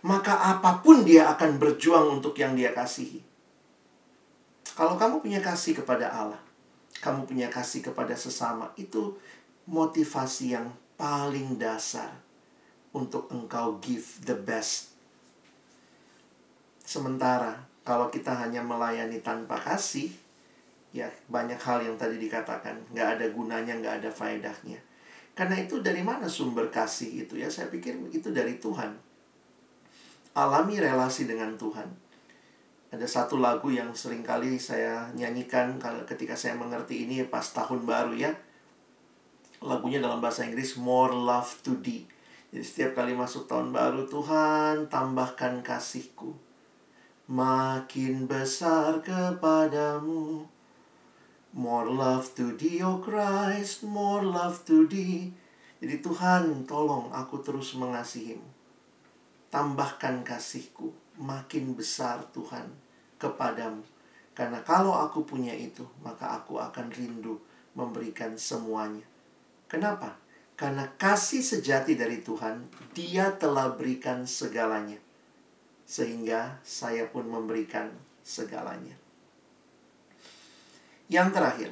maka 0.07 0.39
apa 0.39 0.79
pun 0.79 1.03
dia 1.03 1.27
akan 1.35 1.59
berjuang 1.59 2.23
untuk 2.23 2.39
yang 2.39 2.55
dia 2.55 2.71
kasihi. 2.71 3.19
Kalau 4.79 4.95
kamu 4.95 5.19
punya 5.19 5.43
kasih 5.43 5.75
kepada 5.75 6.07
Allah 6.15 6.39
kamu 7.03 7.27
punya 7.27 7.51
kasih 7.51 7.83
kepada 7.83 8.15
sesama 8.15 8.71
itu 8.79 9.19
motivasi 9.67 10.55
yang 10.55 10.71
paling 10.95 11.59
dasar 11.59 12.28
untuk 12.97 13.29
engkau 13.29 13.77
give 13.85 14.25
the 14.25 14.37
best. 14.37 14.97
Sementara 16.81 17.69
kalau 17.85 18.09
kita 18.09 18.33
hanya 18.33 18.65
melayani 18.65 19.21
tanpa 19.21 19.61
kasih, 19.61 20.09
ya 20.93 21.09
banyak 21.29 21.61
hal 21.61 21.85
yang 21.85 22.01
tadi 22.01 22.17
dikatakan 22.17 22.81
nggak 22.93 23.09
ada 23.21 23.27
gunanya, 23.29 23.77
nggak 23.77 24.05
ada 24.05 24.11
faedahnya. 24.13 24.81
Karena 25.37 25.61
itu 25.61 25.79
dari 25.85 26.01
mana 26.01 26.27
sumber 26.27 26.73
kasih 26.73 27.29
itu 27.29 27.39
ya? 27.39 27.47
Saya 27.53 27.69
pikir 27.69 27.95
itu 28.11 28.33
dari 28.33 28.59
Tuhan. 28.59 28.97
Alami 30.35 30.81
relasi 30.81 31.29
dengan 31.29 31.55
Tuhan. 31.55 31.87
Ada 32.89 33.05
satu 33.05 33.37
lagu 33.37 33.69
yang 33.69 33.93
sering 33.93 34.25
kali 34.25 34.57
saya 34.57 35.13
nyanyikan 35.13 35.77
ketika 36.09 36.33
saya 36.33 36.57
mengerti 36.57 37.05
ini 37.05 37.21
pas 37.29 37.45
tahun 37.53 37.85
baru 37.85 38.17
ya. 38.17 38.33
Lagunya 39.61 40.01
dalam 40.01 40.25
bahasa 40.25 40.49
Inggris 40.49 40.81
More 40.81 41.13
Love 41.13 41.61
to 41.63 41.77
Thee 41.85 42.18
jadi 42.49 42.65
setiap 42.65 42.91
kali 42.97 43.13
masuk 43.13 43.45
tahun 43.45 43.77
baru 43.77 44.09
Tuhan 44.09 44.89
tambahkan 44.89 45.61
kasihku. 45.61 46.33
Makin 47.29 48.25
besar 48.25 49.05
kepadamu. 49.05 50.49
More 51.53 51.89
love 51.93 52.33
to 52.41 52.57
thee, 52.57 52.81
oh 52.81 53.05
Christ, 53.05 53.85
more 53.85 54.25
love 54.25 54.65
to 54.65 54.89
thee. 54.89 55.29
Jadi 55.85 56.01
Tuhan 56.01 56.65
tolong 56.65 57.13
aku 57.13 57.45
terus 57.45 57.77
mengasihimu. 57.77 58.49
Tambahkan 59.49 60.25
kasihku 60.25 60.93
Makin 61.21 61.77
besar 61.77 62.25
Tuhan 62.33 62.65
kepadamu. 63.21 63.85
Karena 64.33 64.63
kalau 64.63 64.95
aku 64.95 65.27
punya 65.27 65.51
itu 65.51 65.83
Maka 66.01 66.41
aku 66.41 66.57
akan 66.57 66.89
rindu 66.95 67.37
memberikan 67.77 68.39
semuanya. 68.41 69.05
Kenapa? 69.69 70.17
Karena 70.59 70.91
kasih 70.99 71.39
sejati 71.39 71.95
dari 71.95 72.19
Tuhan, 72.19 72.67
Dia 72.91 73.31
telah 73.39 73.79
berikan 73.79 74.27
segalanya. 74.27 74.99
Sehingga 75.87 76.59
saya 76.67 77.07
pun 77.07 77.31
memberikan 77.31 77.95
segalanya. 78.27 78.99
Yang 81.07 81.29
terakhir, 81.31 81.71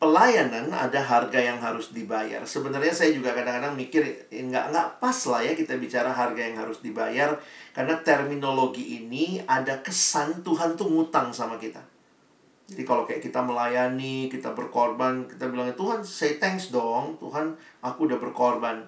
pelayanan 0.00 0.72
ada 0.72 1.04
harga 1.04 1.36
yang 1.36 1.60
harus 1.60 1.92
dibayar. 1.92 2.40
Sebenarnya 2.48 2.90
saya 2.90 3.12
juga 3.12 3.36
kadang-kadang 3.36 3.76
mikir 3.76 4.02
eh, 4.32 4.42
nggak 4.42 4.72
nggak 4.72 4.88
pas 5.04 5.18
lah 5.28 5.44
ya 5.44 5.52
kita 5.52 5.76
bicara 5.76 6.08
harga 6.08 6.40
yang 6.40 6.56
harus 6.56 6.80
dibayar 6.80 7.36
karena 7.76 8.00
terminologi 8.00 8.96
ini 9.04 9.44
ada 9.44 9.84
kesan 9.84 10.40
Tuhan 10.40 10.80
tuh 10.80 10.88
ngutang 10.88 11.30
sama 11.36 11.60
kita. 11.60 11.89
Jadi 12.70 12.86
kalau 12.86 13.02
kayak 13.02 13.18
kita 13.18 13.42
melayani, 13.42 14.30
kita 14.30 14.54
berkorban, 14.54 15.26
kita 15.26 15.50
bilang 15.50 15.74
Tuhan 15.74 16.06
say 16.06 16.38
thanks 16.38 16.70
dong, 16.70 17.18
Tuhan 17.18 17.58
aku 17.82 18.06
udah 18.06 18.22
berkorban. 18.22 18.86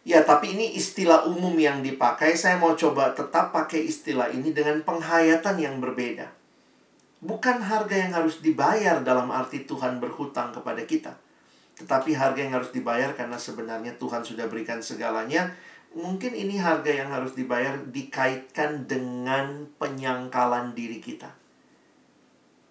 Ya, 0.00 0.24
tapi 0.24 0.56
ini 0.56 0.72
istilah 0.80 1.28
umum 1.28 1.52
yang 1.60 1.84
dipakai. 1.84 2.32
Saya 2.32 2.56
mau 2.56 2.72
coba 2.72 3.12
tetap 3.12 3.52
pakai 3.52 3.84
istilah 3.84 4.32
ini 4.32 4.56
dengan 4.56 4.80
penghayatan 4.80 5.60
yang 5.60 5.76
berbeda 5.84 6.40
bukan 7.20 7.60
harga 7.60 7.96
yang 7.96 8.12
harus 8.16 8.40
dibayar 8.40 9.04
dalam 9.04 9.28
arti 9.28 9.68
Tuhan 9.68 10.00
berhutang 10.00 10.56
kepada 10.56 10.82
kita. 10.88 11.12
Tetapi 11.76 12.16
harga 12.16 12.40
yang 12.40 12.56
harus 12.56 12.72
dibayar 12.72 13.12
karena 13.16 13.40
sebenarnya 13.40 13.96
Tuhan 13.96 14.24
sudah 14.24 14.48
berikan 14.48 14.84
segalanya. 14.84 15.52
Mungkin 15.96 16.36
ini 16.36 16.60
harga 16.60 16.92
yang 16.92 17.10
harus 17.12 17.32
dibayar 17.36 17.80
dikaitkan 17.88 18.84
dengan 18.84 19.68
penyangkalan 19.80 20.76
diri 20.76 21.00
kita. 21.00 21.39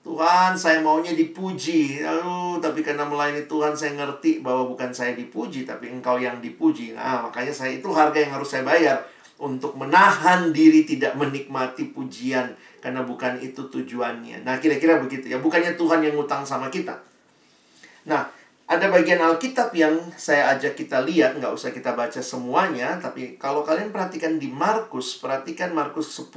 Tuhan, 0.10 0.57
saya 0.57 0.82
maunya 0.82 1.14
dipuji. 1.14 2.01
Aduh, 2.01 2.57
tapi 2.57 2.82
karena 2.82 3.05
melayani 3.05 3.45
Tuhan 3.45 3.78
saya 3.78 3.93
ngerti 3.93 4.41
bahwa 4.41 4.66
bukan 4.74 4.89
saya 4.89 5.14
dipuji, 5.14 5.70
tapi 5.70 5.93
engkau 5.93 6.18
yang 6.18 6.41
dipuji. 6.41 6.97
Nah, 6.97 7.30
makanya 7.30 7.53
saya 7.53 7.78
itu 7.78 7.93
harga 7.93 8.18
yang 8.18 8.34
harus 8.34 8.49
saya 8.49 8.66
bayar 8.66 9.05
untuk 9.38 9.78
menahan 9.78 10.49
diri 10.49 10.82
tidak 10.82 11.14
menikmati 11.14 11.93
pujian 11.93 12.57
karena 12.82 13.05
bukan 13.05 13.38
itu 13.38 13.70
tujuannya. 13.70 14.41
Nah, 14.41 14.57
kira-kira 14.57 14.97
begitu 14.97 15.30
ya. 15.30 15.38
Bukannya 15.38 15.78
Tuhan 15.78 16.01
yang 16.01 16.18
ngutang 16.18 16.41
sama 16.41 16.74
kita. 16.74 16.97
Nah, 18.10 18.26
ada 18.66 18.89
bagian 18.89 19.22
Alkitab 19.22 19.70
yang 19.78 19.93
saya 20.18 20.57
ajak 20.57 20.74
kita 20.74 21.05
lihat, 21.05 21.38
nggak 21.38 21.53
usah 21.53 21.70
kita 21.70 21.93
baca 21.93 22.18
semuanya, 22.18 22.97
tapi 22.97 23.38
kalau 23.38 23.62
kalian 23.62 23.93
perhatikan 23.93 24.41
di 24.41 24.49
Markus, 24.49 25.22
perhatikan 25.22 25.70
Markus 25.70 26.18
10. 26.18 26.34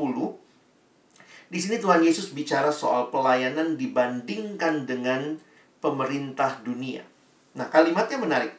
Di 1.53 1.61
sini 1.61 1.77
Tuhan 1.77 2.01
Yesus 2.01 2.33
bicara 2.33 2.73
soal 2.73 3.13
pelayanan 3.13 3.77
dibandingkan 3.77 4.89
dengan 4.89 5.37
pemerintah 5.85 6.65
dunia. 6.65 7.05
Nah, 7.53 7.69
kalimatnya 7.69 8.17
menarik. 8.17 8.57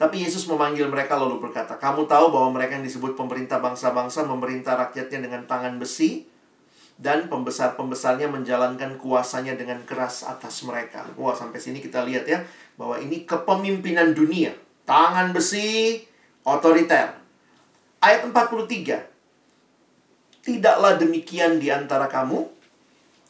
Tapi 0.00 0.24
Yesus 0.24 0.48
memanggil 0.48 0.88
mereka 0.88 1.20
lalu 1.20 1.44
berkata, 1.44 1.76
"Kamu 1.76 2.08
tahu 2.08 2.32
bahwa 2.32 2.56
mereka 2.56 2.80
yang 2.80 2.88
disebut 2.88 3.12
pemerintah 3.12 3.60
bangsa-bangsa 3.60 4.24
memerintah 4.24 4.80
rakyatnya 4.80 5.28
dengan 5.28 5.44
tangan 5.44 5.76
besi 5.76 6.24
dan 6.96 7.28
pembesar-pembesarnya 7.28 8.32
menjalankan 8.32 8.96
kuasanya 8.96 9.52
dengan 9.52 9.84
keras 9.84 10.24
atas 10.24 10.64
mereka." 10.64 11.04
Wah, 11.20 11.36
sampai 11.36 11.60
sini 11.60 11.84
kita 11.84 12.00
lihat 12.08 12.24
ya 12.24 12.40
bahwa 12.80 12.96
ini 12.96 13.28
kepemimpinan 13.28 14.16
dunia, 14.16 14.56
tangan 14.88 15.36
besi, 15.36 16.00
otoriter. 16.48 17.12
Ayat 18.00 18.24
43. 18.24 19.17
Tidaklah 20.48 20.96
demikian 20.96 21.60
di 21.60 21.68
antara 21.68 22.08
kamu, 22.08 22.58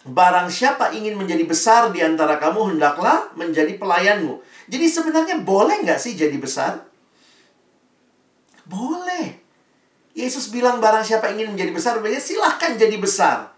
Barang 0.08 0.46
siapa 0.48 0.94
ingin 0.94 1.18
menjadi 1.18 1.42
besar 1.44 1.92
di 1.92 1.98
antara 2.00 2.38
kamu, 2.40 2.76
hendaklah 2.76 3.28
menjadi 3.36 3.74
pelayanmu. 3.76 4.40
Jadi 4.70 4.86
sebenarnya 4.86 5.42
boleh 5.42 5.84
nggak 5.84 5.98
sih 5.98 6.14
jadi 6.16 6.38
besar? 6.38 6.86
Boleh. 8.64 9.36
Yesus 10.16 10.48
bilang 10.48 10.78
barang 10.78 11.02
siapa 11.02 11.28
ingin 11.34 11.52
menjadi 11.52 11.74
besar, 11.74 11.94
silahkan 12.22 12.78
jadi 12.78 12.96
besar. 12.96 13.52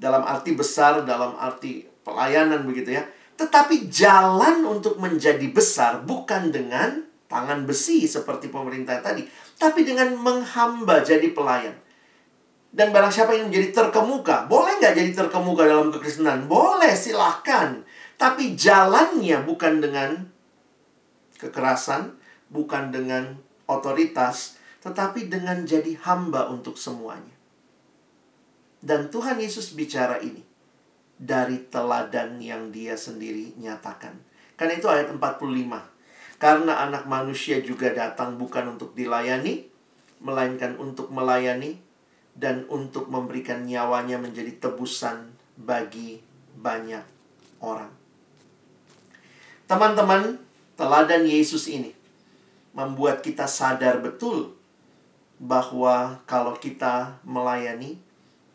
Dalam 0.00 0.24
arti 0.24 0.56
besar, 0.56 1.04
dalam 1.04 1.36
arti 1.36 1.84
pelayanan 2.02 2.64
begitu 2.64 2.96
ya. 2.96 3.04
Tetapi 3.36 3.92
jalan 3.92 4.64
untuk 4.64 4.96
menjadi 4.96 5.44
besar 5.52 6.00
bukan 6.02 6.48
dengan 6.48 7.04
tangan 7.28 7.68
besi 7.68 8.08
seperti 8.08 8.48
pemerintah 8.48 8.98
tadi. 9.04 9.28
Tapi 9.60 9.84
dengan 9.84 10.16
menghamba 10.16 11.04
jadi 11.04 11.30
pelayan. 11.36 11.89
Dan 12.70 12.94
barang 12.94 13.10
siapa 13.10 13.34
yang 13.34 13.50
menjadi 13.50 13.74
terkemuka, 13.74 14.46
boleh 14.46 14.78
nggak 14.78 14.94
jadi 14.94 15.10
terkemuka 15.10 15.66
dalam 15.66 15.90
kekristenan? 15.90 16.46
Boleh, 16.46 16.94
silahkan. 16.94 17.82
Tapi 18.14 18.54
jalannya 18.54 19.42
bukan 19.42 19.82
dengan 19.82 20.30
kekerasan, 21.42 22.14
bukan 22.46 22.94
dengan 22.94 23.42
otoritas, 23.66 24.60
tetapi 24.86 25.26
dengan 25.26 25.66
jadi 25.66 25.98
hamba 26.06 26.46
untuk 26.46 26.78
semuanya. 26.78 27.34
Dan 28.78 29.10
Tuhan 29.10 29.42
Yesus 29.42 29.74
bicara 29.74 30.22
ini 30.22 30.46
dari 31.20 31.66
teladan 31.68 32.38
yang 32.38 32.70
dia 32.70 32.94
sendiri 32.94 33.52
nyatakan. 33.58 34.14
Karena 34.54 34.78
itu 34.78 34.86
ayat 34.86 35.10
45. 35.10 36.40
Karena 36.40 36.86
anak 36.88 37.04
manusia 37.04 37.60
juga 37.60 37.92
datang 37.92 38.40
bukan 38.40 38.78
untuk 38.78 38.96
dilayani, 38.96 39.68
melainkan 40.24 40.80
untuk 40.80 41.12
melayani 41.12 41.89
dan 42.34 42.64
untuk 42.70 43.10
memberikan 43.10 43.66
nyawanya 43.66 44.16
menjadi 44.16 44.56
tebusan 44.58 45.30
bagi 45.58 46.22
banyak 46.56 47.02
orang. 47.60 47.92
Teman-teman, 49.70 50.40
teladan 50.74 51.22
Yesus 51.28 51.70
ini 51.70 51.94
membuat 52.74 53.22
kita 53.22 53.46
sadar 53.46 54.02
betul 54.02 54.54
bahwa 55.40 56.20
kalau 56.28 56.54
kita 56.58 57.18
melayani, 57.22 57.96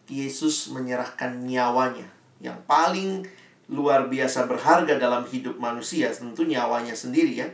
Yesus 0.06 0.70
menyerahkan 0.70 1.42
nyawanya 1.42 2.06
yang 2.38 2.62
paling 2.70 3.26
luar 3.66 4.06
biasa 4.06 4.46
berharga 4.46 5.02
dalam 5.02 5.26
hidup 5.26 5.58
manusia, 5.58 6.14
tentu 6.14 6.46
nyawanya 6.46 6.94
sendiri 6.94 7.34
ya. 7.34 7.50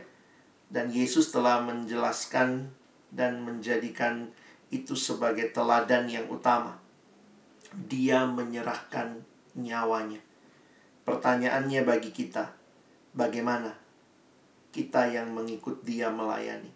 Dan 0.68 0.92
Yesus 0.92 1.32
telah 1.32 1.64
menjelaskan 1.64 2.68
dan 3.12 3.44
menjadikan 3.44 4.32
itu 4.72 4.96
sebagai 4.96 5.52
teladan 5.52 6.08
yang 6.08 6.24
utama. 6.32 6.80
Dia 7.72 8.24
menyerahkan 8.24 9.20
nyawanya. 9.52 10.18
Pertanyaannya 11.04 11.84
bagi 11.84 12.08
kita, 12.08 12.56
bagaimana 13.12 13.76
kita 14.72 15.12
yang 15.12 15.28
mengikut 15.36 15.84
dia 15.84 16.08
melayani? 16.08 16.72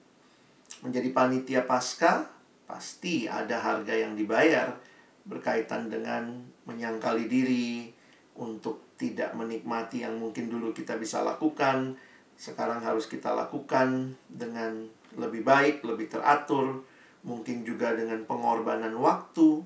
Menjadi 0.84 1.08
panitia 1.16 1.64
pasca, 1.64 2.28
pasti 2.68 3.24
ada 3.24 3.56
harga 3.56 3.96
yang 3.96 4.12
dibayar 4.12 4.76
berkaitan 5.24 5.88
dengan 5.88 6.44
menyangkali 6.68 7.26
diri 7.26 7.88
untuk 8.36 8.94
tidak 9.00 9.32
menikmati 9.32 10.04
yang 10.04 10.20
mungkin 10.20 10.52
dulu 10.52 10.76
kita 10.76 11.00
bisa 11.00 11.24
lakukan, 11.24 11.96
sekarang 12.36 12.84
harus 12.84 13.08
kita 13.08 13.32
lakukan 13.32 14.12
dengan 14.28 14.84
lebih 15.16 15.42
baik, 15.42 15.80
lebih 15.84 16.12
teratur, 16.12 16.84
mungkin 17.26 17.66
juga 17.66 17.92
dengan 17.92 18.22
pengorbanan 18.22 18.94
waktu, 18.94 19.60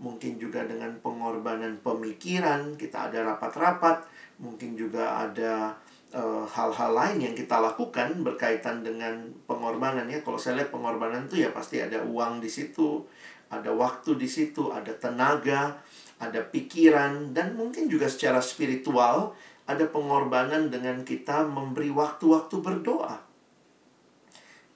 mungkin 0.00 0.40
juga 0.40 0.64
dengan 0.64 0.96
pengorbanan 1.04 1.78
pemikiran. 1.84 2.74
Kita 2.80 3.12
ada 3.12 3.36
rapat-rapat, 3.36 4.08
mungkin 4.40 4.72
juga 4.74 5.20
ada 5.20 5.76
eh, 6.10 6.44
hal-hal 6.48 6.92
uh, 6.92 6.96
lain 6.96 7.30
yang 7.30 7.34
kita 7.36 7.60
lakukan 7.60 8.24
berkaitan 8.24 8.80
dengan 8.80 9.28
pengorbanan 9.44 10.08
ya. 10.08 10.24
Kalau 10.24 10.40
saya 10.40 10.64
lihat 10.64 10.72
pengorbanan 10.72 11.28
itu 11.28 11.44
ya 11.44 11.52
pasti 11.52 11.84
ada 11.84 12.00
uang 12.00 12.40
di 12.40 12.48
situ, 12.48 13.04
ada 13.52 13.68
waktu 13.68 14.16
di 14.16 14.26
situ, 14.26 14.72
ada 14.72 14.96
tenaga, 14.96 15.76
ada 16.16 16.40
pikiran 16.40 17.36
dan 17.36 17.52
mungkin 17.58 17.92
juga 17.92 18.08
secara 18.08 18.40
spiritual 18.40 19.36
ada 19.66 19.86
pengorbanan 19.86 20.70
dengan 20.70 21.02
kita 21.06 21.46
memberi 21.46 21.90
waktu-waktu 21.90 22.56
berdoa 22.62 23.31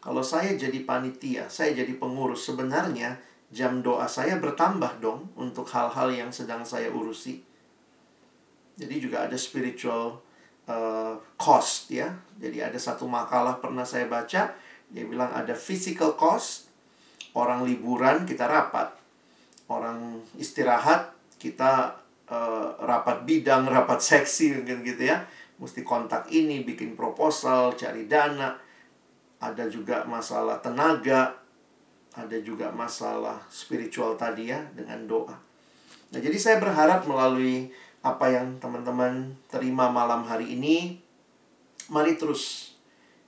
kalau 0.07 0.22
saya 0.22 0.54
jadi 0.54 0.86
panitia, 0.86 1.50
saya 1.50 1.74
jadi 1.74 1.98
pengurus, 1.98 2.46
sebenarnya 2.46 3.18
jam 3.50 3.82
doa 3.82 4.07
saya 4.07 4.38
bertambah 4.38 5.02
dong 5.02 5.34
untuk 5.34 5.66
hal-hal 5.74 6.14
yang 6.14 6.30
sedang 6.30 6.62
saya 6.62 6.94
urusi. 6.94 7.42
Jadi 8.78 9.02
juga 9.02 9.26
ada 9.26 9.34
spiritual 9.34 10.22
uh, 10.70 11.18
cost 11.34 11.90
ya. 11.90 12.14
Jadi 12.38 12.62
ada 12.62 12.78
satu 12.78 13.11
makalah 13.11 13.59
pernah 13.59 13.82
saya 13.82 14.07
baca, 14.07 14.54
dia 14.86 15.04
bilang 15.11 15.34
ada 15.34 15.59
physical 15.59 16.14
cost, 16.14 16.70
orang 17.34 17.66
liburan 17.66 18.22
kita 18.30 18.46
rapat, 18.46 18.94
orang 19.66 20.22
istirahat 20.38 21.18
kita 21.42 21.98
uh, 22.30 22.78
rapat 22.78 23.26
bidang, 23.26 23.66
rapat 23.66 23.98
seksi 23.98 24.54
mungkin 24.54 24.86
gitu 24.86 25.02
ya. 25.11 25.26
Mesti 25.59 25.82
kontak 25.82 26.30
ini, 26.30 26.62
bikin 26.62 26.94
proposal, 26.94 27.74
cari 27.74 28.07
dana 28.07 28.65
ada 29.41 29.64
juga 29.68 30.05
masalah 30.09 30.61
tenaga, 30.64 31.37
ada 32.16 32.39
juga 32.41 32.72
masalah 32.72 33.45
spiritual 33.53 34.16
tadi 34.16 34.49
ya 34.49 34.64
dengan 34.72 35.05
doa. 35.05 35.37
Nah, 36.12 36.20
jadi 36.22 36.39
saya 36.41 36.57
berharap 36.57 37.05
melalui 37.05 37.68
apa 38.01 38.30
yang 38.32 38.57
teman-teman 38.62 39.37
terima 39.51 39.93
malam 39.93 40.24
hari 40.24 40.57
ini, 40.57 41.03
mari 41.93 42.16
terus 42.16 42.72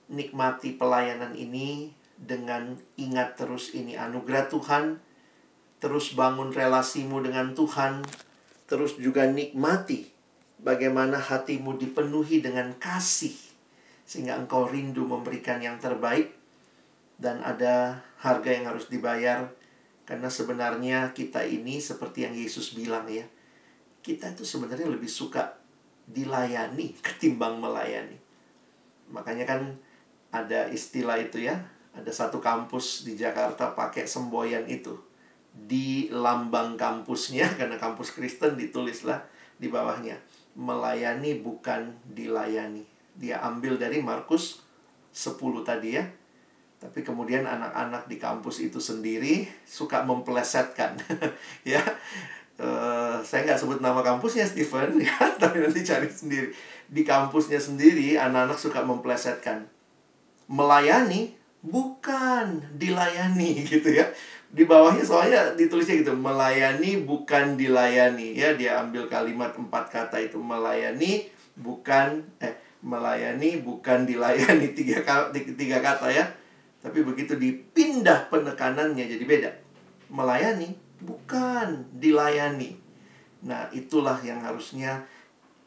nikmati 0.09 0.73
pelayanan 0.73 1.37
ini 1.37 1.93
dengan 2.17 2.79
ingat 2.97 3.37
terus 3.37 3.77
ini 3.77 3.93
anugerah 3.93 4.49
Tuhan, 4.49 4.97
terus 5.77 6.17
bangun 6.17 6.49
relasimu 6.49 7.21
dengan 7.21 7.53
Tuhan, 7.53 8.01
terus 8.65 8.97
juga 8.97 9.29
nikmati 9.29 10.09
bagaimana 10.59 11.19
hatimu 11.21 11.77
dipenuhi 11.79 12.43
dengan 12.43 12.75
kasih 12.75 13.48
sehingga 14.09 14.33
engkau 14.41 14.65
rindu 14.65 15.05
memberikan 15.05 15.61
yang 15.61 15.77
terbaik 15.77 16.33
dan 17.21 17.45
ada 17.45 18.01
harga 18.17 18.49
yang 18.49 18.65
harus 18.65 18.89
dibayar. 18.89 19.53
Karena 20.09 20.25
sebenarnya 20.25 21.13
kita 21.13 21.45
ini 21.45 21.77
seperti 21.77 22.25
yang 22.25 22.33
Yesus 22.33 22.73
bilang 22.73 23.05
ya 23.05 23.21
kita 24.01 24.33
itu 24.33 24.41
sebenarnya 24.41 24.89
lebih 24.89 25.05
suka 25.05 25.61
dilayani 26.09 26.97
ketimbang 27.05 27.61
melayani. 27.61 28.17
Makanya 29.13 29.45
kan 29.45 29.77
ada 30.33 30.65
istilah 30.73 31.21
itu 31.21 31.45
ya 31.45 31.61
ada 31.93 32.09
satu 32.09 32.41
kampus 32.41 33.05
di 33.05 33.13
Jakarta 33.13 33.77
pakai 33.77 34.09
semboyan 34.09 34.65
itu 34.65 34.97
di 35.53 36.09
lambang 36.09 36.77
kampusnya 36.77 37.45
karena 37.61 37.77
kampus 37.77 38.17
Kristen 38.17 38.57
ditulislah 38.57 39.21
di 39.61 39.69
bawahnya 39.69 40.17
melayani 40.57 41.41
bukan 41.41 41.93
dilayani 42.09 42.98
dia 43.19 43.43
ambil 43.43 43.75
dari 43.75 43.99
Markus 43.99 44.63
10 45.11 45.35
tadi 45.67 45.99
ya. 45.99 46.07
Tapi 46.79 47.03
kemudian 47.03 47.43
anak-anak 47.43 48.07
di 48.07 48.15
kampus 48.15 48.63
itu 48.63 48.79
sendiri 48.79 49.43
suka 49.67 50.07
memplesetkan 50.07 50.95
ya. 51.67 51.83
Uh, 52.59 53.19
saya 53.23 53.47
nggak 53.47 53.59
sebut 53.59 53.79
nama 53.79 54.03
kampusnya 54.03 54.43
Stephen 54.43 54.99
ya 55.03 55.15
tapi 55.35 55.59
nanti 55.59 55.83
cari 55.83 56.07
sendiri. 56.07 56.55
Di 56.87 57.03
kampusnya 57.03 57.59
sendiri 57.59 58.15
anak-anak 58.15 58.55
suka 58.55 58.79
memplesetkan. 58.87 59.67
Melayani? 60.47 61.35
Bukan 61.59 62.63
dilayani 62.79 63.59
gitu 63.71 63.91
ya. 63.91 64.07
Di 64.49 64.63
bawahnya 64.63 65.03
soalnya 65.03 65.51
ditulisnya 65.59 65.99
gitu 65.99 66.15
melayani 66.15 67.03
bukan 67.03 67.59
dilayani. 67.59 68.39
Ya 68.39 68.55
dia 68.55 68.79
ambil 68.79 69.11
kalimat 69.11 69.51
empat 69.59 69.91
kata 69.91 70.15
itu 70.23 70.39
melayani 70.39 71.27
bukan 71.59 72.23
eh 72.39 72.68
melayani 72.79 73.59
bukan 73.59 74.07
dilayani 74.07 74.71
tiga 74.77 75.03
tiga 75.33 75.77
kata 75.83 76.07
ya 76.11 76.25
tapi 76.79 77.03
begitu 77.03 77.35
dipindah 77.35 78.31
penekanannya 78.31 79.03
jadi 79.03 79.23
beda. 79.27 79.51
Melayani 80.09 80.71
bukan 81.03 81.83
dilayani. 81.99 82.79
Nah, 83.43 83.67
itulah 83.75 84.19
yang 84.23 84.39
harusnya 84.39 85.03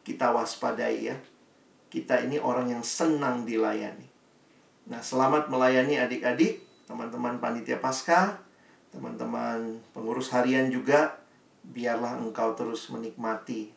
kita 0.08 0.32
waspadai 0.32 1.12
ya. 1.12 1.16
Kita 1.92 2.24
ini 2.24 2.40
orang 2.40 2.72
yang 2.72 2.84
senang 2.84 3.44
dilayani. 3.44 4.08
Nah, 4.88 5.04
selamat 5.04 5.52
melayani 5.52 6.00
adik-adik, 6.00 6.64
teman-teman 6.88 7.36
panitia 7.36 7.76
pasca, 7.76 8.40
teman-teman 8.88 9.84
pengurus 9.92 10.32
harian 10.32 10.72
juga. 10.72 11.20
Biarlah 11.62 12.18
engkau 12.18 12.56
terus 12.58 12.90
menikmati 12.90 13.70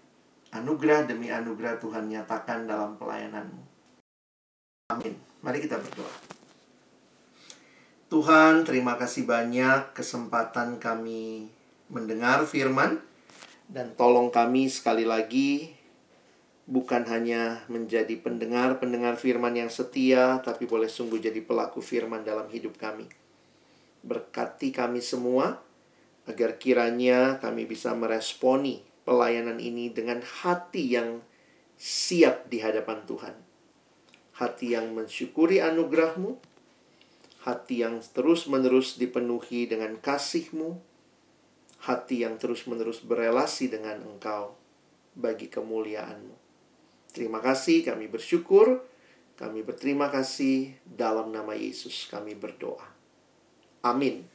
anugerah 0.56 1.03
demi 1.03 1.28
anugerah 1.28 1.76
Tuhan 1.84 2.08
nyatakan 2.08 2.64
dalam 2.64 2.95
pelayananmu. 2.95 3.64
Amin. 4.95 5.18
Mari 5.43 5.60
kita 5.60 5.76
berdoa. 5.82 6.14
Tuhan, 8.08 8.64
terima 8.64 8.95
kasih 8.95 9.28
banyak 9.28 9.91
kesempatan 9.91 10.80
kami 10.80 11.51
mendengar 11.91 12.47
firman 12.47 13.01
dan 13.68 13.97
tolong 13.97 14.30
kami 14.30 14.70
sekali 14.72 15.03
lagi 15.03 15.74
bukan 16.66 17.06
hanya 17.06 17.62
menjadi 17.70 18.18
pendengar-pendengar 18.22 19.18
firman 19.22 19.53
yang 19.53 19.70
setia, 19.70 20.41
tapi 20.41 20.66
boleh 20.66 20.89
sungguh 20.89 21.22
jadi 21.22 21.41
pelaku 21.45 21.82
firman 21.82 22.26
dalam 22.26 22.49
hidup 22.49 22.78
kami. 22.78 23.06
Berkati 24.06 24.74
kami 24.74 25.01
semua 25.01 25.62
agar 26.26 26.58
kiranya 26.58 27.38
kami 27.38 27.70
bisa 27.70 27.93
meresponi 27.93 28.94
pelayanan 29.06 29.62
ini 29.62 29.93
dengan 29.93 30.20
hati 30.20 30.97
yang 30.97 31.22
siap 31.78 32.49
di 32.49 32.60
hadapan 32.60 33.06
Tuhan. 33.06 33.36
Hati 34.36 34.76
yang 34.76 34.91
mensyukuri 34.91 35.64
anugerahmu, 35.64 36.36
hati 37.47 37.86
yang 37.86 38.03
terus-menerus 38.03 38.99
dipenuhi 38.99 39.70
dengan 39.70 39.95
kasih-Mu, 39.95 40.76
hati 41.88 42.26
yang 42.28 42.36
terus-menerus 42.36 42.99
berelasi 43.06 43.72
dengan 43.72 44.03
Engkau 44.03 44.58
bagi 45.16 45.47
kemuliaan-Mu. 45.47 46.36
Terima 47.16 47.39
kasih, 47.39 47.88
kami 47.88 48.12
bersyukur, 48.12 48.84
kami 49.39 49.64
berterima 49.64 50.12
kasih 50.12 50.76
dalam 50.84 51.32
nama 51.32 51.56
Yesus 51.56 52.12
kami 52.12 52.36
berdoa. 52.36 52.91
Amin. 53.88 54.34